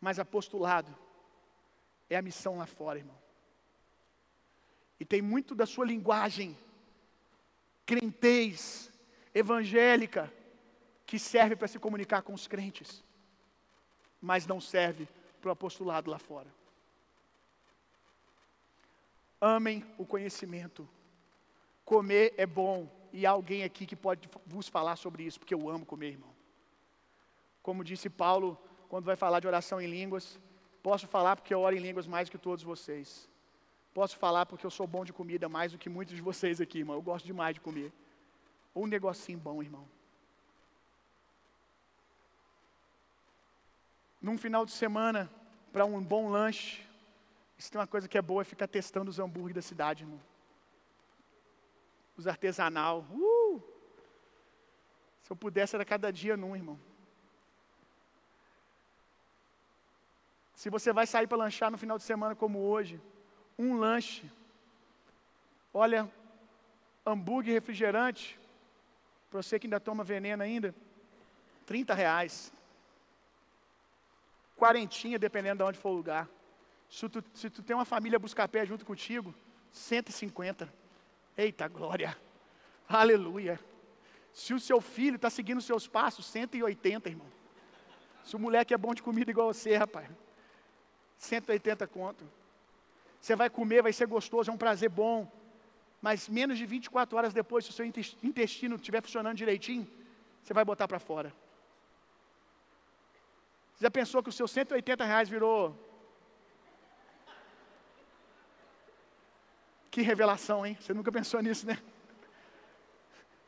Mas 0.00 0.18
apostolado 0.18 0.92
é 2.10 2.16
a 2.16 2.22
missão 2.22 2.58
lá 2.58 2.66
fora, 2.66 2.98
irmão. 2.98 3.18
E 4.98 5.04
tem 5.04 5.22
muito 5.22 5.54
da 5.54 5.64
sua 5.64 5.86
linguagem 5.86 6.58
crentez, 7.84 8.90
evangélica, 9.32 10.32
que 11.06 11.20
serve 11.20 11.54
para 11.54 11.68
se 11.68 11.78
comunicar 11.78 12.22
com 12.22 12.34
os 12.34 12.48
crentes, 12.48 13.04
mas 14.20 14.44
não 14.44 14.60
serve 14.60 15.08
para 15.46 15.50
o 15.50 15.52
apostolado 15.52 16.10
lá 16.10 16.18
fora. 16.18 16.52
Amem 19.40 19.84
o 19.96 20.04
conhecimento. 20.04 20.88
Comer 21.84 22.34
é 22.36 22.44
bom. 22.44 22.88
E 23.12 23.24
há 23.24 23.30
alguém 23.30 23.62
aqui 23.62 23.86
que 23.86 23.94
pode 23.94 24.28
vos 24.44 24.66
falar 24.66 24.96
sobre 24.96 25.22
isso, 25.22 25.38
porque 25.38 25.54
eu 25.54 25.70
amo 25.70 25.86
comer, 25.86 26.08
irmão. 26.08 26.34
Como 27.62 27.84
disse 27.84 28.10
Paulo, 28.10 28.58
quando 28.88 29.04
vai 29.04 29.14
falar 29.14 29.38
de 29.38 29.46
oração 29.46 29.80
em 29.80 29.86
línguas, 29.86 30.38
posso 30.82 31.06
falar 31.06 31.36
porque 31.36 31.54
eu 31.54 31.60
oro 31.60 31.76
em 31.76 31.80
línguas 31.80 32.08
mais 32.08 32.28
que 32.28 32.38
todos 32.38 32.64
vocês. 32.64 33.28
Posso 33.94 34.16
falar 34.16 34.46
porque 34.46 34.66
eu 34.66 34.70
sou 34.70 34.86
bom 34.86 35.04
de 35.04 35.12
comida 35.12 35.48
mais 35.48 35.72
do 35.72 35.78
que 35.78 35.88
muitos 35.88 36.16
de 36.16 36.20
vocês 36.20 36.60
aqui, 36.60 36.78
irmão. 36.78 36.96
Eu 36.96 37.02
gosto 37.02 37.24
demais 37.24 37.54
de 37.54 37.60
comer. 37.60 37.92
Um 38.74 38.86
negocinho 38.86 39.38
bom, 39.38 39.62
irmão. 39.62 39.86
num 44.26 44.36
final 44.36 44.66
de 44.66 44.72
semana, 44.72 45.30
para 45.76 45.84
um 45.84 46.02
bom 46.02 46.30
lanche, 46.30 46.82
isso 47.58 47.70
tem 47.70 47.78
uma 47.78 47.86
coisa 47.86 48.08
que 48.08 48.16
é 48.16 48.22
boa, 48.22 48.40
é 48.40 48.46
ficar 48.46 48.66
testando 48.66 49.10
os 49.10 49.18
hambúrgueres 49.18 49.56
da 49.56 49.60
cidade, 49.60 50.04
irmão. 50.04 50.18
Os 52.16 52.26
artesanal. 52.26 53.04
Uh! 53.10 53.62
Se 55.22 55.30
eu 55.30 55.36
pudesse, 55.36 55.76
era 55.76 55.84
cada 55.84 56.10
dia 56.10 56.34
num, 56.34 56.56
irmão. 56.56 56.80
Se 60.54 60.70
você 60.70 60.94
vai 60.94 61.06
sair 61.06 61.26
para 61.26 61.36
lanchar 61.36 61.70
no 61.70 61.76
final 61.76 61.98
de 61.98 62.04
semana 62.04 62.34
como 62.34 62.58
hoje, 62.58 62.98
um 63.58 63.76
lanche, 63.76 64.24
olha, 65.74 66.10
hambúrguer 67.04 67.52
refrigerante, 67.52 68.40
para 69.30 69.42
você 69.42 69.58
que 69.58 69.66
ainda 69.66 69.78
toma 69.78 70.02
veneno 70.02 70.42
ainda, 70.42 70.74
30 71.66 71.92
reais 71.92 72.50
quarentinha, 74.56 75.18
dependendo 75.18 75.62
de 75.62 75.68
onde 75.68 75.78
for 75.78 75.90
o 75.90 75.96
lugar. 75.96 76.28
Se 76.88 77.08
tu, 77.08 77.22
se 77.34 77.50
tu 77.50 77.62
tem 77.62 77.76
uma 77.76 77.84
família 77.84 78.18
buscar 78.18 78.48
pé 78.48 78.64
junto 78.64 78.84
contigo, 78.84 79.34
150. 79.70 80.72
Eita 81.36 81.68
glória! 81.68 82.16
Aleluia! 82.88 83.60
Se 84.32 84.54
o 84.54 84.60
seu 84.60 84.80
filho 84.80 85.16
está 85.16 85.30
seguindo 85.30 85.58
os 85.58 85.64
seus 85.64 85.86
passos, 85.86 86.26
180, 86.26 87.08
irmão. 87.08 87.26
Se 88.24 88.36
o 88.36 88.38
moleque 88.38 88.74
é 88.74 88.76
bom 88.76 88.94
de 88.94 89.02
comida 89.02 89.30
igual 89.30 89.52
você, 89.52 89.76
rapaz, 89.76 90.08
180 91.18 91.86
conto. 91.86 92.24
Você 93.20 93.34
vai 93.34 93.48
comer, 93.48 93.82
vai 93.82 93.92
ser 93.92 94.06
gostoso, 94.06 94.50
é 94.50 94.54
um 94.54 94.58
prazer 94.58 94.88
bom. 94.88 95.30
Mas 96.00 96.28
menos 96.28 96.58
de 96.58 96.66
24 96.66 97.16
horas 97.16 97.32
depois, 97.32 97.64
se 97.64 97.70
o 97.70 97.74
seu 97.74 97.84
intestino 98.22 98.76
estiver 98.76 99.02
funcionando 99.02 99.36
direitinho, 99.36 99.86
você 100.42 100.52
vai 100.52 100.64
botar 100.64 100.86
para 100.86 100.98
fora. 100.98 101.32
Você 103.76 103.84
já 103.84 103.90
pensou 103.90 104.22
que 104.22 104.30
os 104.30 104.34
seus 104.34 104.50
180 104.50 105.04
reais 105.04 105.28
virou. 105.28 105.76
Que 109.90 110.00
revelação, 110.00 110.64
hein? 110.64 110.78
Você 110.80 110.94
nunca 110.94 111.12
pensou 111.12 111.42
nisso, 111.42 111.66
né? 111.66 111.78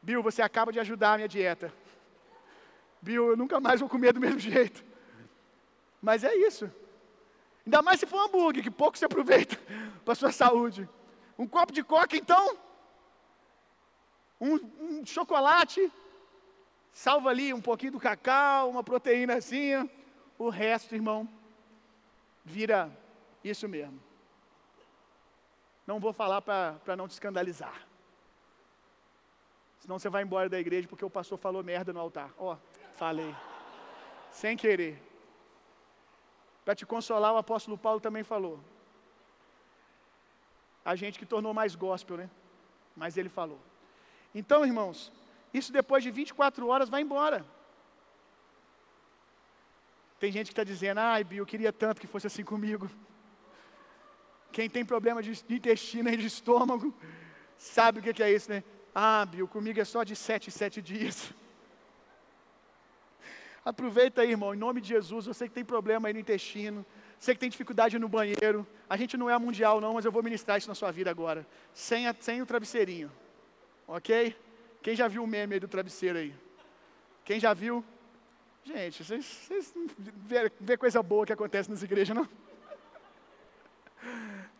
Bill, 0.02 0.22
você 0.22 0.42
acaba 0.42 0.70
de 0.70 0.78
ajudar 0.80 1.14
a 1.14 1.16
minha 1.16 1.28
dieta. 1.28 1.72
Bill, 3.00 3.30
eu 3.30 3.36
nunca 3.38 3.58
mais 3.58 3.80
vou 3.80 3.88
comer 3.88 4.12
do 4.12 4.20
mesmo 4.20 4.38
jeito. 4.38 4.84
Mas 6.00 6.22
é 6.22 6.34
isso. 6.34 6.70
Ainda 7.64 7.80
mais 7.80 7.98
se 7.98 8.04
for 8.04 8.18
um 8.18 8.24
hambúrguer, 8.24 8.62
que 8.62 8.70
pouco 8.70 8.98
você 8.98 9.06
aproveita 9.06 9.56
para 10.04 10.14
sua 10.14 10.30
saúde. 10.30 10.86
Um 11.38 11.46
copo 11.46 11.72
de 11.72 11.82
coca, 11.82 12.18
então. 12.18 12.54
Um, 14.38 14.56
um 14.78 15.06
chocolate. 15.06 15.90
Salva 16.92 17.30
ali 17.30 17.54
um 17.54 17.62
pouquinho 17.62 17.92
do 17.92 18.00
cacau, 18.00 18.68
uma 18.68 18.84
proteínazinha. 18.84 19.88
O 20.38 20.48
resto, 20.48 20.94
irmão, 20.94 21.28
vira 22.44 22.90
isso 23.42 23.68
mesmo. 23.68 24.00
Não 25.86 25.98
vou 25.98 26.12
falar 26.12 26.40
para 26.40 26.96
não 26.96 27.08
te 27.08 27.12
escandalizar. 27.12 27.86
Senão 29.80 29.98
você 29.98 30.08
vai 30.08 30.22
embora 30.22 30.48
da 30.48 30.60
igreja 30.60 30.86
porque 30.86 31.04
o 31.04 31.10
pastor 31.10 31.38
falou 31.38 31.64
merda 31.64 31.92
no 31.92 32.00
altar. 32.00 32.30
Ó, 32.38 32.52
oh, 32.52 32.56
falei. 32.94 33.34
Sem 34.30 34.56
querer. 34.56 35.02
Para 36.64 36.74
te 36.74 36.84
consolar, 36.84 37.32
o 37.32 37.38
apóstolo 37.38 37.78
Paulo 37.78 38.00
também 38.00 38.22
falou. 38.22 38.60
A 40.84 40.94
gente 40.94 41.18
que 41.18 41.26
tornou 41.26 41.54
mais 41.54 41.74
gospel, 41.74 42.18
né? 42.18 42.30
Mas 42.94 43.16
ele 43.16 43.28
falou. 43.28 43.58
Então, 44.34 44.64
irmãos, 44.64 45.10
isso 45.52 45.72
depois 45.72 46.02
de 46.04 46.10
24 46.10 46.68
horas 46.68 46.88
vai 46.88 47.00
embora. 47.00 47.44
Tem 50.18 50.32
gente 50.32 50.46
que 50.46 50.52
está 50.52 50.64
dizendo, 50.64 50.98
ai, 50.98 51.22
Bill, 51.22 51.38
eu 51.38 51.46
queria 51.46 51.72
tanto 51.72 52.00
que 52.00 52.06
fosse 52.06 52.26
assim 52.26 52.44
comigo. 52.44 52.90
Quem 54.50 54.68
tem 54.68 54.84
problema 54.84 55.22
de 55.22 55.30
intestino 55.48 56.08
e 56.08 56.16
de 56.16 56.26
estômago, 56.26 56.92
sabe 57.56 58.00
o 58.00 58.02
que 58.02 58.22
é 58.22 58.32
isso, 58.32 58.50
né? 58.50 58.64
Ah, 58.94 59.24
Bill, 59.24 59.46
comigo 59.46 59.80
é 59.80 59.84
só 59.84 60.02
de 60.02 60.16
sete 60.16 60.50
sete 60.50 60.82
dias. 60.82 61.32
Aproveita 63.64 64.22
aí, 64.22 64.30
irmão, 64.30 64.54
em 64.54 64.58
nome 64.58 64.80
de 64.80 64.88
Jesus. 64.88 65.26
Eu 65.26 65.34
sei 65.34 65.46
que 65.46 65.54
tem 65.54 65.64
problema 65.64 66.08
aí 66.08 66.14
no 66.14 66.20
intestino, 66.20 66.84
sei 67.18 67.34
que 67.34 67.40
tem 67.40 67.50
dificuldade 67.50 67.98
no 67.98 68.08
banheiro. 68.08 68.66
A 68.88 68.96
gente 68.96 69.16
não 69.16 69.30
é 69.30 69.38
mundial, 69.38 69.80
não, 69.80 69.94
mas 69.94 70.04
eu 70.04 70.10
vou 70.10 70.22
ministrar 70.22 70.58
isso 70.58 70.68
na 70.68 70.74
sua 70.74 70.90
vida 70.90 71.10
agora. 71.10 71.46
Sem, 71.72 72.08
a, 72.08 72.14
sem 72.18 72.42
o 72.42 72.46
travesseirinho. 72.46 73.12
Ok? 73.86 74.34
Quem 74.82 74.96
já 74.96 75.06
viu 75.06 75.22
o 75.22 75.26
meme 75.26 75.54
aí 75.54 75.60
do 75.60 75.68
travesseiro 75.68 76.18
aí? 76.18 76.34
Quem 77.24 77.38
já 77.38 77.52
viu? 77.52 77.84
Gente, 78.68 79.02
vocês, 79.02 79.24
vocês 79.24 79.74
vê, 80.60 80.76
coisa 80.76 81.02
boa 81.02 81.24
que 81.24 81.32
acontece 81.32 81.70
nas 81.70 81.82
igrejas, 81.82 82.14
não? 82.14 82.28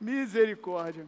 Misericórdia. 0.01 1.07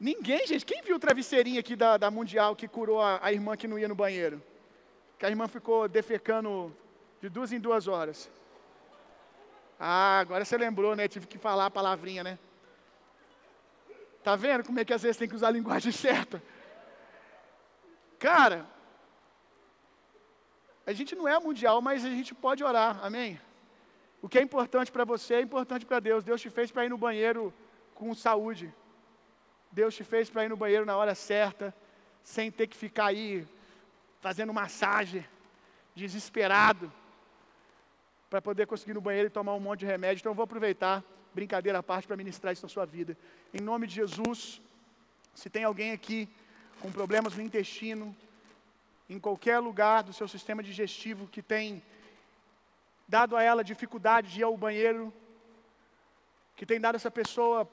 Ninguém, 0.00 0.46
gente. 0.46 0.64
Quem 0.64 0.80
viu 0.80 0.96
o 0.96 0.98
travesseirinho 0.98 1.60
aqui 1.60 1.76
da, 1.76 1.98
da 1.98 2.10
Mundial 2.10 2.56
que 2.56 2.66
curou 2.66 2.98
a, 2.98 3.18
a, 3.22 3.30
irmã 3.30 3.58
que 3.58 3.68
não 3.68 3.78
ia 3.78 3.86
no 3.86 3.94
banheiro? 3.94 4.42
que 5.18 5.26
a 5.26 5.28
irmã 5.28 5.46
ficou 5.48 5.86
defecando 5.86 6.74
de 7.20 7.28
duas 7.28 7.52
em 7.52 7.60
duas 7.60 7.86
horas. 7.86 8.30
Ah, 9.78 10.20
agora 10.20 10.46
você 10.46 10.56
lembrou, 10.56 10.96
né? 10.96 11.08
Tive 11.08 11.26
que 11.26 11.36
falar 11.36 11.66
a 11.66 11.70
palavrinha, 11.70 12.24
né? 12.24 12.38
Tá 14.24 14.34
vendo 14.34 14.64
como 14.64 14.80
é 14.80 14.84
que 14.84 14.94
às 14.94 15.02
vezes 15.02 15.18
tem 15.18 15.28
que 15.28 15.34
usar 15.34 15.48
a 15.48 15.50
linguagem 15.50 15.92
certa? 15.92 16.42
Cara, 18.18 18.64
a 20.88 20.92
gente 20.94 21.14
não 21.14 21.28
é 21.28 21.38
mundial, 21.38 21.82
mas 21.82 22.02
a 22.02 22.08
gente 22.08 22.34
pode 22.34 22.64
orar, 22.64 22.98
amém? 23.04 23.38
O 24.22 24.28
que 24.28 24.38
é 24.38 24.42
importante 24.42 24.90
para 24.90 25.04
você 25.04 25.34
é 25.34 25.40
importante 25.42 25.84
para 25.84 26.00
Deus. 26.00 26.24
Deus 26.24 26.40
te 26.40 26.48
fez 26.48 26.70
para 26.70 26.86
ir 26.86 26.88
no 26.88 26.96
banheiro 26.96 27.52
com 27.94 28.14
saúde. 28.14 28.72
Deus 29.70 29.94
te 29.94 30.02
fez 30.02 30.30
para 30.30 30.46
ir 30.46 30.48
no 30.48 30.56
banheiro 30.56 30.86
na 30.86 30.96
hora 30.96 31.14
certa, 31.14 31.74
sem 32.24 32.50
ter 32.50 32.68
que 32.68 32.74
ficar 32.74 33.08
aí 33.08 33.46
fazendo 34.22 34.54
massagem, 34.54 35.22
desesperado, 35.94 36.90
para 38.30 38.40
poder 38.40 38.66
conseguir 38.66 38.92
ir 38.92 38.94
no 38.94 39.02
banheiro 39.02 39.26
e 39.28 39.30
tomar 39.30 39.52
um 39.52 39.60
monte 39.60 39.80
de 39.80 39.86
remédio. 39.86 40.22
Então 40.22 40.32
eu 40.32 40.36
vou 40.36 40.44
aproveitar, 40.44 41.04
brincadeira 41.34 41.80
à 41.80 41.82
parte, 41.82 42.08
para 42.08 42.16
ministrar 42.16 42.54
isso 42.54 42.64
na 42.64 42.70
sua 42.70 42.86
vida. 42.86 43.14
Em 43.52 43.60
nome 43.60 43.86
de 43.86 43.94
Jesus, 43.94 44.58
se 45.34 45.50
tem 45.50 45.64
alguém 45.64 45.92
aqui 45.92 46.26
com 46.80 46.90
problemas 46.90 47.36
no 47.36 47.42
intestino, 47.42 48.16
em 49.08 49.18
qualquer 49.18 49.58
lugar 49.58 50.02
do 50.02 50.12
seu 50.12 50.28
sistema 50.28 50.62
digestivo 50.62 51.26
que 51.26 51.42
tem 51.42 51.82
dado 53.06 53.36
a 53.36 53.42
ela 53.42 53.64
dificuldade 53.64 54.30
de 54.30 54.40
ir 54.40 54.42
ao 54.42 54.56
banheiro, 54.56 55.12
que 56.54 56.66
tem 56.66 56.78
dado 56.78 56.96
essa 56.96 57.10
pessoa 57.10 57.68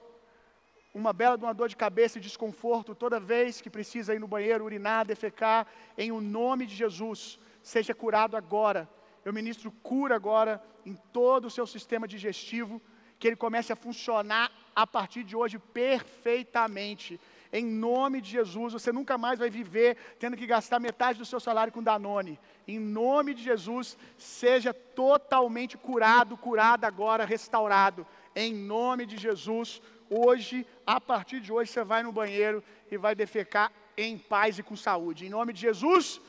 uma 0.94 1.12
bela 1.12 1.36
uma 1.36 1.54
dor 1.54 1.68
de 1.68 1.76
cabeça 1.76 2.18
e 2.18 2.22
desconforto 2.22 2.96
toda 2.96 3.20
vez 3.20 3.60
que 3.60 3.70
precisa 3.70 4.16
ir 4.16 4.20
no 4.20 4.30
banheiro, 4.30 4.64
urinar, 4.64 5.06
defecar, 5.06 5.68
em 5.98 6.10
o 6.10 6.22
nome 6.22 6.66
de 6.66 6.74
Jesus, 6.74 7.38
seja 7.62 7.94
curado 7.94 8.38
agora. 8.38 8.88
Eu 9.26 9.34
ministro 9.34 9.70
cura 9.84 10.16
agora 10.16 10.64
em 10.86 10.96
todo 11.12 11.46
o 11.46 11.50
seu 11.50 11.68
sistema 11.68 12.08
digestivo, 12.08 12.82
que 13.20 13.28
ele 13.28 13.36
comece 13.36 13.74
a 13.74 13.76
funcionar 13.76 14.50
a 14.74 14.88
partir 14.88 15.26
de 15.26 15.36
hoje 15.36 15.60
perfeitamente. 15.60 17.20
Em 17.58 17.66
nome 17.66 18.20
de 18.20 18.32
Jesus, 18.32 18.74
você 18.74 18.92
nunca 18.92 19.18
mais 19.18 19.40
vai 19.40 19.50
viver 19.50 19.96
tendo 20.20 20.36
que 20.36 20.46
gastar 20.46 20.78
metade 20.78 21.20
do 21.20 21.26
seu 21.26 21.40
salário 21.40 21.72
com 21.72 21.82
Danone. 21.82 22.38
Em 22.68 22.78
nome 22.78 23.34
de 23.34 23.42
Jesus, 23.42 23.98
seja 24.18 24.74
totalmente 24.74 25.78
curado, 25.78 26.36
curado 26.36 26.84
agora, 26.84 27.24
restaurado. 27.24 28.06
Em 28.36 28.54
nome 28.54 29.06
de 29.06 29.16
Jesus, 29.16 29.82
hoje, 30.10 30.68
a 30.86 31.00
partir 31.00 31.40
de 31.40 31.54
hoje, 31.54 31.72
você 31.72 31.82
vai 31.82 32.04
no 32.04 32.12
banheiro 32.12 32.62
e 32.92 32.98
vai 32.98 33.16
defecar 33.16 33.72
em 33.96 34.18
paz 34.18 34.60
e 34.60 34.64
com 34.64 34.76
saúde. 34.76 35.26
Em 35.26 35.30
nome 35.30 35.54
de 35.54 35.62
Jesus, 35.62 36.20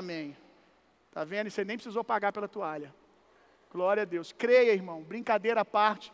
amém. 0.00 0.36
Tá 1.10 1.24
vendo? 1.24 1.50
Você 1.50 1.64
nem 1.64 1.78
precisou 1.78 2.04
pagar 2.04 2.34
pela 2.34 2.46
toalha. 2.46 2.94
Glória 3.72 4.02
a 4.02 4.06
Deus. 4.06 4.30
Creia, 4.30 4.74
irmão. 4.74 5.02
Brincadeira 5.02 5.62
à 5.62 5.64
parte. 5.64 6.12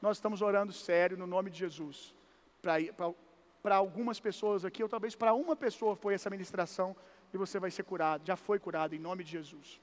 Nós 0.00 0.16
estamos 0.16 0.40
orando 0.40 0.72
sério 0.72 1.18
no 1.18 1.26
nome 1.26 1.50
de 1.50 1.58
Jesus. 1.58 2.14
Para 2.62 2.80
algumas 3.76 4.18
pessoas 4.18 4.64
aqui, 4.64 4.82
ou 4.82 4.88
talvez 4.88 5.14
para 5.14 5.34
uma 5.34 5.54
pessoa 5.54 5.94
foi 5.96 6.14
essa 6.14 6.30
ministração 6.30 6.96
e 7.32 7.36
você 7.36 7.58
vai 7.58 7.70
ser 7.70 7.82
curado. 7.82 8.26
Já 8.26 8.36
foi 8.36 8.58
curado 8.58 8.94
em 8.94 8.98
nome 8.98 9.22
de 9.24 9.30
Jesus. 9.32 9.80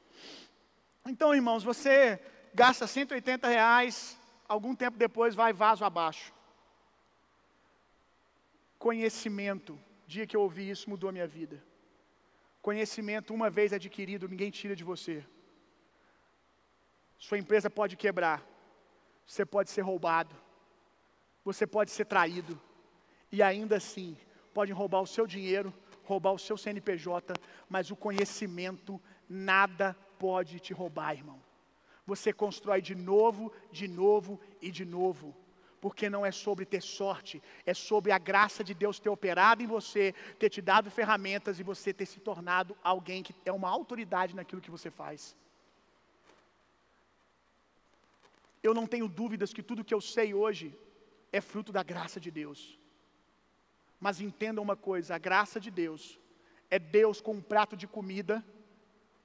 Então, 1.05 1.33
irmãos, 1.33 1.63
você 1.63 2.19
gasta 2.53 2.87
180 2.87 3.47
reais 3.47 4.17
algum 4.47 4.73
tempo 4.73 4.97
depois 4.97 5.35
vai 5.35 5.51
vaso 5.53 5.83
abaixo. 5.83 6.33
Conhecimento, 8.79 9.77
dia 10.05 10.25
que 10.25 10.35
eu 10.35 10.41
ouvi 10.41 10.69
isso 10.69 10.89
mudou 10.89 11.09
a 11.09 11.13
minha 11.13 11.27
vida. 11.27 11.63
Conhecimento, 12.61 13.33
uma 13.33 13.49
vez 13.49 13.73
adquirido, 13.73 14.27
ninguém 14.27 14.51
tira 14.51 14.75
de 14.75 14.83
você. 14.83 15.25
Sua 17.17 17.37
empresa 17.37 17.69
pode 17.69 17.95
quebrar, 17.97 18.45
você 19.25 19.45
pode 19.45 19.69
ser 19.71 19.81
roubado, 19.81 20.35
você 21.43 21.65
pode 21.65 21.91
ser 21.91 22.05
traído, 22.05 22.59
e 23.31 23.41
ainda 23.41 23.77
assim, 23.77 24.17
podem 24.53 24.73
roubar 24.73 25.01
o 25.01 25.07
seu 25.07 25.27
dinheiro, 25.27 25.73
roubar 26.03 26.31
o 26.31 26.39
seu 26.39 26.57
CNPJ, 26.57 27.33
mas 27.69 27.91
o 27.91 27.95
conhecimento 27.95 29.01
nada 29.29 29.95
pode 30.17 30.59
te 30.59 30.73
roubar, 30.73 31.13
irmão 31.13 31.47
você 32.07 32.31
constrói 32.31 32.81
de 32.81 32.95
novo, 32.95 33.51
de 33.69 33.85
novo 33.85 34.39
e 34.61 34.71
de 34.71 34.85
novo. 34.85 35.35
Porque 35.81 36.09
não 36.09 36.25
é 36.25 36.31
sobre 36.31 36.65
ter 36.65 36.81
sorte, 36.81 37.43
é 37.65 37.73
sobre 37.73 38.11
a 38.11 38.17
graça 38.17 38.63
de 38.63 38.73
Deus 38.73 38.97
ter 38.97 39.09
operado 39.09 39.61
em 39.61 39.67
você, 39.67 40.15
ter 40.39 40.49
te 40.49 40.61
dado 40.61 40.89
ferramentas 40.89 41.59
e 41.59 41.63
você 41.63 41.93
ter 41.93 42.05
se 42.05 42.19
tornado 42.19 42.75
alguém 42.81 43.21
que 43.21 43.35
é 43.45 43.51
uma 43.51 43.69
autoridade 43.69 44.35
naquilo 44.35 44.61
que 44.61 44.71
você 44.71 44.89
faz. 44.89 45.35
Eu 48.63 48.73
não 48.73 48.87
tenho 48.87 49.07
dúvidas 49.07 49.53
que 49.53 49.61
tudo 49.61 49.83
que 49.83 49.93
eu 49.93 50.01
sei 50.01 50.33
hoje 50.33 50.73
é 51.31 51.41
fruto 51.41 51.71
da 51.71 51.83
graça 51.83 52.19
de 52.19 52.31
Deus. 52.31 52.79
Mas 53.99 54.21
entenda 54.21 54.61
uma 54.61 54.75
coisa: 54.75 55.15
a 55.15 55.17
graça 55.17 55.59
de 55.59 55.71
Deus 55.71 56.19
é 56.69 56.77
Deus 56.77 57.21
com 57.21 57.33
um 57.33 57.41
prato 57.41 57.75
de 57.75 57.87
comida 57.87 58.43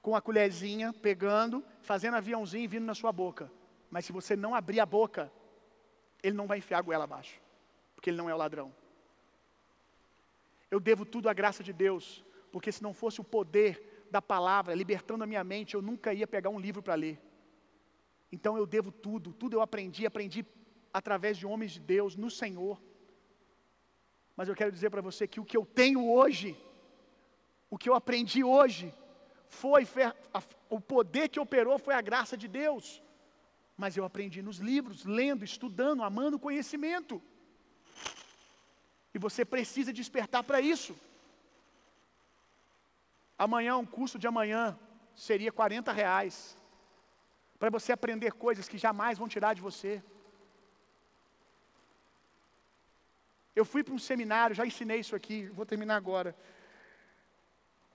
com 0.02 0.16
a 0.16 0.20
colherzinha, 0.20 0.92
pegando, 0.92 1.64
fazendo 1.80 2.16
aviãozinho 2.16 2.64
e 2.64 2.66
vindo 2.66 2.84
na 2.84 2.94
sua 2.94 3.12
boca. 3.12 3.50
Mas 3.88 4.04
se 4.04 4.12
você 4.12 4.34
não 4.34 4.52
abrir 4.52 4.80
a 4.80 4.86
boca, 4.86 5.32
ele 6.20 6.36
não 6.36 6.48
vai 6.48 6.58
enfiar 6.58 6.78
a 6.78 6.82
goela 6.82 7.04
abaixo, 7.04 7.40
porque 7.94 8.10
ele 8.10 8.16
não 8.16 8.28
é 8.28 8.34
o 8.34 8.36
ladrão. 8.36 8.74
Eu 10.68 10.80
devo 10.80 11.04
tudo 11.04 11.28
à 11.28 11.32
graça 11.32 11.62
de 11.62 11.72
Deus, 11.72 12.24
porque 12.50 12.72
se 12.72 12.82
não 12.82 12.92
fosse 12.92 13.20
o 13.20 13.24
poder 13.24 14.06
da 14.10 14.20
palavra 14.20 14.74
libertando 14.74 15.22
a 15.22 15.26
minha 15.26 15.44
mente, 15.44 15.74
eu 15.74 15.80
nunca 15.80 16.12
ia 16.12 16.26
pegar 16.26 16.50
um 16.50 16.58
livro 16.58 16.82
para 16.82 16.94
ler. 16.94 17.20
Então 18.32 18.56
eu 18.56 18.66
devo 18.66 18.90
tudo, 18.90 19.32
tudo 19.32 19.54
eu 19.54 19.60
aprendi, 19.60 20.04
aprendi 20.04 20.44
através 20.92 21.36
de 21.36 21.46
homens 21.46 21.72
de 21.72 21.80
Deus, 21.80 22.16
no 22.16 22.30
Senhor. 22.30 22.82
Mas 24.36 24.48
eu 24.48 24.54
quero 24.54 24.72
dizer 24.72 24.90
para 24.90 25.02
você 25.02 25.26
que 25.26 25.40
o 25.40 25.44
que 25.44 25.56
eu 25.56 25.64
tenho 25.64 26.10
hoje, 26.10 26.56
o 27.70 27.78
que 27.78 27.88
eu 27.88 27.94
aprendi 27.94 28.42
hoje, 28.42 28.94
foi 29.46 29.86
o 30.70 30.80
poder 30.80 31.28
que 31.28 31.40
operou 31.40 31.78
foi 31.78 31.94
a 31.94 32.00
graça 32.00 32.36
de 32.36 32.48
Deus. 32.48 33.02
Mas 33.76 33.96
eu 33.96 34.04
aprendi 34.04 34.40
nos 34.42 34.58
livros, 34.58 35.04
lendo, 35.04 35.44
estudando, 35.44 36.02
amando 36.02 36.36
o 36.36 36.40
conhecimento. 36.40 37.22
E 39.14 39.18
você 39.18 39.44
precisa 39.44 39.92
despertar 39.92 40.42
para 40.42 40.60
isso. 40.60 40.96
Amanhã, 43.38 43.76
um 43.76 43.84
curso 43.84 44.18
de 44.18 44.26
amanhã 44.26 44.78
seria 45.14 45.52
40 45.52 45.92
reais. 45.92 46.56
Para 47.58 47.70
você 47.70 47.92
aprender 47.92 48.32
coisas 48.32 48.68
que 48.68 48.78
jamais 48.78 49.18
vão 49.18 49.28
tirar 49.28 49.54
de 49.54 49.60
você. 49.60 50.02
Eu 53.54 53.64
fui 53.64 53.84
para 53.84 53.94
um 53.94 53.98
seminário, 53.98 54.56
já 54.56 54.64
ensinei 54.64 55.00
isso 55.00 55.14
aqui, 55.14 55.46
vou 55.48 55.66
terminar 55.66 55.96
agora. 55.96 56.34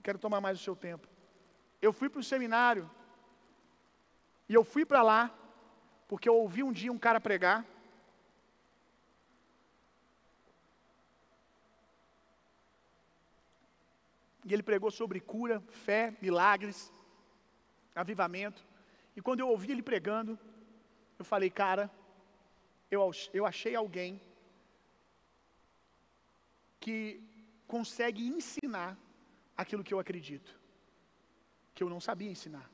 Quero 0.03 0.20
tomar 0.20 0.39
mais 0.39 0.60
o 0.60 0.64
seu 0.64 0.76
tempo. 0.76 1.08
Eu 1.82 1.91
fui 1.91 2.10
para 2.10 2.20
o 2.20 2.24
seminário, 2.24 2.89
e 4.47 4.53
eu 4.53 4.64
fui 4.64 4.86
para 4.86 5.01
lá, 5.01 5.36
porque 6.08 6.30
eu 6.30 6.36
ouvi 6.36 6.64
um 6.64 6.72
dia 6.72 6.91
um 6.91 6.97
cara 6.97 7.20
pregar, 7.20 7.66
e 14.45 14.53
ele 14.53 14.64
pregou 14.64 14.89
sobre 14.89 15.20
cura, 15.20 15.60
fé, 15.70 16.16
milagres, 16.22 16.91
avivamento, 17.93 18.66
e 19.16 19.22
quando 19.22 19.39
eu 19.39 19.49
ouvi 19.49 19.72
ele 19.72 19.84
pregando, 19.84 20.39
eu 21.20 21.26
falei, 21.26 21.49
cara, 21.49 21.91
eu, 22.89 23.12
eu 23.34 23.45
achei 23.45 23.76
alguém 23.76 24.22
que 26.88 27.22
consegue 27.76 28.26
ensinar 28.26 28.98
aquilo 29.62 29.84
que 29.84 29.94
eu 29.94 30.00
acredito 30.00 30.52
que 31.76 31.84
eu 31.84 31.90
não 31.94 32.00
sabia 32.00 32.32
ensinar. 32.36 32.68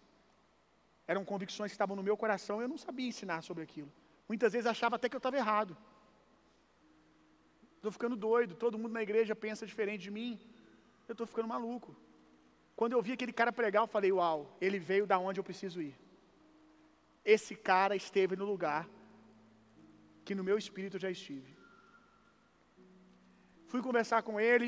Eram 1.12 1.24
convicções 1.32 1.72
que 1.72 1.78
estavam 1.78 1.96
no 2.00 2.04
meu 2.08 2.16
coração 2.24 2.56
e 2.60 2.64
eu 2.66 2.72
não 2.74 2.78
sabia 2.78 3.08
ensinar 3.14 3.42
sobre 3.42 3.64
aquilo. 3.64 3.92
Muitas 4.30 4.54
vezes 4.54 4.68
achava 4.74 4.96
até 4.98 5.10
que 5.10 5.16
eu 5.16 5.24
estava 5.24 5.36
errado. 5.36 5.76
Estou 7.78 7.92
ficando 7.92 8.16
doido, 8.16 8.56
todo 8.64 8.78
mundo 8.82 8.94
na 8.94 9.04
igreja 9.08 9.36
pensa 9.36 9.66
diferente 9.72 10.04
de 10.04 10.12
mim. 10.12 10.40
Eu 11.08 11.14
estou 11.14 11.28
ficando 11.28 11.50
maluco. 11.56 11.94
Quando 12.76 12.94
eu 12.94 13.02
vi 13.02 13.12
aquele 13.14 13.34
cara 13.34 13.52
pregar, 13.52 13.84
eu 13.84 13.88
falei: 13.88 14.12
Uau, 14.12 14.56
ele 14.62 14.80
veio 14.80 15.06
da 15.06 15.18
onde 15.18 15.40
eu 15.40 15.44
preciso 15.44 15.82
ir. 15.82 15.96
Esse 17.26 17.56
cara 17.56 17.96
esteve 17.96 18.36
no 18.38 18.46
lugar 18.46 18.88
que 20.24 20.36
no 20.36 20.44
meu 20.44 20.58
espírito 20.58 20.96
eu 20.96 21.02
já 21.08 21.12
estive. 21.12 21.53
Fui 23.74 23.82
conversar 23.86 24.20
com 24.26 24.36
ele, 24.48 24.68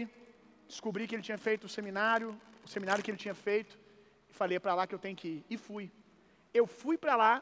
descobri 0.68 1.03
que 1.08 1.14
ele 1.16 1.26
tinha 1.28 1.38
feito 1.47 1.66
o 1.66 1.74
seminário, 1.74 2.30
o 2.68 2.70
seminário 2.76 3.03
que 3.03 3.12
ele 3.12 3.24
tinha 3.24 3.36
feito. 3.47 3.74
Falei, 4.38 4.56
é 4.58 4.62
para 4.64 4.74
lá 4.78 4.84
que 4.88 4.95
eu 4.95 5.01
tenho 5.03 5.18
que 5.22 5.28
ir. 5.34 5.41
E 5.53 5.58
fui. 5.66 5.86
Eu 6.60 6.66
fui 6.80 6.95
para 7.03 7.16
lá, 7.24 7.34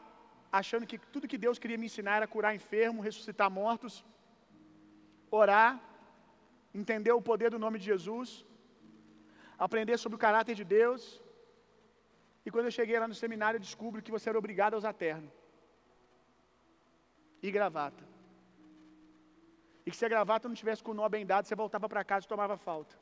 achando 0.60 0.88
que 0.90 0.98
tudo 1.12 1.30
que 1.32 1.38
Deus 1.44 1.58
queria 1.62 1.78
me 1.82 1.86
ensinar 1.90 2.16
era 2.18 2.28
curar 2.34 2.58
enfermo, 2.60 3.06
ressuscitar 3.08 3.48
mortos, 3.60 3.94
orar, 5.40 5.70
entender 6.82 7.12
o 7.12 7.26
poder 7.30 7.50
do 7.54 7.62
nome 7.64 7.78
de 7.78 7.86
Jesus, 7.92 8.30
aprender 9.66 9.96
sobre 10.04 10.16
o 10.16 10.24
caráter 10.26 10.54
de 10.60 10.66
Deus, 10.78 11.02
E 12.44 12.50
quando 12.50 12.66
eu 12.66 12.70
cheguei 12.78 12.98
lá 12.98 13.08
no 13.08 13.14
seminário, 13.14 13.56
eu 13.56 13.66
descubro 13.68 14.02
que 14.02 14.10
você 14.10 14.28
era 14.28 14.38
obrigado 14.38 14.74
a 14.74 14.76
usar 14.76 14.92
terno 14.92 15.30
e 17.42 17.50
gravata. 17.50 18.13
E 19.84 19.90
que 19.90 19.96
se 19.96 20.04
a 20.04 20.08
gravata 20.08 20.48
não 20.48 20.54
tivesse 20.54 20.82
com 20.82 20.92
o 20.92 20.94
nó 20.94 21.08
bem 21.08 21.24
dado, 21.26 21.46
você 21.46 21.54
voltava 21.54 21.88
para 21.88 22.04
casa 22.04 22.24
e 22.24 22.28
tomava 22.28 22.56
falta. 22.56 22.96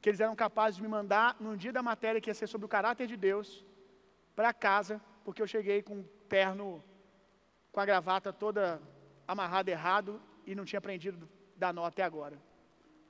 Que 0.00 0.10
eles 0.10 0.20
eram 0.20 0.36
capazes 0.36 0.76
de 0.76 0.82
me 0.82 0.88
mandar, 0.88 1.36
num 1.40 1.56
dia 1.56 1.72
da 1.72 1.82
matéria 1.82 2.20
que 2.20 2.30
ia 2.30 2.34
ser 2.34 2.46
sobre 2.46 2.66
o 2.66 2.68
caráter 2.68 3.06
de 3.06 3.16
Deus, 3.16 3.64
para 4.36 4.52
casa, 4.52 5.00
porque 5.24 5.42
eu 5.42 5.46
cheguei 5.46 5.82
com 5.82 5.96
um 6.00 6.04
terno, 6.28 6.82
com 7.72 7.80
a 7.80 7.86
gravata 7.86 8.32
toda 8.32 8.80
amarrada 9.26 9.70
errado 9.70 10.20
e 10.46 10.54
não 10.54 10.64
tinha 10.64 10.78
aprendido 10.78 11.28
dar 11.56 11.72
nó 11.72 11.84
até 11.84 12.02
agora. 12.02 12.38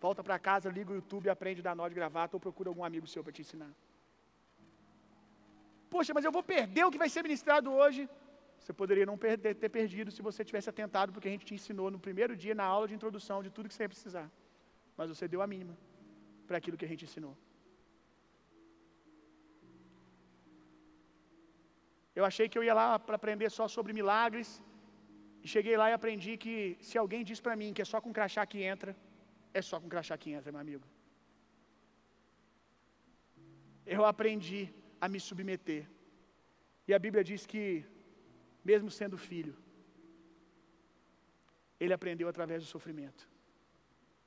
Volta 0.01 0.23
para 0.23 0.39
casa, 0.39 0.71
liga 0.71 0.93
o 0.93 0.97
YouTube 0.97 1.29
aprende 1.29 1.61
a 1.61 1.65
dar 1.65 1.77
nó 1.77 1.89
de 1.89 1.95
gravata 1.95 2.37
ou 2.37 2.41
procura 2.41 2.69
algum 2.71 2.85
amigo 2.85 3.07
seu 3.07 3.23
para 3.25 3.33
te 3.33 3.43
ensinar. 3.43 3.73
Poxa, 5.91 6.13
mas 6.15 6.25
eu 6.25 6.33
vou 6.33 6.43
perder 6.43 6.85
o 6.85 6.91
que 6.91 6.99
vai 6.99 7.09
ser 7.09 7.23
ministrado 7.23 7.73
hoje. 7.73 8.09
Você 8.65 8.73
poderia 8.81 9.07
não 9.11 9.17
perder, 9.25 9.55
ter 9.63 9.71
perdido 9.79 10.11
se 10.17 10.23
você 10.29 10.43
tivesse 10.49 10.69
atentado 10.73 11.13
porque 11.15 11.29
a 11.31 11.35
gente 11.35 11.47
te 11.49 11.55
ensinou 11.59 11.89
no 11.95 12.01
primeiro 12.07 12.35
dia, 12.43 12.55
na 12.61 12.67
aula 12.75 12.87
de 12.91 12.95
introdução, 12.99 13.39
de 13.47 13.51
tudo 13.57 13.69
que 13.71 13.75
você 13.75 13.85
ia 13.85 13.93
precisar. 13.95 14.29
Mas 14.99 15.11
você 15.13 15.27
deu 15.33 15.43
a 15.43 15.49
mínima 15.53 15.75
para 16.47 16.57
aquilo 16.61 16.79
que 16.79 16.87
a 16.89 16.91
gente 16.93 17.05
ensinou. 17.09 17.35
Eu 22.19 22.25
achei 22.31 22.47
que 22.49 22.57
eu 22.59 22.65
ia 22.67 22.75
lá 22.81 22.89
para 23.07 23.17
aprender 23.21 23.51
só 23.59 23.67
sobre 23.77 23.93
milagres. 24.01 24.49
E 25.45 25.49
cheguei 25.55 25.77
lá 25.81 25.87
e 25.91 25.95
aprendi 25.99 26.33
que 26.45 26.55
se 26.89 26.97
alguém 27.03 27.23
diz 27.31 27.41
para 27.47 27.57
mim 27.61 27.75
que 27.77 27.83
é 27.85 27.89
só 27.93 28.01
com 28.05 28.13
crachá 28.19 28.45
que 28.53 28.61
entra, 28.73 28.93
é 29.59 29.61
só 29.71 29.79
com 29.81 29.91
crachá 29.95 30.17
que 30.23 30.31
entra, 30.37 30.51
meu 30.51 30.63
amigo. 30.67 30.85
Eu 33.95 34.05
aprendi 34.13 34.63
a 35.05 35.09
me 35.13 35.21
submeter. 35.29 35.83
E 36.89 36.95
a 36.95 36.99
Bíblia 37.05 37.23
diz 37.31 37.43
que, 37.53 37.65
mesmo 38.65 38.91
sendo 38.91 39.17
filho, 39.19 39.55
ele 41.79 41.93
aprendeu 41.93 42.29
através 42.29 42.63
do 42.63 42.69
sofrimento. 42.69 43.29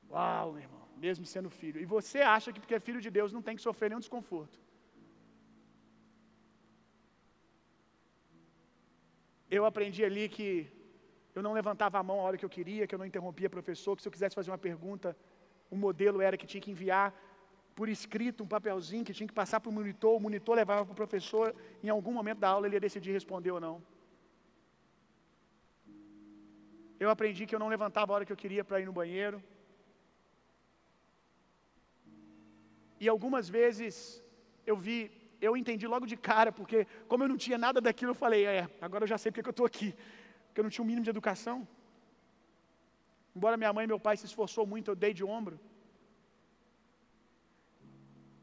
Uau, 0.10 0.54
meu 0.54 0.62
irmão, 0.62 0.88
mesmo 0.96 1.26
sendo 1.26 1.50
filho. 1.50 1.80
E 1.82 1.86
você 1.86 2.20
acha 2.22 2.54
que 2.54 2.60
porque 2.60 2.76
é 2.76 2.80
filho 2.80 3.02
de 3.02 3.10
Deus 3.10 3.34
não 3.34 3.42
tem 3.42 3.56
que 3.56 3.62
sofrer 3.62 3.90
nenhum 3.90 4.00
desconforto. 4.00 4.58
Eu 9.50 9.66
aprendi 9.66 10.04
ali 10.04 10.28
que 10.30 10.50
eu 11.34 11.42
não 11.42 11.54
levantava 11.54 11.98
a 11.98 12.04
mão 12.04 12.20
a 12.20 12.24
hora 12.24 12.38
que 12.38 12.46
eu 12.46 12.50
queria, 12.50 12.86
que 12.86 12.94
eu 12.94 13.00
não 13.00 13.06
interrompia 13.06 13.50
professor, 13.50 13.96
que 13.96 14.02
se 14.02 14.08
eu 14.08 14.12
quisesse 14.12 14.36
fazer 14.36 14.52
uma 14.52 14.58
pergunta, 14.58 15.16
o 15.70 15.76
modelo 15.76 16.22
era 16.22 16.38
que 16.38 16.48
tinha 16.48 16.62
que 16.62 16.72
enviar 16.72 17.14
por 17.76 17.88
escrito 17.88 18.44
um 18.44 18.48
papelzinho 18.48 19.06
que 19.06 19.14
tinha 19.14 19.28
que 19.28 19.34
passar 19.34 19.60
para 19.60 19.70
o 19.70 19.74
monitor, 19.74 20.16
o 20.16 20.20
monitor 20.20 20.56
levava 20.56 20.84
para 20.84 20.92
o 20.92 20.96
professor, 20.96 21.56
em 21.84 21.90
algum 21.90 22.12
momento 22.12 22.40
da 22.40 22.50
aula 22.50 22.66
ele 22.68 22.76
ia 22.76 22.80
decidir 22.80 23.12
responder 23.12 23.52
ou 23.52 23.60
não. 23.60 23.82
Eu 27.00 27.10
aprendi 27.10 27.46
que 27.46 27.56
eu 27.56 27.60
não 27.64 27.74
levantava 27.76 28.12
a 28.12 28.16
hora 28.16 28.26
que 28.26 28.34
eu 28.34 28.42
queria 28.44 28.64
para 28.64 28.80
ir 28.82 28.86
no 28.86 28.98
banheiro. 29.02 29.42
E 33.00 33.08
algumas 33.08 33.48
vezes 33.48 34.24
eu 34.66 34.76
vi, 34.76 35.12
eu 35.40 35.56
entendi 35.56 35.86
logo 35.88 36.06
de 36.06 36.18
cara, 36.18 36.52
porque 36.52 36.88
como 37.08 37.24
eu 37.24 37.30
não 37.30 37.38
tinha 37.38 37.58
nada 37.58 37.80
daquilo, 37.80 38.12
eu 38.12 38.16
falei, 38.16 38.46
é, 38.46 38.68
agora 38.82 39.04
eu 39.04 39.08
já 39.08 39.18
sei 39.18 39.32
porque 39.32 39.44
que 39.44 39.50
eu 39.50 39.58
estou 39.58 39.66
aqui. 39.66 39.94
Porque 40.48 40.60
eu 40.60 40.64
não 40.64 40.72
tinha 40.72 40.84
um 40.84 40.88
mínimo 40.88 41.04
de 41.04 41.12
educação. 41.16 41.68
Embora 43.36 43.56
minha 43.56 43.72
mãe 43.72 43.84
e 43.86 43.88
meu 43.88 44.00
pai 44.00 44.18
se 44.18 44.26
esforçou 44.26 44.66
muito, 44.66 44.90
eu 44.90 44.96
dei 44.96 45.14
de 45.14 45.24
ombro. 45.24 45.60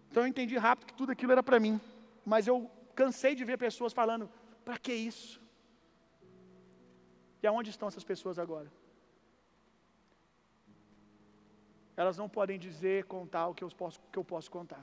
Então 0.09 0.23
eu 0.23 0.29
entendi 0.29 0.57
rápido 0.57 0.87
que 0.87 0.95
tudo 0.95 1.11
aquilo 1.11 1.33
era 1.33 1.43
para 1.43 1.59
mim. 1.59 1.81
Mas 2.25 2.47
eu 2.47 2.71
cansei 2.95 3.35
de 3.35 3.45
ver 3.45 3.59
pessoas 3.59 3.93
falando: 3.93 4.31
para 4.65 4.79
que 4.79 4.93
isso? 4.93 5.44
E 7.45 7.47
aonde 7.47 7.69
estão 7.73 7.89
essas 7.89 8.07
pessoas 8.11 8.37
agora? 8.43 8.71
Elas 12.01 12.17
não 12.21 12.29
podem 12.37 12.59
dizer, 12.67 12.99
contar 13.15 13.49
o 13.49 13.55
que 13.57 13.65
eu 13.65 13.69
posso, 13.81 13.99
que 14.13 14.19
eu 14.21 14.25
posso 14.31 14.51
contar. 14.55 14.83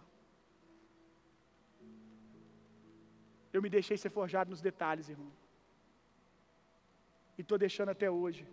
Eu 3.52 3.64
me 3.64 3.72
deixei 3.78 3.98
ser 3.98 4.12
forjado 4.18 4.52
nos 4.52 4.62
detalhes, 4.62 5.10
irmão. 5.10 5.32
E 7.38 7.42
estou 7.42 7.58
deixando 7.58 7.90
até 7.96 8.12
hoje. 8.12 8.44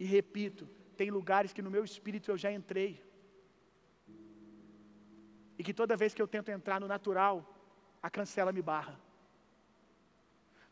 E 0.00 0.04
repito, 0.04 0.66
tem 0.96 1.08
lugares 1.18 1.52
que 1.52 1.64
no 1.66 1.74
meu 1.76 1.84
espírito 1.90 2.32
eu 2.32 2.38
já 2.44 2.50
entrei. 2.58 2.90
E 5.56 5.62
que 5.62 5.72
toda 5.82 6.00
vez 6.02 6.12
que 6.12 6.22
eu 6.24 6.32
tento 6.34 6.50
entrar 6.58 6.80
no 6.80 6.88
natural, 6.96 7.36
a 8.02 8.10
cancela 8.10 8.56
me 8.58 8.60
barra. 8.72 8.98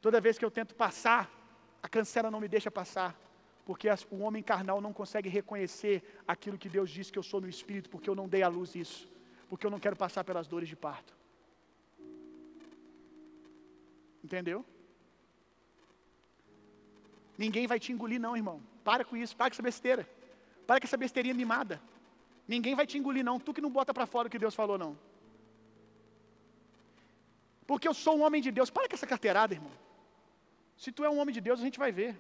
Toda 0.01 0.20
vez 0.27 0.37
que 0.39 0.45
eu 0.45 0.51
tento 0.51 0.75
passar, 0.75 1.25
a 1.85 1.89
cancela 1.89 2.30
não 2.30 2.41
me 2.41 2.49
deixa 2.49 2.70
passar. 2.70 3.14
Porque 3.66 3.89
o 4.11 4.20
homem 4.20 4.43
carnal 4.43 4.80
não 4.80 4.93
consegue 5.01 5.28
reconhecer 5.28 6.03
aquilo 6.26 6.57
que 6.57 6.68
Deus 6.76 6.89
diz 6.89 7.11
que 7.11 7.18
eu 7.18 7.22
sou 7.22 7.43
no 7.43 7.49
espírito, 7.55 7.91
porque 7.91 8.09
eu 8.09 8.14
não 8.14 8.26
dei 8.26 8.43
à 8.43 8.49
luz 8.49 8.74
isso. 8.74 9.07
Porque 9.51 9.66
eu 9.66 9.70
não 9.70 9.78
quero 9.78 9.95
passar 9.95 10.24
pelas 10.24 10.47
dores 10.47 10.66
de 10.66 10.76
parto. 10.76 11.12
Entendeu? 14.24 14.64
Ninguém 17.37 17.66
vai 17.66 17.78
te 17.78 17.93
engolir, 17.93 18.18
não, 18.18 18.35
irmão. 18.35 18.62
Para 18.82 19.05
com 19.05 19.14
isso, 19.14 19.37
para 19.37 19.51
com 19.51 19.55
essa 19.55 19.62
besteira. 19.62 20.09
Para 20.66 20.80
com 20.80 20.87
essa 20.87 20.97
besteirinha 20.97 21.35
mimada. 21.35 21.82
Ninguém 22.49 22.74
vai 22.74 22.87
te 22.87 22.97
engolir, 22.97 23.22
não. 23.22 23.39
Tu 23.39 23.53
que 23.53 23.61
não 23.61 23.70
bota 23.70 23.93
para 23.93 24.07
fora 24.07 24.28
o 24.28 24.30
que 24.30 24.39
Deus 24.39 24.55
falou, 24.55 24.78
não. 24.78 24.97
Porque 27.66 27.87
eu 27.87 27.93
sou 27.93 28.16
um 28.16 28.22
homem 28.22 28.41
de 28.41 28.51
Deus. 28.51 28.70
Para 28.70 28.89
com 28.89 28.95
essa 28.95 29.07
carteirada, 29.07 29.53
irmão. 29.53 29.84
Se 30.77 30.91
tu 30.93 31.05
é 31.05 31.11
um 31.11 31.18
homem 31.18 31.35
de 31.35 31.41
Deus, 31.41 31.61
a 31.61 31.64
gente 31.64 31.79
vai 31.79 31.93
ver. 31.93 32.12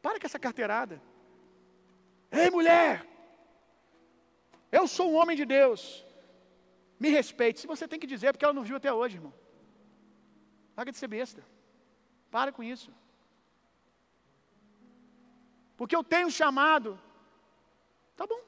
Para 0.00 0.18
com 0.18 0.26
essa 0.26 0.38
carteirada. 0.38 1.00
Ei, 2.30 2.50
mulher! 2.50 3.06
Eu 4.70 4.86
sou 4.88 5.10
um 5.10 5.16
homem 5.16 5.36
de 5.36 5.44
Deus. 5.44 6.04
Me 6.98 7.08
respeite. 7.10 7.60
Se 7.60 7.66
você 7.66 7.86
tem 7.86 8.00
que 8.00 8.06
dizer, 8.06 8.28
é 8.28 8.32
porque 8.32 8.44
ela 8.44 8.58
não 8.58 8.64
viu 8.64 8.76
até 8.76 8.92
hoje, 8.92 9.16
irmão. 9.16 9.34
Larga 10.76 10.92
de 10.92 10.98
ser 10.98 11.08
besta. 11.08 11.44
Para 12.30 12.50
com 12.50 12.62
isso. 12.62 12.90
Porque 15.76 15.94
eu 15.94 16.02
tenho 16.02 16.30
chamado 16.30 16.98
Tá 18.16 18.26
bom. 18.26 18.40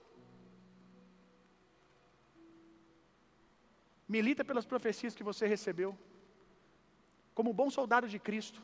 Milita 4.08 4.44
pelas 4.44 4.66
profecias 4.66 5.14
que 5.14 5.24
você 5.24 5.46
recebeu. 5.46 5.98
Como 7.34 7.58
bom 7.60 7.68
soldado 7.78 8.08
de 8.08 8.18
Cristo. 8.18 8.60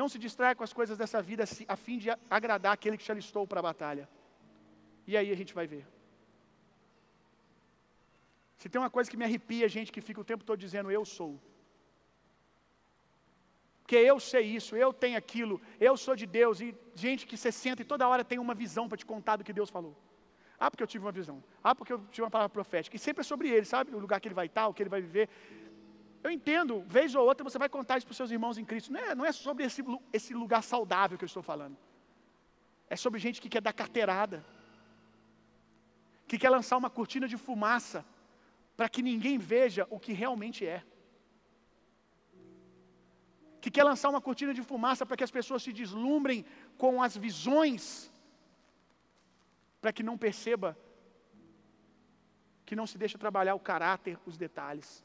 Não 0.00 0.08
se 0.08 0.18
distraia 0.18 0.54
com 0.54 0.64
as 0.68 0.72
coisas 0.72 0.96
dessa 0.98 1.20
vida 1.22 1.44
a 1.74 1.76
fim 1.76 1.98
de 1.98 2.08
agradar 2.38 2.72
aquele 2.72 2.98
que 2.98 3.04
te 3.04 3.12
alistou 3.12 3.46
para 3.46 3.60
a 3.60 3.68
batalha. 3.70 4.08
E 5.06 5.16
aí 5.16 5.30
a 5.30 5.38
gente 5.40 5.54
vai 5.54 5.66
ver. 5.66 5.86
Se 8.58 8.68
tem 8.68 8.80
uma 8.80 8.90
coisa 8.96 9.10
que 9.10 9.16
me 9.16 9.24
arrepia, 9.24 9.68
gente 9.68 9.92
que 9.92 10.00
fica 10.00 10.20
o 10.20 10.28
tempo 10.32 10.44
todo 10.44 10.58
dizendo 10.58 10.90
eu 10.90 11.04
sou 11.04 11.32
porque 13.86 13.94
eu 13.94 14.18
sei 14.18 14.42
isso, 14.42 14.74
eu 14.74 14.92
tenho 14.92 15.16
aquilo, 15.16 15.60
eu 15.78 15.96
sou 15.96 16.16
de 16.16 16.26
Deus, 16.26 16.60
e 16.60 16.74
gente 16.92 17.24
que 17.24 17.36
se 17.36 17.52
senta 17.52 17.82
e 17.82 17.84
toda 17.84 18.08
hora 18.08 18.24
tem 18.24 18.36
uma 18.36 18.52
visão 18.52 18.88
para 18.88 18.98
te 18.98 19.06
contar 19.06 19.36
do 19.36 19.44
que 19.44 19.52
Deus 19.52 19.70
falou. 19.70 19.96
Ah, 20.58 20.68
porque 20.68 20.82
eu 20.82 20.88
tive 20.88 21.04
uma 21.04 21.12
visão. 21.12 21.40
Ah, 21.62 21.72
porque 21.72 21.92
eu 21.92 22.00
tive 22.10 22.22
uma 22.22 22.30
palavra 22.30 22.52
profética. 22.52 22.96
E 22.96 22.98
sempre 22.98 23.20
é 23.20 23.24
sobre 23.24 23.48
ele, 23.48 23.64
sabe? 23.64 23.94
O 23.94 24.00
lugar 24.00 24.20
que 24.20 24.26
ele 24.26 24.34
vai 24.34 24.46
estar, 24.46 24.66
o 24.66 24.74
que 24.74 24.82
ele 24.82 24.90
vai 24.90 25.00
viver. 25.00 25.28
Eu 26.22 26.30
entendo, 26.30 26.80
vez 26.86 27.14
ou 27.14 27.24
outra 27.24 27.44
você 27.44 27.58
vai 27.58 27.68
contar 27.68 27.98
isso 27.98 28.06
para 28.06 28.12
os 28.12 28.16
seus 28.16 28.30
irmãos 28.30 28.58
em 28.58 28.64
Cristo. 28.64 28.92
Não 28.92 29.00
é, 29.00 29.14
não 29.14 29.24
é 29.24 29.32
sobre 29.32 29.64
esse, 29.64 29.82
esse 30.12 30.34
lugar 30.34 30.62
saudável 30.62 31.16
que 31.16 31.24
eu 31.24 31.32
estou 31.32 31.42
falando. 31.42 31.76
É 32.88 32.96
sobre 32.96 33.20
gente 33.20 33.40
que 33.40 33.48
quer 33.48 33.60
dar 33.60 33.72
carteirada. 33.72 34.44
Que 36.26 36.38
quer 36.38 36.50
lançar 36.50 36.76
uma 36.76 36.90
cortina 36.90 37.28
de 37.28 37.36
fumaça 37.36 38.04
para 38.76 38.88
que 38.88 39.02
ninguém 39.02 39.38
veja 39.38 39.86
o 39.90 39.98
que 39.98 40.12
realmente 40.12 40.66
é 40.66 40.82
que 43.66 43.70
quer 43.70 43.82
lançar 43.82 44.10
uma 44.10 44.20
cortina 44.20 44.54
de 44.54 44.62
fumaça 44.62 45.04
para 45.04 45.16
que 45.16 45.24
as 45.24 45.30
pessoas 45.30 45.60
se 45.60 45.72
deslumbrem 45.72 46.44
com 46.78 47.02
as 47.02 47.16
visões, 47.16 48.12
para 49.80 49.92
que 49.92 50.04
não 50.04 50.16
perceba 50.16 50.78
que 52.64 52.76
não 52.76 52.86
se 52.86 52.96
deixa 52.96 53.18
trabalhar 53.18 53.56
o 53.56 53.60
caráter, 53.60 54.16
os 54.24 54.36
detalhes. 54.36 55.04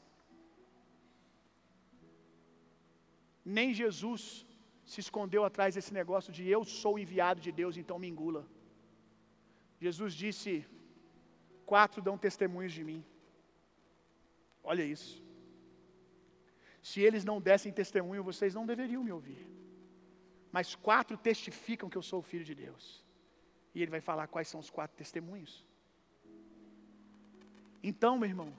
Nem 3.44 3.74
Jesus 3.74 4.46
se 4.84 5.00
escondeu 5.00 5.44
atrás 5.44 5.74
desse 5.74 5.92
negócio 5.92 6.32
de 6.32 6.48
eu 6.48 6.64
sou 6.64 6.98
enviado 6.98 7.40
de 7.40 7.52
Deus, 7.52 7.76
então 7.76 7.98
me 7.98 8.08
engula. 8.08 8.46
Jesus 9.80 10.14
disse: 10.14 10.66
quatro 11.66 12.00
dão 12.00 12.16
testemunhos 12.16 12.72
de 12.72 12.84
mim. 12.84 13.04
Olha 14.62 14.84
isso. 14.84 15.22
Se 16.82 17.00
eles 17.00 17.24
não 17.24 17.40
dessem 17.40 17.72
testemunho, 17.72 18.28
vocês 18.30 18.54
não 18.54 18.66
deveriam 18.66 19.04
me 19.04 19.12
ouvir. 19.12 19.46
Mas 20.50 20.74
quatro 20.74 21.16
testificam 21.16 21.88
que 21.88 21.96
eu 21.96 22.02
sou 22.02 22.20
o 22.20 22.28
filho 22.30 22.44
de 22.44 22.54
Deus. 22.54 23.04
E 23.74 23.80
ele 23.80 23.90
vai 23.90 24.00
falar 24.00 24.26
quais 24.26 24.48
são 24.48 24.60
os 24.60 24.68
quatro 24.68 24.96
testemunhos. 24.96 25.64
Então, 27.82 28.18
meu 28.18 28.28
irmão, 28.28 28.52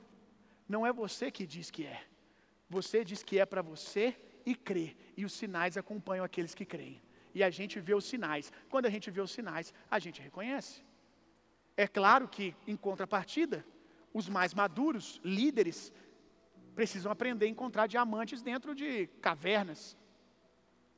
não 0.67 0.85
é 0.85 0.91
você 0.91 1.29
que 1.29 1.45
diz 1.45 1.69
que 1.69 1.85
é. 1.85 2.03
Você 2.69 3.03
diz 3.05 3.21
que 3.23 3.37
é 3.39 3.45
para 3.45 3.61
você 3.61 4.15
e 4.45 4.55
crê. 4.55 4.95
E 5.15 5.25
os 5.25 5.33
sinais 5.33 5.77
acompanham 5.77 6.25
aqueles 6.25 6.53
que 6.55 6.65
creem. 6.65 7.01
E 7.33 7.43
a 7.43 7.49
gente 7.49 7.79
vê 7.79 7.93
os 7.93 8.05
sinais. 8.05 8.51
Quando 8.69 8.85
a 8.85 8.89
gente 8.89 9.09
vê 9.09 9.21
os 9.21 9.31
sinais, 9.31 9.73
a 9.89 9.99
gente 9.99 10.21
reconhece. 10.21 10.83
É 11.75 11.87
claro 11.87 12.27
que, 12.27 12.55
em 12.67 12.75
contrapartida, 12.75 13.65
os 14.13 14.29
mais 14.29 14.53
maduros, 14.53 15.19
líderes, 15.23 15.91
precisam 16.75 17.11
aprender 17.11 17.45
a 17.45 17.49
encontrar 17.49 17.87
diamantes 17.87 18.41
dentro 18.41 18.75
de 18.75 19.07
cavernas. 19.21 19.97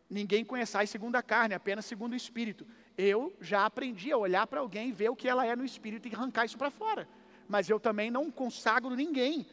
Ninguém 0.10 0.44
conhece 0.44 0.78
a 0.78 0.86
segundo 0.86 1.16
a 1.16 1.24
carne, 1.24 1.56
apenas 1.56 1.86
segundo 1.86 2.14
o 2.14 2.18
espírito. 2.18 2.68
Eu 2.98 3.36
já 3.40 3.66
aprendi 3.66 4.12
a 4.12 4.18
olhar 4.18 4.46
para 4.48 4.60
alguém, 4.60 4.92
ver 4.92 5.10
o 5.10 5.16
que 5.16 5.28
ela 5.28 5.46
é 5.46 5.56
no 5.56 5.66
espírito 5.66 6.08
e 6.08 6.14
arrancar 6.14 6.46
isso 6.46 6.58
para 6.58 6.70
fora. 6.70 7.08
Mas 7.48 7.70
eu 7.70 7.80
também 7.80 8.12
não 8.12 8.30
consagro 8.30 8.96
ninguém. 8.96 9.46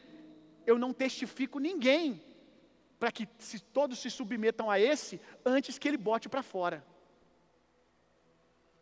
Eu 0.67 0.79
não 0.79 0.93
testifico 0.93 1.59
ninguém 1.59 2.21
para 3.03 3.11
que 3.11 3.29
se, 3.37 3.59
todos 3.59 3.99
se 3.99 4.09
submetam 4.09 4.71
a 4.71 4.79
esse 4.79 5.21
antes 5.45 5.77
que 5.77 5.89
ele 5.89 5.97
bote 5.97 6.29
para 6.29 6.41
fora. 6.41 6.87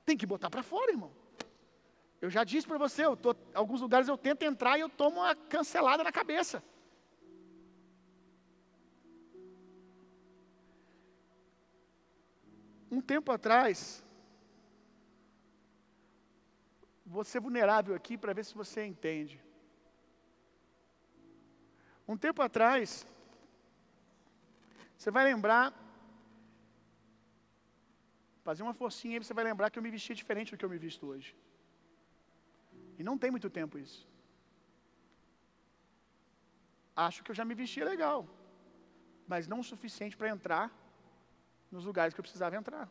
Tem 0.04 0.14
que 0.14 0.26
botar 0.26 0.50
para 0.50 0.62
fora, 0.62 0.90
irmão. 0.90 1.10
Eu 2.20 2.28
já 2.28 2.44
disse 2.44 2.66
para 2.66 2.76
você, 2.76 3.06
eu 3.06 3.16
tô, 3.16 3.34
alguns 3.54 3.80
lugares 3.80 4.08
eu 4.08 4.18
tento 4.18 4.42
entrar 4.42 4.76
e 4.76 4.82
eu 4.82 4.90
tomo 4.90 5.20
uma 5.20 5.34
cancelada 5.34 6.04
na 6.04 6.12
cabeça. 6.12 6.62
Um 12.90 13.00
tempo 13.00 13.32
atrás, 13.32 14.04
vou 17.06 17.24
ser 17.24 17.40
vulnerável 17.40 17.94
aqui 17.94 18.18
para 18.18 18.34
ver 18.34 18.44
se 18.44 18.54
você 18.54 18.84
entende. 18.84 19.42
Um 22.06 22.18
tempo 22.18 22.42
atrás, 22.42 23.06
você 25.00 25.10
vai 25.16 25.22
lembrar, 25.24 25.66
fazer 28.46 28.62
uma 28.66 28.74
forcinha 28.80 29.14
aí, 29.14 29.22
você 29.24 29.34
vai 29.38 29.44
lembrar 29.50 29.70
que 29.70 29.78
eu 29.78 29.84
me 29.86 29.92
vestia 29.94 30.14
diferente 30.22 30.50
do 30.50 30.58
que 30.58 30.66
eu 30.66 30.72
me 30.74 30.80
visto 30.86 31.06
hoje. 31.10 31.30
E 32.98 33.02
não 33.08 33.16
tem 33.22 33.30
muito 33.34 33.48
tempo 33.58 33.78
isso. 33.84 34.00
Acho 37.06 37.22
que 37.22 37.30
eu 37.30 37.38
já 37.40 37.46
me 37.50 37.56
vestia 37.62 37.86
legal, 37.92 38.18
mas 39.32 39.48
não 39.52 39.60
o 39.60 39.68
suficiente 39.72 40.18
para 40.18 40.32
entrar 40.34 40.66
nos 41.74 41.86
lugares 41.90 42.12
que 42.12 42.20
eu 42.20 42.28
precisava 42.28 42.60
entrar. 42.60 42.86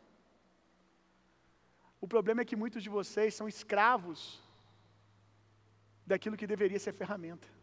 O 2.04 2.08
problema 2.14 2.40
é 2.40 2.48
que 2.50 2.60
muitos 2.64 2.82
de 2.82 2.90
vocês 2.98 3.36
são 3.38 3.46
escravos 3.54 4.20
daquilo 6.04 6.38
que 6.40 6.52
deveria 6.54 6.80
ser 6.86 6.92
ferramenta. 6.92 7.59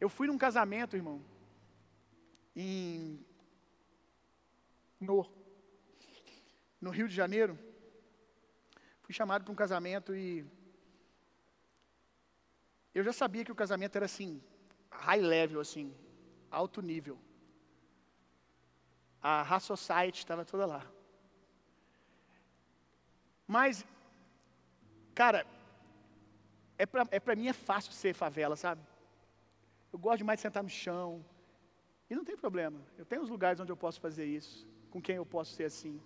Eu 0.00 0.08
fui 0.08 0.26
num 0.26 0.38
casamento, 0.38 0.96
irmão, 0.96 1.22
em 2.56 3.24
no, 4.98 5.30
no 6.80 6.90
Rio 6.90 7.08
de 7.08 7.14
Janeiro, 7.14 7.58
fui 9.02 9.14
chamado 9.14 9.44
para 9.44 9.52
um 9.52 9.56
casamento 9.56 10.14
e 10.14 10.44
eu 12.94 13.04
já 13.04 13.12
sabia 13.12 13.44
que 13.44 13.52
o 13.52 13.54
casamento 13.62 13.96
era 13.96 14.06
assim, 14.06 14.42
high 14.90 15.20
level, 15.20 15.60
assim, 15.60 15.94
alto 16.50 16.82
nível. 16.82 17.18
A 19.22 19.42
Race 19.42 19.66
Society 19.66 20.18
estava 20.18 20.44
toda 20.44 20.66
lá. 20.66 20.84
Mas, 23.46 23.84
cara, 25.14 25.46
é 26.78 26.86
para 26.86 27.06
é 27.10 27.20
pra 27.20 27.36
mim 27.36 27.48
é 27.48 27.52
fácil 27.52 27.92
ser 27.92 28.14
favela, 28.14 28.56
sabe? 28.56 28.89
Eu 29.92 29.98
gosto 29.98 30.18
demais 30.18 30.38
de 30.38 30.42
sentar 30.42 30.62
no 30.62 30.68
chão. 30.68 31.24
E 32.08 32.14
não 32.14 32.24
tem 32.24 32.36
problema. 32.36 32.80
Eu 32.98 33.04
tenho 33.04 33.22
os 33.22 33.28
lugares 33.28 33.60
onde 33.60 33.72
eu 33.72 33.76
posso 33.76 34.00
fazer 34.00 34.24
isso, 34.24 34.66
com 34.90 35.00
quem 35.00 35.16
eu 35.16 35.26
posso 35.26 35.52
ser 35.52 35.64
assim 35.64 36.00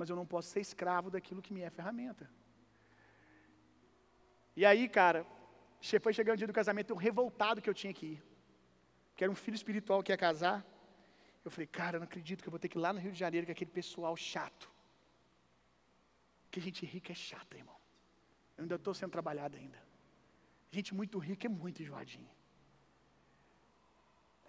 mas 0.00 0.08
eu 0.08 0.16
não 0.16 0.24
posso 0.24 0.48
ser 0.48 0.60
escravo 0.60 1.10
daquilo 1.14 1.42
que 1.46 1.52
me 1.52 1.60
é 1.60 1.68
ferramenta. 1.68 2.26
E 4.56 4.64
aí, 4.64 4.88
cara, 4.88 5.26
foi 6.04 6.14
chegando 6.14 6.36
o 6.36 6.38
dia 6.38 6.46
do 6.46 6.54
casamento, 6.54 6.88
eu 6.90 6.96
revoltado 6.96 7.60
que 7.60 7.68
eu 7.68 7.74
tinha 7.74 7.92
que 7.92 8.06
ir. 8.14 8.22
Que 9.14 9.22
era 9.24 9.30
um 9.30 9.34
filho 9.34 9.54
espiritual 9.54 10.02
que 10.02 10.10
ia 10.10 10.16
casar. 10.16 10.64
Eu 11.44 11.50
falei, 11.50 11.66
cara, 11.66 11.96
eu 11.96 12.00
não 12.00 12.06
acredito 12.06 12.40
que 12.42 12.48
eu 12.48 12.50
vou 12.50 12.58
ter 12.58 12.70
que 12.70 12.78
ir 12.78 12.80
lá 12.80 12.94
no 12.94 12.98
Rio 12.98 13.12
de 13.12 13.18
Janeiro 13.18 13.46
com 13.46 13.52
aquele 13.52 13.70
pessoal 13.70 14.16
chato. 14.16 14.70
Que 16.50 16.60
gente 16.62 16.86
rica 16.86 17.12
é 17.12 17.14
chata, 17.14 17.58
irmão. 17.58 17.76
Eu 18.56 18.62
ainda 18.62 18.76
estou 18.76 18.94
sendo 18.94 19.10
trabalhado 19.10 19.58
ainda. 19.58 19.78
Gente 20.70 20.94
muito 20.94 21.18
rica 21.18 21.46
é 21.46 21.50
muito 21.50 21.82
enjoadinha. 21.82 22.34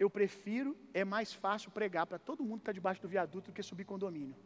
Eu 0.02 0.08
prefiro, 0.18 0.70
é 1.00 1.04
mais 1.14 1.30
fácil 1.44 1.70
pregar 1.78 2.04
para 2.10 2.18
todo 2.28 2.44
mundo 2.46 2.60
que 2.60 2.66
está 2.66 2.72
debaixo 2.78 3.00
do 3.04 3.08
viaduto 3.14 3.46
do 3.50 3.54
que 3.56 3.62
subir 3.70 3.84
condomínio 3.92 4.36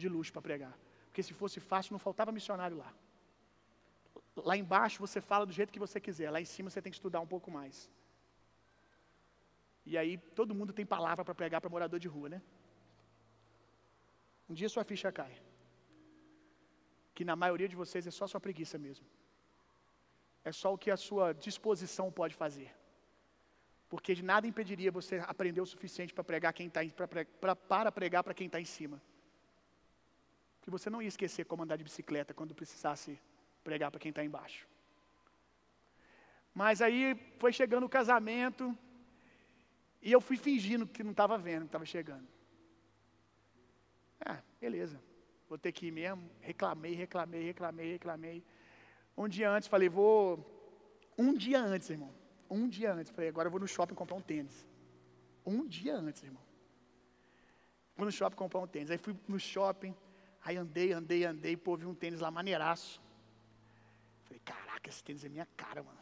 de 0.00 0.06
luxo 0.14 0.32
para 0.34 0.46
pregar. 0.48 0.74
Porque 1.06 1.22
se 1.28 1.34
fosse 1.40 1.58
fácil, 1.70 1.92
não 1.94 2.00
faltava 2.06 2.30
missionário 2.38 2.76
lá. 2.82 2.90
Lá 4.48 4.56
embaixo 4.62 4.98
você 5.06 5.20
fala 5.30 5.44
do 5.48 5.54
jeito 5.58 5.72
que 5.74 5.84
você 5.84 5.98
quiser, 6.06 6.28
lá 6.36 6.40
em 6.44 6.48
cima 6.54 6.68
você 6.70 6.82
tem 6.82 6.92
que 6.94 6.98
estudar 7.00 7.20
um 7.26 7.30
pouco 7.34 7.48
mais. 7.58 7.76
E 9.90 9.96
aí 10.00 10.12
todo 10.38 10.56
mundo 10.58 10.72
tem 10.78 10.86
palavra 10.96 11.24
para 11.24 11.38
pregar 11.42 11.60
para 11.60 11.70
morador 11.76 12.00
de 12.04 12.08
rua, 12.14 12.28
né? 12.34 12.40
Um 14.50 14.54
dia 14.60 14.68
sua 14.68 14.84
ficha 14.90 15.10
cai. 15.20 15.34
Que 17.14 17.24
na 17.30 17.36
maioria 17.44 17.68
de 17.72 17.76
vocês 17.82 18.04
é 18.10 18.14
só 18.18 18.26
sua 18.26 18.40
preguiça 18.46 18.76
mesmo. 18.86 19.06
É 20.50 20.52
só 20.62 20.68
o 20.74 20.78
que 20.82 20.90
a 20.90 21.00
sua 21.08 21.26
disposição 21.46 22.06
pode 22.20 22.34
fazer. 22.42 22.70
Porque 23.88 24.14
de 24.14 24.22
nada 24.22 24.46
impediria 24.46 24.90
você 24.90 25.22
aprender 25.26 25.60
o 25.60 25.66
suficiente 25.66 26.12
para 26.12 26.24
pregar 26.24 26.52
quem 26.52 26.68
tá, 26.68 26.80
pra, 27.40 27.56
para 27.56 27.92
pregar 27.92 28.22
para 28.22 28.34
quem 28.34 28.46
está 28.46 28.60
em 28.60 28.64
cima 28.64 29.00
que 30.68 30.70
você 30.70 30.90
não 30.90 31.00
ia 31.00 31.08
esquecer 31.08 31.46
como 31.46 31.62
andar 31.62 31.76
de 31.76 31.84
bicicleta 31.84 32.34
quando 32.34 32.54
precisasse 32.54 33.18
pregar 33.64 33.90
para 33.90 33.98
quem 33.98 34.10
está 34.10 34.22
embaixo. 34.22 34.68
Mas 36.54 36.82
aí 36.82 37.14
foi 37.38 37.54
chegando 37.54 37.84
o 37.84 37.88
casamento, 37.88 38.76
e 40.02 40.12
eu 40.12 40.20
fui 40.20 40.36
fingindo 40.36 40.86
que 40.86 41.02
não 41.02 41.12
estava 41.12 41.38
vendo, 41.38 41.62
que 41.62 41.68
estava 41.68 41.86
chegando. 41.86 42.28
Ah, 44.20 44.42
beleza, 44.60 45.00
vou 45.48 45.56
ter 45.56 45.72
que 45.72 45.86
ir 45.86 45.90
mesmo. 45.90 46.30
Reclamei, 46.42 46.92
reclamei, 46.92 47.44
reclamei, 47.44 47.92
reclamei. 47.92 48.44
Um 49.16 49.26
dia 49.26 49.50
antes, 49.50 49.70
falei, 49.70 49.88
vou. 49.88 50.44
Um 51.16 51.32
dia 51.32 51.62
antes, 51.62 51.88
irmão. 51.88 52.12
Um 52.50 52.68
dia 52.68 52.92
antes. 52.92 53.12
Falei, 53.12 53.28
agora 53.28 53.46
eu 53.46 53.50
vou 53.50 53.60
no 53.60 53.68
shopping 53.68 53.94
comprar 53.94 54.16
um 54.16 54.20
tênis. 54.20 54.66
Um 55.44 55.66
dia 55.66 55.96
antes, 55.96 56.22
irmão. 56.22 56.42
Vou 57.96 58.06
no 58.06 58.12
shopping 58.12 58.36
comprar 58.36 58.60
um 58.60 58.66
tênis. 58.66 58.90
Aí 58.90 58.98
fui 58.98 59.16
no 59.26 59.38
shopping, 59.38 59.94
Aí 60.44 60.56
andei, 60.56 60.92
andei, 60.92 61.24
andei, 61.24 61.56
pô, 61.56 61.76
vi 61.76 61.86
um 61.86 61.94
tênis 61.94 62.20
lá 62.20 62.30
maneiraço. 62.30 63.00
Falei, 64.24 64.40
caraca, 64.44 64.88
esse 64.88 65.02
tênis 65.02 65.24
é 65.24 65.28
minha 65.28 65.46
cara, 65.56 65.82
mano. 65.82 65.98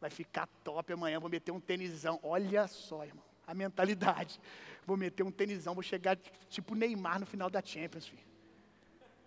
Vai 0.00 0.10
ficar 0.10 0.46
top 0.62 0.92
amanhã, 0.92 1.20
vou 1.20 1.30
meter 1.30 1.52
um 1.52 1.60
tênisão. 1.60 2.18
Olha 2.22 2.66
só, 2.66 3.04
irmão, 3.04 3.24
a 3.46 3.54
mentalidade. 3.54 4.40
Vou 4.86 4.98
meter 4.98 5.22
um 5.22 5.30
tênisão, 5.30 5.72
vou 5.72 5.82
chegar 5.82 6.14
tipo 6.50 6.74
Neymar 6.74 7.18
no 7.18 7.24
final 7.24 7.48
da 7.48 7.62
Champions, 7.62 8.06
filho. 8.06 8.22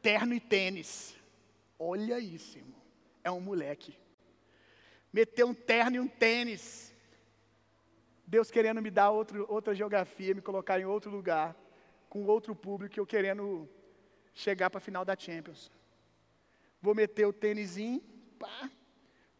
Terno 0.03 0.35
e 0.35 0.39
tênis. 0.39 1.15
Olha 1.79 2.19
isso, 2.19 2.59
irmão. 2.59 2.79
É 3.23 3.31
um 3.31 3.41
moleque. 3.41 3.97
Meter 5.17 5.45
um 5.45 5.53
terno 5.71 5.95
e 5.95 5.99
um 5.99 6.07
tênis. 6.07 6.93
Deus 8.27 8.51
querendo 8.51 8.79
me 8.83 8.91
dar 8.91 9.09
outro, 9.09 9.47
outra 9.49 9.73
geografia, 9.73 10.35
me 10.35 10.43
colocar 10.43 10.79
em 10.79 10.85
outro 10.85 11.09
lugar, 11.09 11.55
com 12.07 12.23
outro 12.25 12.53
público, 12.55 12.99
eu 12.99 13.05
querendo 13.13 13.67
chegar 14.31 14.69
para 14.69 14.77
a 14.77 14.87
final 14.87 15.03
da 15.03 15.17
Champions. 15.17 15.71
Vou 16.79 16.93
meter 16.93 17.25
o 17.25 17.33
tênisinho, 17.33 17.99
pá, 18.37 18.69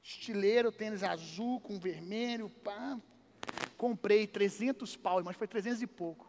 estileiro, 0.02 0.72
tênis 0.72 1.04
azul 1.04 1.60
com 1.60 1.78
vermelho, 1.78 2.50
pá. 2.50 3.00
Comprei 3.78 4.26
300 4.26 4.98
pau, 4.98 5.24
mas 5.24 5.36
foi 5.36 5.48
300 5.48 5.84
e 5.84 5.86
pouco. 5.86 6.28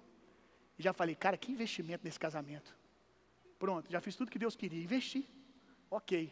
E 0.79 0.83
já 0.83 0.93
falei, 0.93 1.15
cara, 1.15 1.39
que 1.39 1.51
investimento 1.51 2.05
nesse 2.05 2.21
casamento. 2.21 2.77
Pronto, 3.59 3.91
já 3.91 4.03
fiz 4.03 4.15
tudo 4.15 4.31
que 4.31 4.39
Deus 4.39 4.55
queria, 4.55 4.85
investi. 4.85 5.27
Ok. 5.91 6.31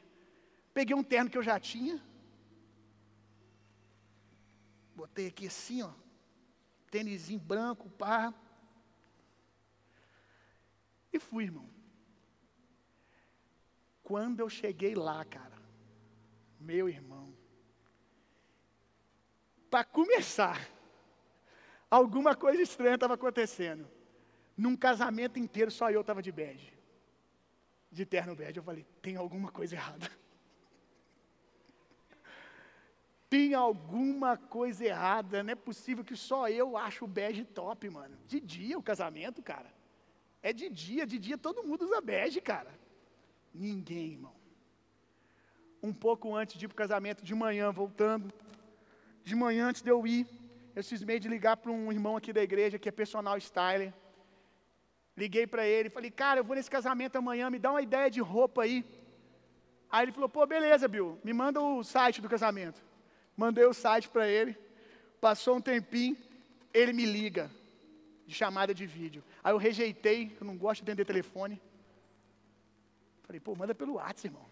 Peguei 0.74 0.94
um 0.94 1.02
terno 1.02 1.30
que 1.30 1.38
eu 1.38 1.42
já 1.42 1.58
tinha. 1.58 1.98
Botei 4.97 5.26
aqui 5.28 5.47
assim, 5.47 5.82
ó. 5.82 5.92
Tênisinho 6.90 7.38
branco, 7.38 7.90
pá. 7.90 8.32
E 11.12 11.18
fui, 11.18 11.44
irmão. 11.44 11.68
Quando 14.03 14.40
eu 14.40 14.49
cheguei 14.49 14.94
lá, 14.94 15.24
cara, 15.24 15.59
meu 16.59 16.88
irmão, 16.88 17.36
para 19.68 19.84
começar, 19.84 20.66
alguma 21.90 22.34
coisa 22.34 22.62
estranha 22.62 22.94
estava 22.94 23.14
acontecendo. 23.14 23.86
Num 24.57 24.76
casamento 24.76 25.38
inteiro, 25.38 25.70
só 25.70 25.90
eu 25.90 26.01
estava 26.01 26.22
de 26.22 26.32
bege. 26.32 26.72
de 27.90 28.07
terno 28.07 28.34
bege. 28.34 28.59
Eu 28.59 28.62
falei, 28.62 28.84
tem 29.03 29.16
alguma 29.16 29.51
coisa 29.51 29.74
errada. 29.74 30.11
Tem 33.29 33.55
alguma 33.55 34.37
coisa 34.37 34.85
errada. 34.85 35.43
Não 35.43 35.53
é 35.53 35.55
possível 35.55 36.05
que 36.05 36.16
só 36.16 36.49
eu 36.49 36.77
acho 36.77 37.05
o 37.05 37.09
bege 37.09 37.45
top, 37.45 37.89
mano. 37.91 38.16
De 38.27 38.41
dia 38.41 38.79
o 38.79 38.83
casamento, 38.83 39.43
cara. 39.43 39.72
É 40.43 40.53
de 40.53 40.68
dia, 40.68 41.05
de 41.07 41.18
dia 41.18 41.37
todo 41.37 41.64
mundo 41.64 41.85
usa 41.85 42.01
bege, 42.01 42.41
cara. 42.41 42.72
Ninguém, 43.53 44.12
irmão. 44.12 44.35
Um 45.83 45.93
pouco 45.93 46.35
antes 46.35 46.57
de 46.57 46.64
ir 46.64 46.68
para 46.68 46.74
o 46.74 46.77
casamento, 46.77 47.24
de 47.24 47.35
manhã, 47.35 47.72
voltando. 47.72 48.33
De 49.24 49.35
manhã, 49.35 49.68
antes 49.68 49.83
de 49.83 49.91
eu 49.91 50.07
ir, 50.07 50.27
eu 50.74 50.83
cismei 50.83 51.18
de 51.18 51.29
ligar 51.29 51.57
para 51.57 51.72
um 51.72 51.91
irmão 51.91 52.16
aqui 52.16 52.33
da 52.33 52.43
igreja, 52.43 52.79
que 52.79 52.89
é 52.89 52.93
personal 52.93 53.37
styler. 53.39 53.93
Liguei 55.16 55.47
para 55.47 55.66
ele, 55.66 55.89
falei, 55.89 56.11
cara, 56.11 56.41
eu 56.41 56.45
vou 56.45 56.55
nesse 56.55 56.70
casamento 56.70 57.16
amanhã, 57.16 57.49
me 57.51 57.59
dá 57.59 57.70
uma 57.70 57.83
ideia 57.83 58.11
de 58.11 58.20
roupa 58.20 58.62
aí. 58.62 58.85
Aí 59.91 60.05
ele 60.05 60.12
falou, 60.12 60.29
pô, 60.29 60.47
beleza, 60.47 60.87
Bill, 60.87 61.18
me 61.24 61.33
manda 61.33 61.61
o 61.61 61.83
site 61.83 62.20
do 62.20 62.29
casamento. 62.29 62.86
Mandei 63.37 63.64
o 63.64 63.74
site 63.74 64.09
para 64.09 64.26
ele, 64.26 64.57
passou 65.20 65.57
um 65.57 65.61
tempinho, 65.61 66.16
ele 66.72 66.93
me 66.93 67.05
liga, 67.05 67.51
de 68.26 68.34
chamada 68.34 68.72
de 68.74 68.87
vídeo. 68.87 69.22
Aí 69.45 69.53
eu 69.53 69.59
rejeitei, 69.59 70.37
eu 70.41 70.47
não 70.47 70.57
gosto 70.57 70.82
de 70.82 70.91
atender 70.91 71.05
telefone. 71.05 71.61
Falei, 73.24 73.41
pô, 73.41 73.55
manda 73.55 73.74
pelo 73.74 73.95
WhatsApp, 73.95 74.28
irmão. 74.28 74.47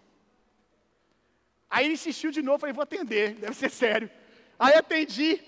Aí 1.70 1.86
ele 1.86 1.94
insistiu 1.94 2.30
de 2.30 2.42
novo, 2.42 2.58
falei, 2.58 2.72
vou 2.72 2.82
atender, 2.82 3.34
deve 3.34 3.54
ser 3.54 3.70
sério. 3.70 4.10
Aí 4.58 4.74
atendi. 4.74 5.40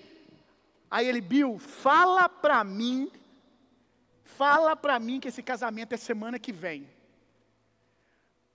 Aí 0.90 1.06
ele, 1.06 1.20
Bill, 1.20 1.58
fala 1.58 2.28
para 2.28 2.64
mim 2.64 3.10
Fala 4.36 4.76
para 4.76 4.98
mim 4.98 5.18
que 5.18 5.28
esse 5.28 5.42
casamento 5.42 5.94
é 5.94 5.96
semana 5.96 6.38
que 6.38 6.52
vem. 6.52 6.86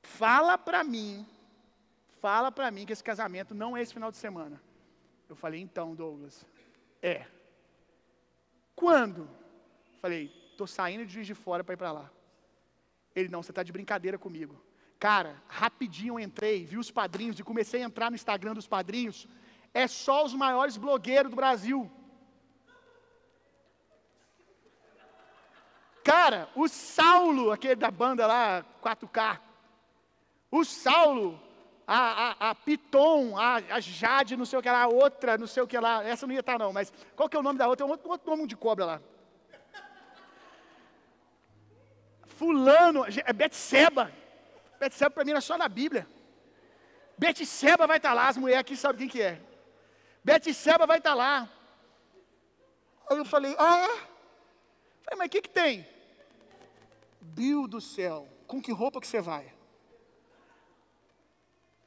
Fala 0.04 0.56
para 0.56 0.84
mim, 0.84 1.26
fala 2.20 2.52
para 2.52 2.70
mim 2.70 2.86
que 2.86 2.94
esse 2.94 3.04
casamento 3.04 3.56
não 3.56 3.76
é 3.76 3.82
esse 3.82 3.94
final 3.94 4.12
de 4.12 4.18
semana. 4.18 4.62
Eu 5.32 5.36
falei, 5.38 5.62
então, 5.62 5.96
Douglas, 5.96 6.46
é. 7.02 7.26
Quando? 8.76 9.30
Falei, 10.02 10.28
tô 10.58 10.68
saindo 10.68 11.06
de 11.06 11.14
Juiz 11.14 11.26
de 11.26 11.34
Fora 11.34 11.64
para 11.64 11.74
ir 11.74 11.78
para 11.78 11.94
lá. 11.94 12.12
Ele, 13.16 13.30
não, 13.30 13.42
você 13.42 13.54
está 13.54 13.64
de 13.64 13.72
brincadeira 13.72 14.18
comigo. 14.18 14.62
Cara, 15.00 15.42
rapidinho 15.48 16.16
eu 16.16 16.20
entrei, 16.20 16.66
vi 16.66 16.78
os 16.78 16.92
padrinhos 16.92 17.40
e 17.40 17.46
comecei 17.46 17.82
a 17.82 17.86
entrar 17.86 18.12
no 18.12 18.16
Instagram 18.16 18.54
dos 18.54 18.68
padrinhos. 18.68 19.26
É 19.74 19.88
só 19.88 20.26
os 20.26 20.34
maiores 20.34 20.76
blogueiros 20.76 21.30
do 21.30 21.38
Brasil. 21.38 21.90
Cara, 26.04 26.50
o 26.58 26.68
Saulo, 26.68 27.54
aquele 27.54 27.76
da 27.76 27.90
banda 27.90 28.28
lá, 28.28 28.66
4K, 28.84 29.40
o 30.52 30.66
Saulo, 30.66 31.42
a, 31.88 32.48
a, 32.48 32.50
a 32.52 32.56
Piton, 32.56 33.38
a, 33.38 33.56
a, 33.56 33.80
Jade, 33.80 34.38
não 34.38 34.46
sei 34.46 34.60
o 34.60 34.62
que 34.62 34.70
lá, 34.70 34.84
a 34.84 34.88
outra, 34.88 35.38
não 35.38 35.48
sei 35.48 35.64
o 35.64 35.68
que 35.68 35.78
lá, 35.78 36.04
essa 36.04 36.26
não 36.26 36.34
ia 36.34 36.40
estar 36.40 36.58
não, 36.58 36.72
mas 36.72 36.94
qual 37.16 37.28
que 37.28 37.36
é 37.36 37.40
o 37.40 37.44
nome 37.44 37.60
da 37.60 37.68
outra? 37.68 37.86
Tem 37.86 37.90
um 37.90 37.92
outro, 37.92 38.10
outro 38.10 38.30
nome 38.30 38.48
de 38.48 38.56
cobra 38.56 38.86
lá. 38.86 39.02
Fulano, 42.26 43.06
é 43.06 43.34
Betseba. 43.34 44.12
Betseba 44.80 45.12
para 45.12 45.24
mim 45.24 45.32
era 45.32 45.42
só 45.42 45.58
na 45.58 45.68
Bíblia. 45.68 46.08
Betseba 47.18 47.86
vai 47.86 47.98
estar 47.98 48.14
lá, 48.14 48.30
as 48.30 48.38
mulheres 48.38 48.62
aqui 48.62 48.76
sabem 48.76 49.00
quem 49.00 49.10
que 49.10 49.22
é. 49.22 49.40
Betseba 50.24 50.88
vai 50.88 50.98
estar 50.98 51.14
lá. 51.14 51.50
Aí 53.10 53.18
eu 53.18 53.26
falei, 53.26 53.56
ah, 53.60 53.78
é? 53.78 53.88
Falei, 55.04 55.18
mas 55.18 55.28
o 55.28 55.30
que 55.30 55.42
que 55.42 55.50
tem? 55.50 55.86
Bill 57.20 57.68
do 57.68 57.80
céu, 57.80 58.28
com 58.48 58.62
que 58.62 58.72
roupa 58.72 59.00
que 59.00 59.08
você 59.08 59.22
vai? 59.22 59.54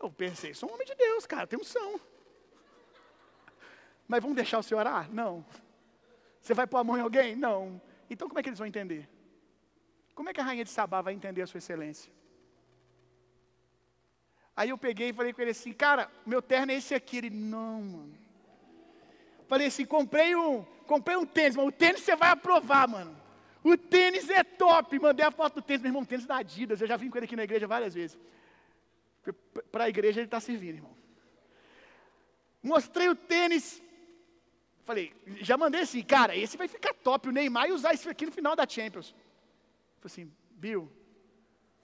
Eu 0.05 0.11
pensei, 0.11 0.53
sou 0.53 0.69
um 0.69 0.75
homem 0.75 0.87
de 0.87 0.95
Deus, 0.95 1.27
cara, 1.27 1.47
tem 1.47 1.59
unção. 1.59 1.99
Mas 4.07 4.21
vamos 4.21 4.37
deixar 4.37 4.59
o 4.59 4.63
senhor 4.63 4.81
orar? 4.81 5.11
Não. 5.11 5.45
Você 6.41 6.53
vai 6.53 6.67
pôr 6.67 6.77
a 6.77 6.85
mão 6.85 6.99
em 6.99 7.01
alguém? 7.01 7.35
Não. 7.35 7.81
Então 8.11 8.29
como 8.29 8.39
é 8.39 8.43
que 8.43 8.51
eles 8.51 8.59
vão 8.59 8.69
entender? 8.69 9.09
Como 10.15 10.29
é 10.29 10.35
que 10.35 10.41
a 10.43 10.45
rainha 10.45 10.63
de 10.63 10.71
Sabá 10.71 11.01
vai 11.01 11.15
entender 11.15 11.41
a 11.41 11.47
sua 11.47 11.57
excelência? 11.57 12.13
Aí 14.55 14.69
eu 14.69 14.77
peguei 14.77 15.09
e 15.09 15.13
falei 15.13 15.33
com 15.33 15.41
ele 15.41 15.53
assim, 15.53 15.73
cara, 15.73 16.11
meu 16.27 16.43
terno 16.43 16.71
é 16.71 16.77
esse 16.77 16.95
aqui. 16.95 17.17
Ele, 17.17 17.31
não, 17.31 17.81
mano. 17.83 18.15
Falei 19.49 19.69
assim, 19.69 19.87
comprei 19.87 20.37
um, 20.37 20.65
comprei 20.87 21.17
um 21.17 21.25
tênis, 21.25 21.57
mas 21.57 21.67
o 21.67 21.73
tênis 21.73 22.03
você 22.03 22.15
vai 22.15 22.29
aprovar, 22.29 22.87
mano. 22.87 23.17
O 23.63 23.75
tênis 23.77 24.29
é 24.29 24.45
top. 24.45 24.99
Mandei 24.99 25.25
a 25.25 25.31
foto 25.31 25.55
do 25.55 25.63
tênis, 25.63 25.81
meu 25.81 25.89
irmão, 25.89 26.05
tênis 26.05 26.27
da 26.27 26.37
Adidas. 26.37 26.83
Eu 26.83 26.87
já 26.87 26.99
vim 26.99 27.09
com 27.09 27.17
ele 27.17 27.25
aqui 27.25 27.37
na 27.37 27.45
igreja 27.45 27.67
várias 27.67 27.95
vezes. 27.95 28.19
Para 29.71 29.85
a 29.85 29.89
igreja 29.89 30.21
ele 30.21 30.27
está 30.27 30.41
servindo, 30.41 30.77
irmão. 30.77 30.97
Mostrei 32.63 33.09
o 33.09 33.15
tênis. 33.15 33.83
Falei, 34.85 35.15
já 35.41 35.57
mandei 35.57 35.83
assim, 35.83 36.03
cara, 36.03 36.37
esse 36.37 36.57
vai 36.57 36.69
ficar 36.69 36.95
top. 36.95 37.29
O 37.29 37.33
Neymar 37.33 37.69
ia 37.69 37.75
usar 37.75 37.95
isso 37.95 38.09
aqui 38.09 38.27
no 38.27 38.33
final 38.33 38.55
da 38.55 38.69
Champions. 38.69 39.15
Falei 40.01 40.07
assim, 40.07 40.33
Bill, 40.51 40.91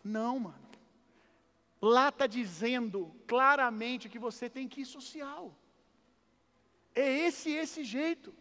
não, 0.03 0.38
mano. 0.38 0.70
Lá 1.80 2.11
está 2.11 2.26
dizendo 2.26 3.14
claramente 3.26 4.09
que 4.09 4.18
você 4.18 4.51
tem 4.51 4.68
que 4.68 4.82
ir 4.82 4.84
social. 4.86 5.57
É 6.95 7.26
esse 7.26 7.51
esse 7.51 7.84
jeito. 7.84 8.34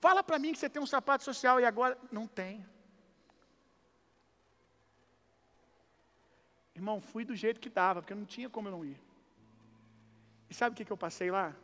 Fala 0.00 0.24
para 0.24 0.38
mim 0.38 0.52
que 0.52 0.58
você 0.58 0.68
tem 0.68 0.82
um 0.82 0.86
sapato 0.86 1.22
social 1.22 1.60
e 1.60 1.64
agora 1.64 1.96
não 2.10 2.26
tem. 2.26 2.66
Irmão, 6.80 6.98
fui 6.98 7.26
do 7.30 7.36
jeito 7.36 7.60
que 7.60 7.68
dava, 7.68 8.00
porque 8.00 8.14
não 8.14 8.24
tinha 8.24 8.48
como 8.48 8.68
eu 8.68 8.72
não 8.72 8.84
ir. 8.90 8.98
E 10.48 10.54
sabe 10.54 10.72
o 10.72 10.76
que, 10.76 10.84
que 10.86 10.94
eu 10.96 10.96
passei 10.96 11.30
lá? 11.30 11.54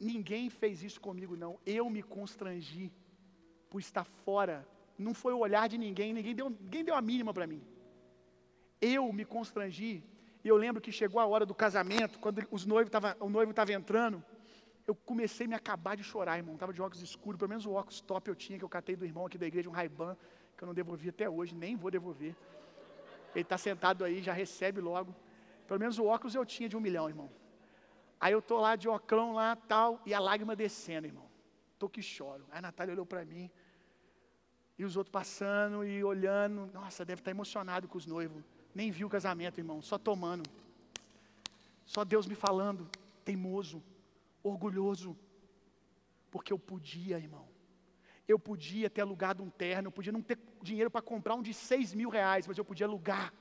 Ninguém 0.00 0.48
fez 0.48 0.82
isso 0.82 0.98
comigo, 0.98 1.36
não. 1.36 1.58
Eu 1.66 1.90
me 1.90 2.02
constrangi 2.02 2.90
por 3.68 3.80
estar 3.80 4.04
fora. 4.04 4.66
Não 4.98 5.12
foi 5.12 5.34
o 5.34 5.40
olhar 5.46 5.68
de 5.68 5.76
ninguém, 5.76 6.14
ninguém 6.14 6.34
deu, 6.34 6.48
ninguém 6.48 6.82
deu 6.82 6.94
a 6.94 7.02
mínima 7.02 7.34
para 7.34 7.46
mim. 7.46 7.62
Eu 8.80 9.12
me 9.12 9.26
constrangi. 9.26 10.02
E 10.42 10.48
eu 10.48 10.56
lembro 10.56 10.80
que 10.80 10.90
chegou 10.90 11.20
a 11.20 11.26
hora 11.26 11.44
do 11.44 11.54
casamento, 11.54 12.18
quando 12.18 12.42
os 12.50 12.64
noivos 12.64 12.90
tava, 12.90 13.14
o 13.20 13.28
noivo 13.28 13.50
estava 13.50 13.74
entrando, 13.74 14.24
eu 14.86 14.94
comecei 14.94 15.44
a 15.44 15.48
me 15.50 15.54
acabar 15.54 15.96
de 15.96 16.02
chorar, 16.02 16.38
irmão. 16.38 16.54
Estava 16.54 16.72
de 16.72 16.80
óculos 16.80 17.02
escuros, 17.02 17.38
pelo 17.38 17.50
menos 17.50 17.66
o 17.66 17.72
óculos 17.72 18.00
top 18.00 18.30
eu 18.30 18.34
tinha, 18.34 18.58
que 18.58 18.64
eu 18.64 18.70
catei 18.70 18.96
do 18.96 19.04
irmão 19.04 19.26
aqui 19.26 19.36
da 19.36 19.46
igreja, 19.46 19.68
um 19.68 19.72
Ray-Ban, 19.72 20.16
que 20.56 20.64
eu 20.64 20.66
não 20.66 20.72
devolvi 20.72 21.10
até 21.10 21.28
hoje, 21.28 21.54
nem 21.54 21.76
vou 21.76 21.90
devolver. 21.90 22.34
Ele 23.36 23.42
está 23.42 23.58
sentado 23.58 24.02
aí, 24.02 24.22
já 24.22 24.32
recebe 24.32 24.80
logo. 24.80 25.14
Pelo 25.66 25.78
menos 25.78 25.98
o 25.98 26.06
óculos 26.06 26.34
eu 26.34 26.44
tinha 26.46 26.70
de 26.70 26.76
um 26.76 26.80
milhão, 26.80 27.06
irmão. 27.06 27.30
Aí 28.18 28.32
eu 28.32 28.38
estou 28.38 28.60
lá 28.60 28.76
de 28.76 28.88
oclão 28.88 29.34
lá, 29.34 29.54
tal, 29.54 30.00
e 30.06 30.14
a 30.14 30.18
lágrima 30.18 30.56
descendo, 30.56 31.06
irmão. 31.06 31.28
Tô 31.78 31.86
que 31.86 32.00
choro. 32.00 32.46
Aí 32.50 32.58
a 32.60 32.62
Natália 32.62 32.94
olhou 32.94 33.04
para 33.04 33.26
mim. 33.26 33.50
E 34.78 34.84
os 34.86 34.96
outros 34.96 35.12
passando 35.12 35.84
e 35.84 36.02
olhando. 36.02 36.70
Nossa, 36.72 37.04
deve 37.04 37.20
estar 37.20 37.30
tá 37.30 37.36
emocionado 37.36 37.86
com 37.86 37.98
os 37.98 38.06
noivos. 38.06 38.42
Nem 38.74 38.90
viu 38.90 39.06
o 39.06 39.10
casamento, 39.10 39.60
irmão. 39.60 39.82
Só 39.82 39.98
tomando. 39.98 40.48
Só 41.84 42.06
Deus 42.06 42.26
me 42.26 42.34
falando. 42.34 42.88
Teimoso. 43.22 43.82
Orgulhoso. 44.42 45.14
Porque 46.30 46.54
eu 46.54 46.58
podia, 46.58 47.18
irmão 47.18 47.55
eu 48.28 48.38
podia 48.38 48.88
ter 48.90 49.02
alugado 49.02 49.42
um 49.42 49.50
terno, 49.50 49.88
eu 49.88 49.92
podia 49.92 50.12
não 50.12 50.22
ter 50.22 50.38
dinheiro 50.62 50.90
para 50.90 51.02
comprar 51.02 51.34
um 51.34 51.42
de 51.42 51.54
seis 51.54 51.94
mil 51.94 52.08
reais, 52.08 52.46
mas 52.46 52.58
eu 52.58 52.64
podia 52.64 52.86
alugar. 52.86 53.32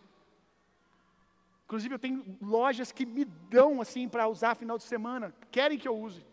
Inclusive, 1.66 1.96
eu 1.96 2.00
tenho 2.00 2.38
lojas 2.42 2.92
que 2.92 3.06
me 3.06 3.26
dão 3.26 3.82
assim 3.82 4.08
para 4.08 4.28
usar 4.28 4.54
final 4.56 4.78
de 4.78 4.84
semana, 4.84 5.34
querem 5.50 5.80
que 5.80 5.88
eu 5.88 5.98
use, 5.98 6.24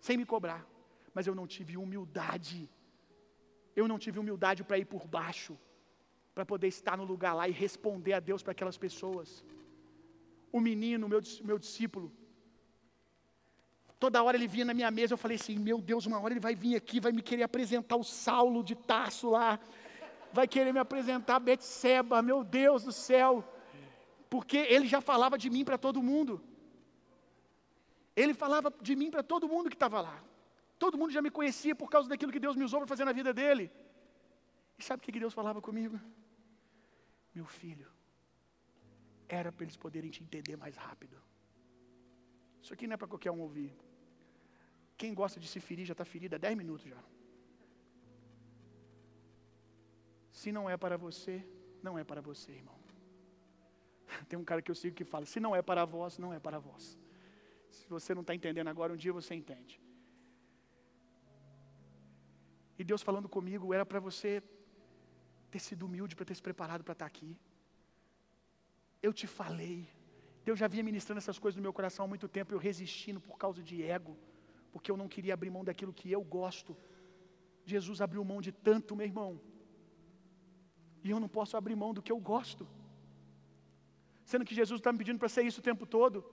sem 0.00 0.16
me 0.16 0.24
cobrar. 0.24 0.66
Mas 1.12 1.26
eu 1.26 1.34
não 1.34 1.46
tive 1.46 1.76
humildade. 1.76 2.68
Eu 3.76 3.86
não 3.86 3.98
tive 3.98 4.18
humildade 4.18 4.64
para 4.64 4.78
ir 4.78 4.86
por 4.86 5.06
baixo, 5.06 5.58
para 6.34 6.46
poder 6.46 6.68
estar 6.68 6.96
no 6.96 7.04
lugar 7.04 7.34
lá 7.34 7.46
e 7.48 7.52
responder 7.52 8.14
a 8.14 8.20
Deus 8.20 8.42
para 8.42 8.52
aquelas 8.52 8.78
pessoas. 8.78 9.44
O 10.50 10.60
menino, 10.60 11.08
meu, 11.08 11.20
meu 11.42 11.58
discípulo, 11.58 12.10
Toda 13.98 14.22
hora 14.22 14.36
ele 14.36 14.46
vinha 14.46 14.64
na 14.64 14.74
minha 14.74 14.90
mesa, 14.90 15.14
eu 15.14 15.18
falei 15.18 15.36
assim: 15.36 15.58
meu 15.58 15.78
Deus, 15.80 16.06
uma 16.06 16.20
hora 16.20 16.32
ele 16.32 16.40
vai 16.40 16.54
vir 16.54 16.76
aqui, 16.76 17.00
vai 17.00 17.12
me 17.12 17.22
querer 17.22 17.44
apresentar 17.44 17.96
o 17.96 18.04
Saulo 18.04 18.62
de 18.62 18.74
Taço 18.74 19.30
lá, 19.30 19.58
vai 20.32 20.46
querer 20.46 20.72
me 20.72 20.78
apresentar 20.78 21.38
Betseba, 21.38 22.20
meu 22.22 22.42
Deus 22.44 22.82
do 22.84 22.92
céu, 22.92 23.44
porque 24.28 24.56
ele 24.56 24.86
já 24.86 25.00
falava 25.00 25.38
de 25.38 25.48
mim 25.48 25.64
para 25.64 25.78
todo 25.78 26.02
mundo. 26.02 26.42
Ele 28.16 28.34
falava 28.34 28.72
de 28.80 28.94
mim 28.94 29.10
para 29.10 29.22
todo 29.22 29.48
mundo 29.48 29.68
que 29.68 29.76
estava 29.76 30.00
lá. 30.00 30.22
Todo 30.78 30.98
mundo 30.98 31.12
já 31.12 31.22
me 31.22 31.30
conhecia 31.30 31.74
por 31.74 31.88
causa 31.88 32.08
daquilo 32.08 32.32
que 32.32 32.40
Deus 32.40 32.56
me 32.56 32.64
usou 32.64 32.80
para 32.80 32.86
fazer 32.86 33.04
na 33.04 33.12
vida 33.12 33.32
dele. 33.32 33.70
E 34.78 34.82
sabe 34.82 35.00
o 35.00 35.04
que 35.04 35.18
Deus 35.18 35.34
falava 35.34 35.60
comigo? 35.60 35.98
Meu 37.34 37.46
filho, 37.46 37.88
era 39.28 39.50
para 39.50 39.64
eles 39.64 39.76
poderem 39.76 40.10
te 40.10 40.22
entender 40.22 40.56
mais 40.56 40.76
rápido. 40.76 41.16
Isso 42.64 42.72
aqui 42.74 42.86
não 42.86 42.94
é 42.94 43.00
para 43.00 43.12
qualquer 43.12 43.30
um 43.30 43.40
ouvir. 43.46 43.70
Quem 45.00 45.12
gosta 45.20 45.38
de 45.38 45.48
se 45.52 45.60
ferir 45.60 45.84
já 45.90 45.92
está 45.92 46.04
ferido 46.12 46.34
há 46.36 46.38
10 46.38 46.56
minutos 46.56 46.86
já. 46.92 47.02
Se 50.40 50.50
não 50.56 50.64
é 50.74 50.76
para 50.84 50.96
você, 50.96 51.34
não 51.86 51.98
é 51.98 52.04
para 52.10 52.22
você, 52.28 52.52
irmão. 52.52 52.78
Tem 54.28 54.38
um 54.38 54.46
cara 54.50 54.62
que 54.62 54.70
eu 54.70 54.78
sigo 54.82 54.96
que 55.00 55.04
fala: 55.04 55.26
se 55.26 55.38
não 55.46 55.54
é 55.54 55.60
para 55.70 55.84
vós, 55.84 56.16
não 56.24 56.32
é 56.32 56.40
para 56.46 56.58
vós. 56.58 56.98
Se 57.76 57.86
você 57.94 58.14
não 58.14 58.22
está 58.22 58.34
entendendo 58.34 58.68
agora, 58.68 58.94
um 58.94 58.96
dia 59.04 59.12
você 59.12 59.34
entende. 59.34 59.78
E 62.78 62.82
Deus 62.82 63.02
falando 63.02 63.28
comigo 63.28 63.74
era 63.74 63.84
para 63.84 64.00
você 64.00 64.42
ter 65.50 65.58
sido 65.58 65.84
humilde, 65.84 66.16
para 66.16 66.24
ter 66.24 66.34
se 66.34 66.42
preparado 66.48 66.82
para 66.82 66.92
estar 66.92 67.06
aqui. 67.12 67.38
Eu 69.02 69.12
te 69.12 69.26
falei. 69.26 69.76
Deus 70.44 70.58
já 70.58 70.68
vinha 70.68 70.84
ministrando 70.90 71.18
essas 71.18 71.38
coisas 71.38 71.56
no 71.56 71.62
meu 71.62 71.72
coração 71.72 72.04
há 72.04 72.08
muito 72.08 72.28
tempo, 72.28 72.52
eu 72.52 72.58
resistindo 72.58 73.20
por 73.20 73.36
causa 73.38 73.62
de 73.62 73.82
ego, 73.82 74.16
porque 74.72 74.90
eu 74.90 74.96
não 74.96 75.08
queria 75.08 75.34
abrir 75.34 75.50
mão 75.50 75.64
daquilo 75.64 75.92
que 75.92 76.10
eu 76.12 76.22
gosto. 76.22 76.76
Jesus 77.64 78.00
abriu 78.00 78.22
mão 78.24 78.40
de 78.42 78.52
tanto, 78.52 78.94
meu 78.94 79.06
irmão. 79.06 79.40
E 81.02 81.10
eu 81.10 81.18
não 81.18 81.28
posso 81.28 81.56
abrir 81.56 81.74
mão 81.74 81.94
do 81.94 82.02
que 82.02 82.12
eu 82.12 82.18
gosto. 82.18 82.66
Sendo 84.24 84.44
que 84.44 84.54
Jesus 84.54 84.80
está 84.80 84.92
me 84.92 84.98
pedindo 84.98 85.18
para 85.18 85.28
ser 85.28 85.42
isso 85.42 85.60
o 85.60 85.68
tempo 85.70 85.86
todo. 85.86 86.24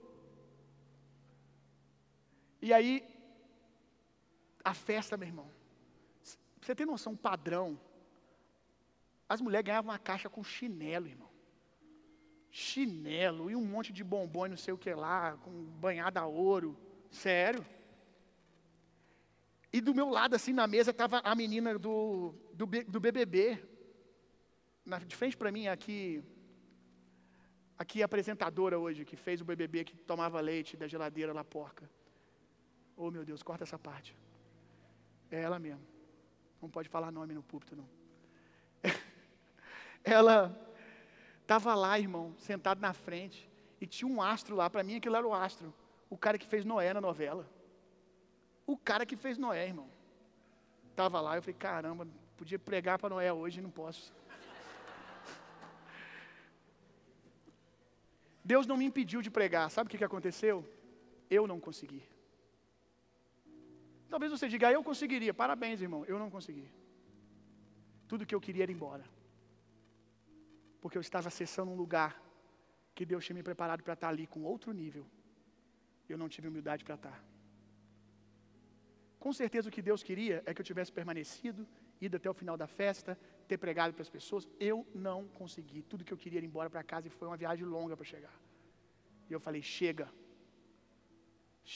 E 2.60 2.72
aí, 2.72 2.92
a 4.62 4.74
festa, 4.74 5.16
meu 5.16 5.28
irmão. 5.28 5.50
Você 6.60 6.74
tem 6.74 6.86
noção, 6.86 7.14
um 7.14 7.16
padrão. 7.16 7.80
As 9.28 9.40
mulheres 9.40 9.66
ganhavam 9.66 9.90
uma 9.90 9.98
caixa 9.98 10.28
com 10.28 10.44
chinelo, 10.44 11.06
irmão. 11.06 11.31
Chinelo 12.54 13.50
e 13.50 13.56
um 13.56 13.64
monte 13.64 13.90
de 13.94 14.04
bombom 14.04 14.46
não 14.46 14.58
sei 14.58 14.74
o 14.74 14.78
que 14.78 14.92
lá, 14.92 15.38
com 15.38 15.50
banhada 15.80 16.20
a 16.20 16.26
ouro. 16.26 16.76
Sério. 17.10 17.64
E 19.72 19.80
do 19.80 19.94
meu 19.94 20.10
lado, 20.10 20.36
assim, 20.36 20.52
na 20.52 20.66
mesa, 20.66 20.90
estava 20.90 21.20
a 21.20 21.34
menina 21.34 21.78
do, 21.78 22.34
do, 22.52 22.66
do 22.66 23.00
BBB. 23.00 23.58
Na, 24.84 24.98
de 24.98 25.16
frente 25.16 25.34
para 25.34 25.50
mim, 25.50 25.66
aqui, 25.66 26.22
aqui 27.78 28.02
apresentadora 28.02 28.78
hoje, 28.78 29.06
que 29.06 29.16
fez 29.16 29.40
o 29.40 29.46
BBB, 29.46 29.84
que 29.84 29.96
tomava 29.96 30.38
leite 30.38 30.76
da 30.76 30.86
geladeira 30.86 31.32
lá, 31.32 31.42
porca. 31.42 31.88
Oh, 32.94 33.10
meu 33.10 33.24
Deus, 33.24 33.42
corta 33.42 33.64
essa 33.64 33.78
parte. 33.78 34.14
É 35.30 35.40
ela 35.40 35.58
mesmo. 35.58 35.86
Não 36.60 36.68
pode 36.68 36.90
falar 36.90 37.10
nome 37.10 37.32
no 37.32 37.42
púlpito, 37.42 37.74
não. 37.74 37.88
ela 40.04 40.70
estava 41.52 41.74
lá, 41.74 41.98
irmão, 41.98 42.34
sentado 42.38 42.80
na 42.80 42.94
frente, 42.94 43.50
e 43.78 43.86
tinha 43.86 44.10
um 44.10 44.22
astro 44.22 44.56
lá, 44.56 44.70
para 44.70 44.82
mim 44.82 44.96
aquilo 44.96 45.16
era 45.16 45.26
o 45.26 45.34
astro. 45.34 45.74
O 46.08 46.16
cara 46.16 46.38
que 46.38 46.46
fez 46.46 46.64
Noé 46.64 46.94
na 46.94 47.00
novela. 47.00 47.46
O 48.66 48.76
cara 48.76 49.04
que 49.04 49.16
fez 49.16 49.36
Noé, 49.36 49.66
irmão. 49.66 49.88
Estava 50.90 51.20
lá, 51.20 51.36
eu 51.36 51.42
falei, 51.42 51.54
caramba, 51.54 52.08
podia 52.38 52.58
pregar 52.58 52.98
para 52.98 53.10
Noé 53.10 53.30
hoje, 53.30 53.60
não 53.60 53.70
posso. 53.70 54.14
Deus 58.42 58.66
não 58.66 58.76
me 58.76 58.86
impediu 58.86 59.20
de 59.20 59.30
pregar. 59.30 59.70
Sabe 59.70 59.88
o 59.88 59.90
que, 59.90 59.98
que 59.98 60.04
aconteceu? 60.04 60.66
Eu 61.28 61.46
não 61.46 61.60
consegui. 61.60 62.02
Talvez 64.08 64.32
você 64.32 64.48
diga, 64.48 64.68
ah, 64.68 64.72
eu 64.72 64.82
conseguiria. 64.82 65.32
Parabéns, 65.32 65.80
irmão. 65.80 66.04
Eu 66.06 66.18
não 66.18 66.28
consegui. 66.28 66.68
Tudo 68.08 68.26
que 68.26 68.34
eu 68.34 68.40
queria 68.40 68.64
era 68.64 68.72
ir 68.72 68.74
embora. 68.74 69.04
Porque 70.82 70.98
eu 70.98 71.04
estava 71.08 71.28
acessando 71.32 71.70
um 71.74 71.78
lugar 71.84 72.12
que 72.96 73.04
Deus 73.10 73.24
tinha 73.24 73.36
me 73.40 73.44
preparado 73.50 73.82
para 73.86 73.94
estar 73.98 74.08
ali 74.14 74.26
com 74.32 74.40
outro 74.52 74.70
nível. 74.82 75.04
Eu 76.12 76.18
não 76.22 76.28
tive 76.34 76.48
humildade 76.48 76.84
para 76.86 76.96
estar. 77.00 77.18
Com 79.24 79.32
certeza 79.40 79.68
o 79.68 79.74
que 79.76 79.84
Deus 79.88 80.02
queria 80.08 80.36
é 80.44 80.52
que 80.52 80.60
eu 80.62 80.68
tivesse 80.70 80.92
permanecido, 80.98 81.62
ido 82.06 82.16
até 82.18 82.28
o 82.28 82.34
final 82.40 82.56
da 82.62 82.66
festa, 82.80 83.12
ter 83.50 83.58
pregado 83.64 83.94
para 83.94 84.04
as 84.06 84.12
pessoas. 84.16 84.48
Eu 84.70 84.78
não 85.08 85.20
consegui. 85.40 85.80
Tudo 85.90 86.04
que 86.06 86.14
eu 86.16 86.20
queria 86.22 86.38
era 86.40 86.46
ir 86.46 86.50
embora 86.52 86.68
para 86.74 86.82
casa 86.92 87.06
e 87.06 87.10
foi 87.18 87.28
uma 87.28 87.40
viagem 87.44 87.64
longa 87.76 87.96
para 87.98 88.10
chegar. 88.14 88.36
E 89.30 89.32
eu 89.36 89.40
falei: 89.46 89.62
chega. 89.76 90.08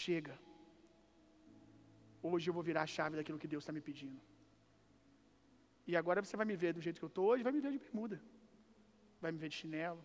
Chega. 0.04 0.36
Hoje 2.30 2.50
eu 2.50 2.54
vou 2.56 2.64
virar 2.70 2.82
a 2.82 2.92
chave 2.96 3.14
daquilo 3.18 3.38
que 3.42 3.52
Deus 3.54 3.62
está 3.62 3.72
me 3.72 3.80
pedindo. 3.80 4.20
E 5.86 5.94
agora 6.00 6.20
você 6.24 6.36
vai 6.40 6.46
me 6.52 6.56
ver 6.62 6.72
do 6.76 6.80
jeito 6.86 6.98
que 7.00 7.06
eu 7.08 7.12
estou 7.14 7.26
hoje, 7.30 7.44
vai 7.48 7.52
me 7.52 7.60
ver 7.60 7.70
de 7.76 7.78
bermuda. 7.78 8.20
Vai 9.26 9.32
me 9.34 9.40
ver 9.44 9.48
de 9.52 9.56
chinelo, 9.60 10.02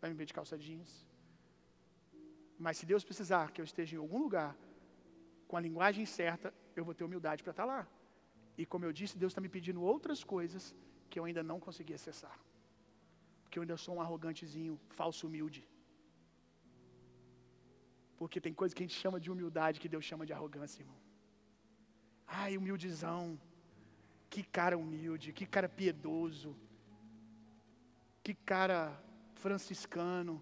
vai 0.00 0.08
me 0.10 0.16
ver 0.20 0.26
de 0.30 0.34
calça 0.38 0.56
jeans. 0.64 0.90
Mas 2.64 2.76
se 2.78 2.84
Deus 2.90 3.02
precisar 3.10 3.44
que 3.52 3.60
eu 3.62 3.66
esteja 3.70 3.92
em 3.96 4.00
algum 4.04 4.20
lugar 4.24 4.50
com 5.48 5.56
a 5.58 5.62
linguagem 5.66 6.04
certa, 6.04 6.48
eu 6.76 6.84
vou 6.88 6.94
ter 6.98 7.04
humildade 7.06 7.42
para 7.44 7.54
estar 7.54 7.64
lá. 7.64 7.82
E 8.60 8.66
como 8.66 8.84
eu 8.84 8.92
disse, 9.00 9.16
Deus 9.22 9.30
está 9.32 9.40
me 9.46 9.48
pedindo 9.56 9.80
outras 9.92 10.20
coisas 10.34 10.74
que 11.08 11.18
eu 11.18 11.24
ainda 11.24 11.42
não 11.50 11.58
consegui 11.66 11.94
acessar. 11.94 12.36
Porque 13.42 13.58
eu 13.58 13.62
ainda 13.64 13.78
sou 13.84 13.94
um 13.96 14.02
arrogantezinho, 14.06 14.78
falso 15.00 15.26
humilde. 15.28 15.62
Porque 18.18 18.38
tem 18.46 18.52
coisa 18.52 18.74
que 18.74 18.82
a 18.82 18.86
gente 18.86 19.00
chama 19.04 19.18
de 19.18 19.30
humildade 19.30 19.80
que 19.80 19.92
Deus 19.96 20.04
chama 20.04 20.26
de 20.26 20.34
arrogância, 20.38 20.82
irmão. 20.82 21.00
Ai, 22.42 22.52
humildezão. 22.60 23.40
Que 24.28 24.42
cara 24.60 24.76
humilde, 24.84 25.32
que 25.32 25.46
cara 25.56 25.70
piedoso. 25.80 26.54
Que 28.28 28.34
cara 28.52 28.80
franciscano. 29.42 30.32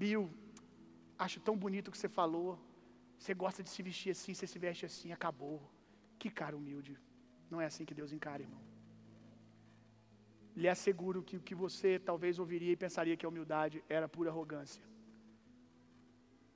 Bill, 0.00 0.24
acho 1.24 1.38
tão 1.46 1.54
bonito 1.62 1.88
o 1.88 1.92
que 1.92 2.00
você 2.00 2.10
falou. 2.16 2.50
Você 3.18 3.32
gosta 3.42 3.62
de 3.66 3.70
se 3.74 3.82
vestir 3.86 4.10
assim, 4.14 4.34
você 4.34 4.48
se 4.52 4.58
veste 4.64 4.84
assim, 4.88 5.12
acabou. 5.16 5.56
Que 6.18 6.28
cara 6.40 6.58
humilde. 6.58 6.92
Não 7.52 7.62
é 7.62 7.66
assim 7.70 7.86
que 7.88 7.96
Deus 8.00 8.12
encara, 8.18 8.42
irmão. 8.46 8.62
Lhe 10.60 10.68
asseguro 10.74 11.24
que 11.30 11.38
o 11.38 11.44
que 11.48 11.56
você 11.64 11.98
talvez 12.10 12.38
ouviria 12.44 12.74
e 12.74 12.82
pensaria 12.84 13.16
que 13.16 13.26
a 13.26 13.32
humildade 13.32 13.82
era 13.88 14.12
pura 14.18 14.30
arrogância. 14.34 14.84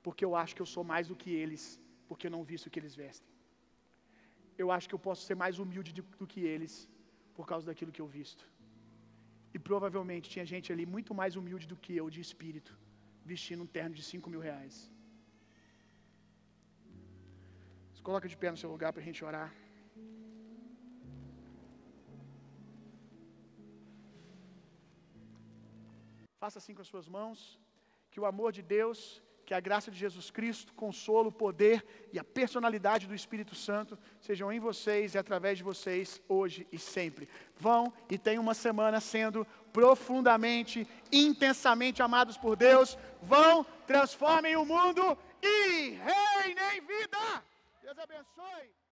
Porque 0.05 0.25
eu 0.29 0.35
acho 0.43 0.55
que 0.55 0.63
eu 0.67 0.71
sou 0.75 0.85
mais 0.93 1.07
do 1.07 1.19
que 1.23 1.31
eles, 1.43 1.65
porque 2.07 2.27
eu 2.27 2.35
não 2.37 2.43
visto 2.53 2.67
o 2.67 2.73
que 2.75 2.81
eles 2.83 3.01
vestem. 3.03 3.33
Eu 4.63 4.69
acho 4.77 4.87
que 4.87 4.97
eu 4.99 5.05
posso 5.09 5.23
ser 5.27 5.37
mais 5.43 5.57
humilde 5.65 5.91
do 6.23 6.31
que 6.33 6.41
eles, 6.53 6.73
por 7.37 7.45
causa 7.51 7.65
daquilo 7.69 7.93
que 7.95 8.03
eu 8.03 8.09
visto. 8.19 8.43
E 9.55 9.59
provavelmente 9.69 10.31
tinha 10.33 10.45
gente 10.53 10.67
ali 10.73 10.85
muito 10.95 11.13
mais 11.19 11.35
humilde 11.39 11.65
do 11.71 11.77
que 11.83 11.93
eu 12.01 12.07
de 12.15 12.21
espírito, 12.27 12.71
vestindo 13.31 13.63
um 13.65 13.71
terno 13.77 13.95
de 13.99 14.03
5 14.11 14.29
mil 14.33 14.41
reais. 14.49 14.75
Se 17.95 18.01
coloca 18.07 18.27
de 18.33 18.37
pé 18.41 18.49
no 18.51 18.61
seu 18.61 18.71
lugar 18.75 18.91
para 18.93 19.01
a 19.03 19.07
gente 19.09 19.23
orar. 19.29 19.49
Faça 26.43 26.57
assim 26.59 26.73
com 26.75 26.83
as 26.85 26.91
suas 26.93 27.07
mãos. 27.17 27.39
Que 28.11 28.19
o 28.21 28.25
amor 28.31 28.49
de 28.57 28.63
Deus, 28.77 28.99
que 29.51 29.55
a 29.55 29.59
graça 29.59 29.91
de 29.91 29.99
Jesus 29.99 30.31
Cristo, 30.31 30.73
consolo, 30.75 31.29
poder 31.29 31.85
e 32.13 32.17
a 32.17 32.23
personalidade 32.23 33.05
do 33.05 33.13
Espírito 33.13 33.53
Santo 33.53 33.99
sejam 34.21 34.49
em 34.49 34.61
vocês 34.61 35.13
e 35.13 35.17
através 35.17 35.57
de 35.57 35.63
vocês 35.65 36.21
hoje 36.29 36.65
e 36.71 36.79
sempre. 36.79 37.27
Vão 37.57 37.91
e 38.09 38.17
tenham 38.17 38.41
uma 38.41 38.53
semana 38.53 39.01
sendo 39.01 39.45
profundamente, 39.73 40.87
intensamente 41.11 42.01
amados 42.01 42.37
por 42.37 42.55
Deus. 42.55 42.97
Vão, 43.21 43.65
transformem 43.85 44.55
o 44.55 44.63
mundo 44.63 45.17
e 45.43 45.99
reinem 45.99 46.79
vida. 46.87 47.43
Deus 47.83 47.99
abençoe. 47.99 48.80